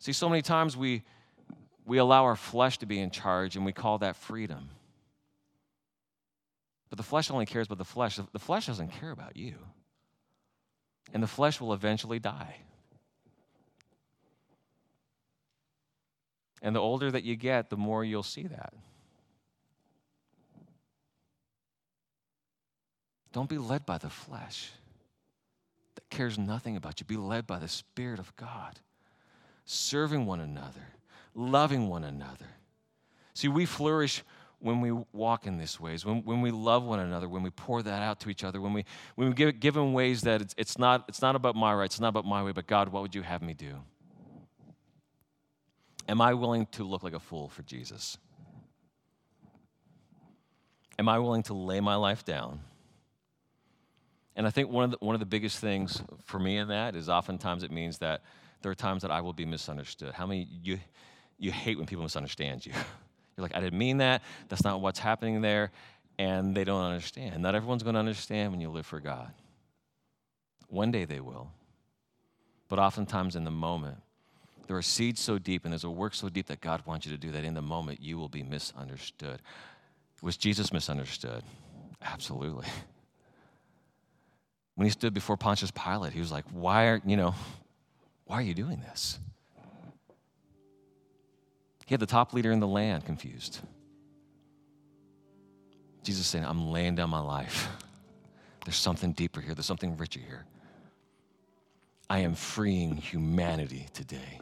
See, 0.00 0.12
so 0.12 0.28
many 0.28 0.42
times 0.42 0.76
we 0.76 1.02
we 1.86 1.98
allow 1.98 2.24
our 2.24 2.36
flesh 2.36 2.78
to 2.78 2.86
be 2.86 2.98
in 2.98 3.10
charge 3.10 3.56
and 3.56 3.64
we 3.64 3.72
call 3.72 3.98
that 3.98 4.16
freedom. 4.16 4.68
But 6.90 6.96
the 6.98 7.02
flesh 7.04 7.30
only 7.30 7.46
cares 7.46 7.68
about 7.68 7.78
the 7.78 7.84
flesh. 7.84 8.18
The 8.32 8.38
flesh 8.38 8.66
doesn't 8.66 8.88
care 8.88 9.12
about 9.12 9.36
you 9.36 9.54
and 11.12 11.22
the 11.22 11.26
flesh 11.28 11.60
will 11.60 11.72
eventually 11.72 12.18
die. 12.18 12.56
And 16.60 16.74
the 16.74 16.80
older 16.80 17.10
that 17.10 17.24
you 17.24 17.36
get, 17.36 17.70
the 17.70 17.76
more 17.76 18.04
you'll 18.04 18.22
see 18.22 18.42
that. 18.44 18.74
Don't 23.32 23.48
be 23.48 23.58
led 23.58 23.86
by 23.86 23.98
the 23.98 24.10
flesh 24.10 24.70
that 25.94 26.08
cares 26.10 26.38
nothing 26.38 26.76
about 26.76 26.98
you. 27.00 27.06
Be 27.06 27.16
led 27.16 27.46
by 27.46 27.58
the 27.58 27.68
Spirit 27.68 28.18
of 28.18 28.34
God, 28.36 28.80
serving 29.64 30.26
one 30.26 30.40
another, 30.40 30.94
loving 31.34 31.88
one 31.88 32.04
another. 32.04 32.46
See, 33.34 33.48
we 33.48 33.66
flourish 33.66 34.24
when 34.60 34.80
we 34.80 34.90
walk 35.12 35.46
in 35.46 35.58
these 35.58 35.78
ways, 35.78 36.04
when, 36.04 36.24
when 36.24 36.40
we 36.40 36.50
love 36.50 36.84
one 36.84 36.98
another, 36.98 37.28
when 37.28 37.42
we 37.42 37.50
pour 37.50 37.82
that 37.82 38.02
out 38.02 38.20
to 38.20 38.30
each 38.30 38.42
other, 38.42 38.60
when 38.60 38.72
we, 38.72 38.84
when 39.14 39.28
we 39.28 39.34
give, 39.34 39.60
give 39.60 39.76
in 39.76 39.92
ways 39.92 40.22
that 40.22 40.40
it's, 40.40 40.54
it's, 40.58 40.78
not, 40.78 41.04
it's 41.08 41.22
not 41.22 41.36
about 41.36 41.54
my 41.54 41.72
rights, 41.72 41.94
it's 41.94 42.00
not 42.00 42.08
about 42.08 42.24
my 42.24 42.42
way, 42.42 42.52
but 42.52 42.66
God, 42.66 42.88
what 42.88 43.02
would 43.02 43.14
you 43.14 43.22
have 43.22 43.42
me 43.42 43.54
do? 43.54 43.76
Am 46.08 46.20
I 46.20 46.34
willing 46.34 46.66
to 46.72 46.84
look 46.84 47.02
like 47.02 47.12
a 47.14 47.20
fool 47.20 47.48
for 47.48 47.62
Jesus? 47.62 48.18
Am 50.98 51.08
I 51.08 51.18
willing 51.18 51.44
to 51.44 51.54
lay 51.54 51.80
my 51.80 51.94
life 51.94 52.24
down? 52.24 52.60
And 54.34 54.46
I 54.46 54.50
think 54.50 54.70
one 54.70 54.84
of 54.84 54.90
the, 54.92 54.96
one 55.00 55.14
of 55.14 55.20
the 55.20 55.26
biggest 55.26 55.58
things 55.58 56.02
for 56.24 56.38
me 56.38 56.56
in 56.56 56.68
that 56.68 56.96
is 56.96 57.08
oftentimes 57.08 57.62
it 57.62 57.70
means 57.70 57.98
that 57.98 58.22
there 58.62 58.72
are 58.72 58.74
times 58.74 59.02
that 59.02 59.10
I 59.10 59.20
will 59.20 59.32
be 59.32 59.44
misunderstood. 59.44 60.14
How 60.14 60.26
many 60.26 60.48
you 60.62 60.78
you 61.38 61.52
hate 61.52 61.76
when 61.76 61.86
people 61.86 62.02
misunderstand 62.02 62.66
you? 62.66 62.72
You're 63.38 63.44
like, 63.44 63.56
I 63.56 63.60
didn't 63.60 63.78
mean 63.78 63.98
that. 63.98 64.22
That's 64.48 64.64
not 64.64 64.80
what's 64.80 64.98
happening 64.98 65.42
there, 65.42 65.70
and 66.18 66.56
they 66.56 66.64
don't 66.64 66.82
understand. 66.82 67.40
Not 67.40 67.54
everyone's 67.54 67.84
going 67.84 67.94
to 67.94 68.00
understand 68.00 68.50
when 68.50 68.60
you 68.60 68.68
live 68.68 68.84
for 68.84 68.98
God. 68.98 69.32
One 70.66 70.90
day 70.90 71.04
they 71.04 71.20
will, 71.20 71.52
but 72.68 72.80
oftentimes 72.80 73.36
in 73.36 73.44
the 73.44 73.52
moment, 73.52 73.98
there 74.66 74.76
are 74.76 74.82
seeds 74.82 75.20
so 75.20 75.38
deep 75.38 75.64
and 75.64 75.72
there's 75.72 75.84
a 75.84 75.90
work 75.90 76.14
so 76.14 76.28
deep 76.28 76.46
that 76.48 76.60
God 76.60 76.82
wants 76.84 77.06
you 77.06 77.12
to 77.12 77.18
do 77.18 77.30
that 77.30 77.44
in 77.44 77.54
the 77.54 77.62
moment 77.62 78.02
you 78.02 78.18
will 78.18 78.28
be 78.28 78.42
misunderstood. 78.42 79.40
Was 80.20 80.36
Jesus 80.36 80.72
misunderstood? 80.72 81.42
Absolutely. 82.02 82.66
When 84.74 84.84
he 84.84 84.92
stood 84.92 85.12
before 85.12 85.36
Pontius 85.36 85.72
Pilate, 85.72 86.12
he 86.12 86.20
was 86.20 86.30
like, 86.30 86.44
Why 86.52 86.84
are, 86.84 87.00
you 87.04 87.16
know, 87.16 87.34
why 88.26 88.36
are 88.36 88.42
you 88.42 88.54
doing 88.54 88.78
this? 88.78 89.18
He 91.88 91.94
had 91.94 92.00
the 92.00 92.06
top 92.06 92.34
leader 92.34 92.52
in 92.52 92.60
the 92.60 92.66
land 92.66 93.06
confused. 93.06 93.60
Jesus 96.02 96.26
saying, 96.26 96.44
I'm 96.44 96.70
laying 96.70 96.96
down 96.96 97.08
my 97.08 97.18
life. 97.18 97.66
There's 98.66 98.76
something 98.76 99.12
deeper 99.12 99.40
here, 99.40 99.54
there's 99.54 99.64
something 99.64 99.96
richer 99.96 100.20
here. 100.20 100.44
I 102.10 102.18
am 102.18 102.34
freeing 102.34 102.94
humanity 102.98 103.86
today. 103.94 104.40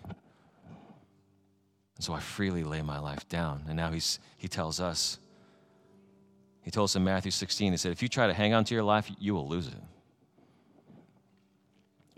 And 1.94 2.04
so 2.04 2.12
I 2.12 2.18
freely 2.18 2.64
lay 2.64 2.82
my 2.82 2.98
life 2.98 3.28
down. 3.28 3.62
And 3.68 3.76
now 3.76 3.92
he's, 3.92 4.18
he 4.36 4.48
tells 4.48 4.80
us, 4.80 5.20
he 6.62 6.72
told 6.72 6.86
us 6.86 6.96
in 6.96 7.04
Matthew 7.04 7.30
16, 7.30 7.72
he 7.72 7.76
said, 7.76 7.92
if 7.92 8.02
you 8.02 8.08
try 8.08 8.26
to 8.26 8.34
hang 8.34 8.54
on 8.54 8.64
to 8.64 8.74
your 8.74 8.82
life, 8.82 9.08
you 9.20 9.34
will 9.34 9.46
lose 9.46 9.68
it. 9.68 9.74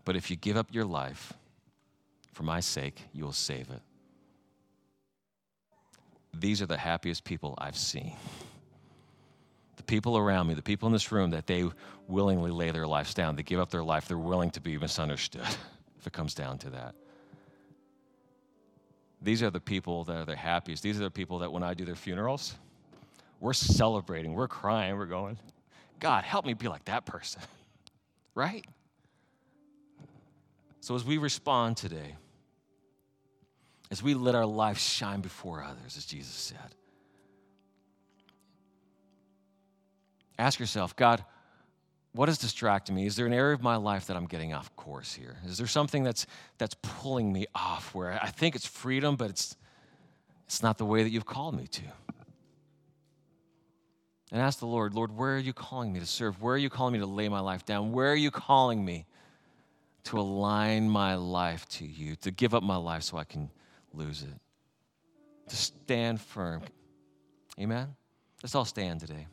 But 0.06 0.16
if 0.16 0.30
you 0.30 0.36
give 0.36 0.56
up 0.56 0.68
your 0.72 0.86
life 0.86 1.34
for 2.32 2.44
my 2.44 2.60
sake, 2.60 3.02
you 3.12 3.24
will 3.24 3.32
save 3.32 3.68
it. 3.68 3.82
These 6.34 6.62
are 6.62 6.66
the 6.66 6.76
happiest 6.76 7.24
people 7.24 7.54
I've 7.58 7.76
seen. 7.76 8.14
The 9.76 9.82
people 9.82 10.16
around 10.16 10.46
me, 10.46 10.54
the 10.54 10.62
people 10.62 10.86
in 10.86 10.92
this 10.92 11.10
room, 11.12 11.30
that 11.30 11.46
they 11.46 11.68
willingly 12.06 12.50
lay 12.50 12.70
their 12.70 12.86
lives 12.86 13.14
down. 13.14 13.36
They 13.36 13.42
give 13.42 13.60
up 13.60 13.70
their 13.70 13.82
life. 13.82 14.08
They're 14.08 14.18
willing 14.18 14.50
to 14.52 14.60
be 14.60 14.76
misunderstood, 14.76 15.42
if 15.98 16.06
it 16.06 16.12
comes 16.12 16.34
down 16.34 16.58
to 16.58 16.70
that. 16.70 16.94
These 19.20 19.42
are 19.42 19.50
the 19.50 19.60
people 19.60 20.04
that 20.04 20.16
are 20.16 20.24
the 20.24 20.36
happiest. 20.36 20.82
These 20.82 20.96
are 21.00 21.04
the 21.04 21.10
people 21.10 21.40
that 21.40 21.50
when 21.50 21.62
I 21.62 21.74
do 21.74 21.84
their 21.84 21.96
funerals, 21.96 22.54
we're 23.40 23.52
celebrating, 23.52 24.34
we're 24.34 24.48
crying, 24.48 24.96
we're 24.96 25.06
going, 25.06 25.38
God, 25.98 26.24
help 26.24 26.44
me 26.44 26.54
be 26.54 26.68
like 26.68 26.84
that 26.84 27.04
person. 27.04 27.42
right? 28.34 28.64
So 30.80 30.94
as 30.94 31.04
we 31.04 31.18
respond 31.18 31.76
today, 31.76 32.14
as 33.90 34.02
we 34.02 34.14
let 34.14 34.34
our 34.34 34.46
life 34.46 34.78
shine 34.78 35.20
before 35.20 35.62
others, 35.62 35.96
as 35.96 36.04
Jesus 36.04 36.34
said, 36.34 36.74
ask 40.38 40.60
yourself, 40.60 40.94
God, 40.94 41.24
what 42.12 42.28
is 42.28 42.38
distracting 42.38 42.94
me? 42.94 43.06
Is 43.06 43.16
there 43.16 43.26
an 43.26 43.32
area 43.32 43.54
of 43.54 43.62
my 43.62 43.76
life 43.76 44.06
that 44.06 44.16
I'm 44.16 44.26
getting 44.26 44.52
off 44.52 44.74
course 44.76 45.14
here? 45.14 45.36
Is 45.46 45.58
there 45.58 45.66
something 45.66 46.02
that's 46.02 46.26
that's 46.56 46.74
pulling 46.82 47.32
me 47.32 47.46
off 47.54 47.94
where 47.94 48.18
I 48.22 48.28
think 48.28 48.56
it's 48.56 48.66
freedom, 48.66 49.16
but 49.16 49.30
it's 49.30 49.56
it's 50.46 50.62
not 50.62 50.78
the 50.78 50.84
way 50.84 51.02
that 51.02 51.10
you've 51.10 51.26
called 51.26 51.54
me 51.54 51.66
to? 51.66 51.82
And 54.30 54.42
ask 54.42 54.58
the 54.58 54.66
Lord, 54.66 54.94
Lord, 54.94 55.16
where 55.16 55.36
are 55.36 55.38
you 55.38 55.52
calling 55.54 55.92
me 55.92 56.00
to 56.00 56.06
serve? 56.06 56.42
Where 56.42 56.54
are 56.54 56.58
you 56.58 56.68
calling 56.68 56.92
me 56.92 56.98
to 56.98 57.06
lay 57.06 57.28
my 57.28 57.40
life 57.40 57.64
down? 57.64 57.92
Where 57.92 58.12
are 58.12 58.16
you 58.16 58.30
calling 58.30 58.84
me 58.84 59.06
to 60.04 60.18
align 60.18 60.88
my 60.88 61.14
life 61.14 61.66
to 61.68 61.86
you, 61.86 62.16
to 62.16 62.30
give 62.30 62.54
up 62.54 62.62
my 62.62 62.76
life 62.76 63.02
so 63.02 63.16
I 63.16 63.24
can 63.24 63.50
lose 63.92 64.22
it, 64.22 65.50
to 65.50 65.56
stand 65.56 66.20
firm? 66.20 66.62
Amen? 67.58 67.94
Let's 68.42 68.54
all 68.54 68.64
stand 68.64 69.00
today. 69.00 69.26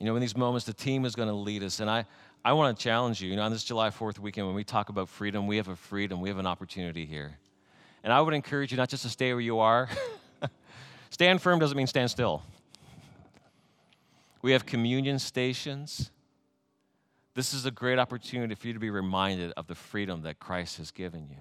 You 0.00 0.06
know, 0.06 0.16
in 0.16 0.20
these 0.20 0.36
moments, 0.36 0.66
the 0.66 0.72
team 0.72 1.04
is 1.04 1.14
going 1.14 1.28
to 1.28 1.34
lead 1.34 1.62
us. 1.62 1.80
And 1.80 1.88
I, 1.88 2.04
I 2.44 2.52
want 2.52 2.76
to 2.76 2.82
challenge 2.82 3.20
you. 3.20 3.30
You 3.30 3.36
know, 3.36 3.42
on 3.42 3.52
this 3.52 3.64
July 3.64 3.90
4th 3.90 4.18
weekend, 4.18 4.46
when 4.46 4.56
we 4.56 4.64
talk 4.64 4.88
about 4.88 5.08
freedom, 5.08 5.46
we 5.46 5.56
have 5.56 5.68
a 5.68 5.76
freedom, 5.76 6.20
we 6.20 6.28
have 6.28 6.38
an 6.38 6.46
opportunity 6.46 7.06
here. 7.06 7.38
And 8.02 8.12
I 8.12 8.20
would 8.20 8.34
encourage 8.34 8.70
you 8.70 8.76
not 8.76 8.88
just 8.88 9.02
to 9.04 9.08
stay 9.08 9.32
where 9.32 9.40
you 9.40 9.60
are. 9.60 9.88
stand 11.10 11.40
firm 11.40 11.58
doesn't 11.58 11.76
mean 11.76 11.86
stand 11.86 12.10
still. 12.10 12.42
We 14.42 14.52
have 14.52 14.66
communion 14.66 15.18
stations. 15.18 16.10
This 17.34 17.54
is 17.54 17.64
a 17.64 17.70
great 17.70 17.98
opportunity 17.98 18.54
for 18.54 18.66
you 18.66 18.74
to 18.74 18.78
be 18.78 18.90
reminded 18.90 19.52
of 19.56 19.66
the 19.66 19.74
freedom 19.74 20.22
that 20.22 20.38
Christ 20.38 20.76
has 20.76 20.90
given 20.90 21.26
you. 21.30 21.36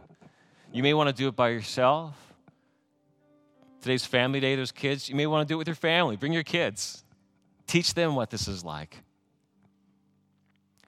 You 0.73 0.81
may 0.81 0.95
want 0.95 1.07
to 1.07 1.13
do 1.13 1.27
it 1.27 1.35
by 1.35 1.49
yourself. 1.49 2.15
Today's 3.79 4.05
family 4.05 4.39
day, 4.39 4.55
there's 4.55 4.71
kids. 4.71 5.07
You 5.07 5.13
may 5.15 5.27
want 5.27 5.47
to 5.47 5.51
do 5.51 5.55
it 5.55 5.59
with 5.59 5.67
your 5.67 5.75
family. 5.75 6.15
Bring 6.15 6.33
your 6.33 6.43
kids. 6.43 7.03
Teach 7.67 7.93
them 7.93 8.15
what 8.15 8.31
this 8.31 8.47
is 8.47 8.65
like. 8.65 8.97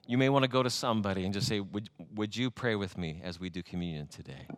You 0.08 0.18
may 0.18 0.28
want 0.28 0.42
to 0.42 0.48
go 0.48 0.64
to 0.64 0.70
somebody 0.70 1.24
and 1.24 1.32
just 1.32 1.46
say, 1.46 1.60
Would, 1.60 1.88
would 2.16 2.36
you 2.36 2.50
pray 2.50 2.74
with 2.74 2.98
me 2.98 3.20
as 3.22 3.38
we 3.38 3.48
do 3.48 3.62
communion 3.62 4.08
today? 4.08 4.48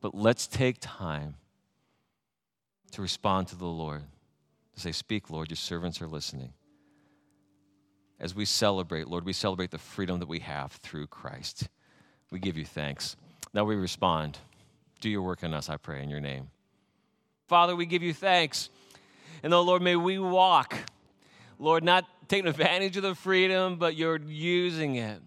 But 0.00 0.16
let's 0.16 0.48
take 0.48 0.78
time 0.80 1.36
to 2.90 3.02
respond 3.02 3.46
to 3.48 3.56
the 3.56 3.66
Lord. 3.66 4.02
To 4.74 4.80
say, 4.80 4.90
Speak, 4.90 5.30
Lord, 5.30 5.48
your 5.48 5.56
servants 5.56 6.02
are 6.02 6.08
listening. 6.08 6.54
As 8.18 8.34
we 8.34 8.46
celebrate, 8.46 9.06
Lord, 9.06 9.24
we 9.24 9.32
celebrate 9.32 9.70
the 9.70 9.78
freedom 9.78 10.18
that 10.18 10.28
we 10.28 10.40
have 10.40 10.72
through 10.72 11.06
Christ. 11.06 11.68
We 12.32 12.40
give 12.40 12.56
you 12.56 12.64
thanks. 12.64 13.14
Now 13.52 13.64
we 13.64 13.76
respond. 13.76 14.38
Do 15.00 15.10
your 15.10 15.20
work 15.20 15.42
in 15.42 15.52
us, 15.52 15.68
I 15.68 15.76
pray, 15.76 16.02
in 16.02 16.08
your 16.08 16.20
name. 16.20 16.48
Father, 17.46 17.76
we 17.76 17.84
give 17.84 18.02
you 18.02 18.14
thanks. 18.14 18.70
And 19.42 19.52
though, 19.52 19.60
Lord, 19.60 19.82
may 19.82 19.96
we 19.96 20.18
walk, 20.18 20.74
Lord, 21.58 21.84
not 21.84 22.06
taking 22.28 22.48
advantage 22.48 22.96
of 22.96 23.02
the 23.02 23.14
freedom, 23.14 23.76
but 23.76 23.96
you're 23.96 24.18
using 24.18 24.96
it 24.96 25.20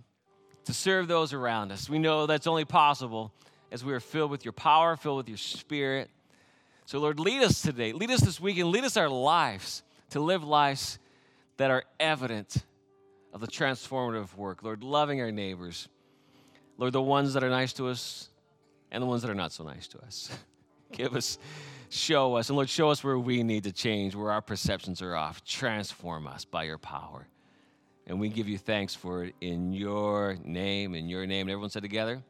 to 0.63 0.73
serve 0.73 1.07
those 1.07 1.31
around 1.31 1.71
us. 1.71 1.87
We 1.87 1.99
know 1.99 2.25
that's 2.25 2.47
only 2.47 2.65
possible 2.65 3.31
as 3.71 3.85
we 3.85 3.93
are 3.93 3.99
filled 3.99 4.31
with 4.31 4.43
your 4.43 4.53
power, 4.53 4.95
filled 4.95 5.17
with 5.17 5.29
your 5.29 5.37
spirit. 5.37 6.09
So, 6.85 6.97
Lord, 6.97 7.19
lead 7.19 7.43
us 7.43 7.61
today. 7.61 7.93
Lead 7.93 8.09
us 8.09 8.21
this 8.21 8.39
week 8.39 8.57
and 8.57 8.69
lead 8.69 8.83
us 8.83 8.97
our 8.97 9.09
lives 9.09 9.83
to 10.09 10.19
live 10.19 10.43
lives 10.43 10.97
that 11.57 11.69
are 11.69 11.83
evident 11.99 12.63
of 13.31 13.41
the 13.41 13.47
transformative 13.47 14.35
work. 14.35 14.63
Lord, 14.63 14.83
loving 14.83 15.21
our 15.21 15.31
neighbors. 15.31 15.87
Lord, 16.77 16.93
the 16.93 17.01
ones 17.01 17.33
that 17.33 17.43
are 17.43 17.49
nice 17.49 17.73
to 17.73 17.87
us 17.87 18.29
and 18.91 19.01
the 19.01 19.07
ones 19.07 19.21
that 19.21 19.31
are 19.31 19.35
not 19.35 19.51
so 19.51 19.63
nice 19.63 19.87
to 19.89 19.99
us. 19.99 20.29
Give 20.91 21.15
us 21.15 21.37
show 21.89 22.35
us. 22.35 22.49
And 22.49 22.55
Lord, 22.55 22.69
show 22.69 22.89
us 22.89 23.03
where 23.03 23.17
we 23.17 23.43
need 23.43 23.63
to 23.63 23.71
change, 23.71 24.15
where 24.15 24.31
our 24.31 24.41
perceptions 24.41 25.01
are 25.01 25.15
off. 25.15 25.43
Transform 25.43 26.27
us 26.27 26.45
by 26.45 26.63
your 26.63 26.77
power. 26.77 27.27
And 28.07 28.19
we 28.19 28.29
give 28.29 28.47
you 28.47 28.57
thanks 28.57 28.93
for 28.93 29.25
it 29.25 29.35
in 29.41 29.73
your 29.73 30.37
name, 30.43 30.93
in 30.93 31.09
your 31.09 31.25
name. 31.25 31.47
And 31.47 31.51
everyone 31.51 31.71
said 31.71 31.81
together, 31.81 32.21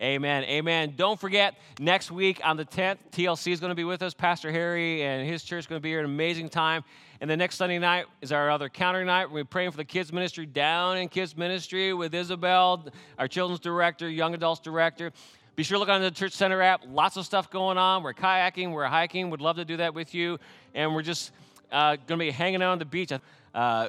Amen. 0.00 0.42
Amen. 0.44 0.94
Don't 0.96 1.20
forget, 1.20 1.54
next 1.78 2.10
week 2.10 2.40
on 2.42 2.56
the 2.56 2.64
10th, 2.64 2.98
TLC 3.12 3.52
is 3.52 3.60
going 3.60 3.70
to 3.70 3.76
be 3.76 3.84
with 3.84 4.02
us. 4.02 4.12
Pastor 4.12 4.50
Harry 4.50 5.02
and 5.04 5.26
his 5.26 5.44
church 5.44 5.60
is 5.60 5.66
going 5.66 5.80
to 5.80 5.82
be 5.82 5.90
here. 5.90 6.00
An 6.00 6.04
amazing 6.04 6.48
time. 6.48 6.82
And 7.20 7.30
the 7.30 7.36
next 7.36 7.56
Sunday 7.56 7.78
night 7.78 8.06
is 8.20 8.32
our 8.32 8.50
other 8.50 8.68
counter 8.68 9.04
night. 9.04 9.30
We're 9.30 9.44
praying 9.44 9.70
for 9.70 9.76
the 9.76 9.84
kids' 9.84 10.12
ministry 10.12 10.46
down 10.46 10.98
in 10.98 11.08
kids' 11.08 11.36
ministry 11.36 11.94
with 11.94 12.12
Isabel, 12.12 12.88
our 13.18 13.28
children's 13.28 13.60
director, 13.60 14.08
young 14.08 14.34
adults 14.34 14.60
director. 14.60 15.12
Be 15.54 15.62
sure 15.62 15.76
to 15.76 15.78
look 15.78 15.88
on 15.88 16.02
the 16.02 16.10
Church 16.10 16.32
Center 16.32 16.60
app. 16.60 16.82
Lots 16.88 17.16
of 17.16 17.24
stuff 17.24 17.48
going 17.48 17.78
on. 17.78 18.02
We're 18.02 18.14
kayaking, 18.14 18.72
we're 18.72 18.86
hiking. 18.86 19.30
Would 19.30 19.40
love 19.40 19.56
to 19.56 19.64
do 19.64 19.76
that 19.76 19.94
with 19.94 20.12
you. 20.12 20.38
And 20.74 20.92
we're 20.92 21.02
just 21.02 21.30
uh, 21.70 21.94
going 21.94 22.18
to 22.18 22.24
be 22.24 22.32
hanging 22.32 22.62
out 22.62 22.72
on 22.72 22.80
the 22.80 22.84
beach. 22.84 23.12
Uh, 23.54 23.88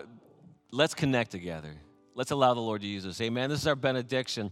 let's 0.72 0.94
connect 0.94 1.32
together. 1.32 1.74
Let's 2.14 2.30
allow 2.30 2.54
the 2.54 2.62
Lord 2.62 2.82
to 2.82 2.88
use 2.88 3.08
us. 3.08 3.20
Amen. 3.20 3.50
This 3.50 3.62
is 3.62 3.68
our 3.68 3.76
benediction. 3.76 4.52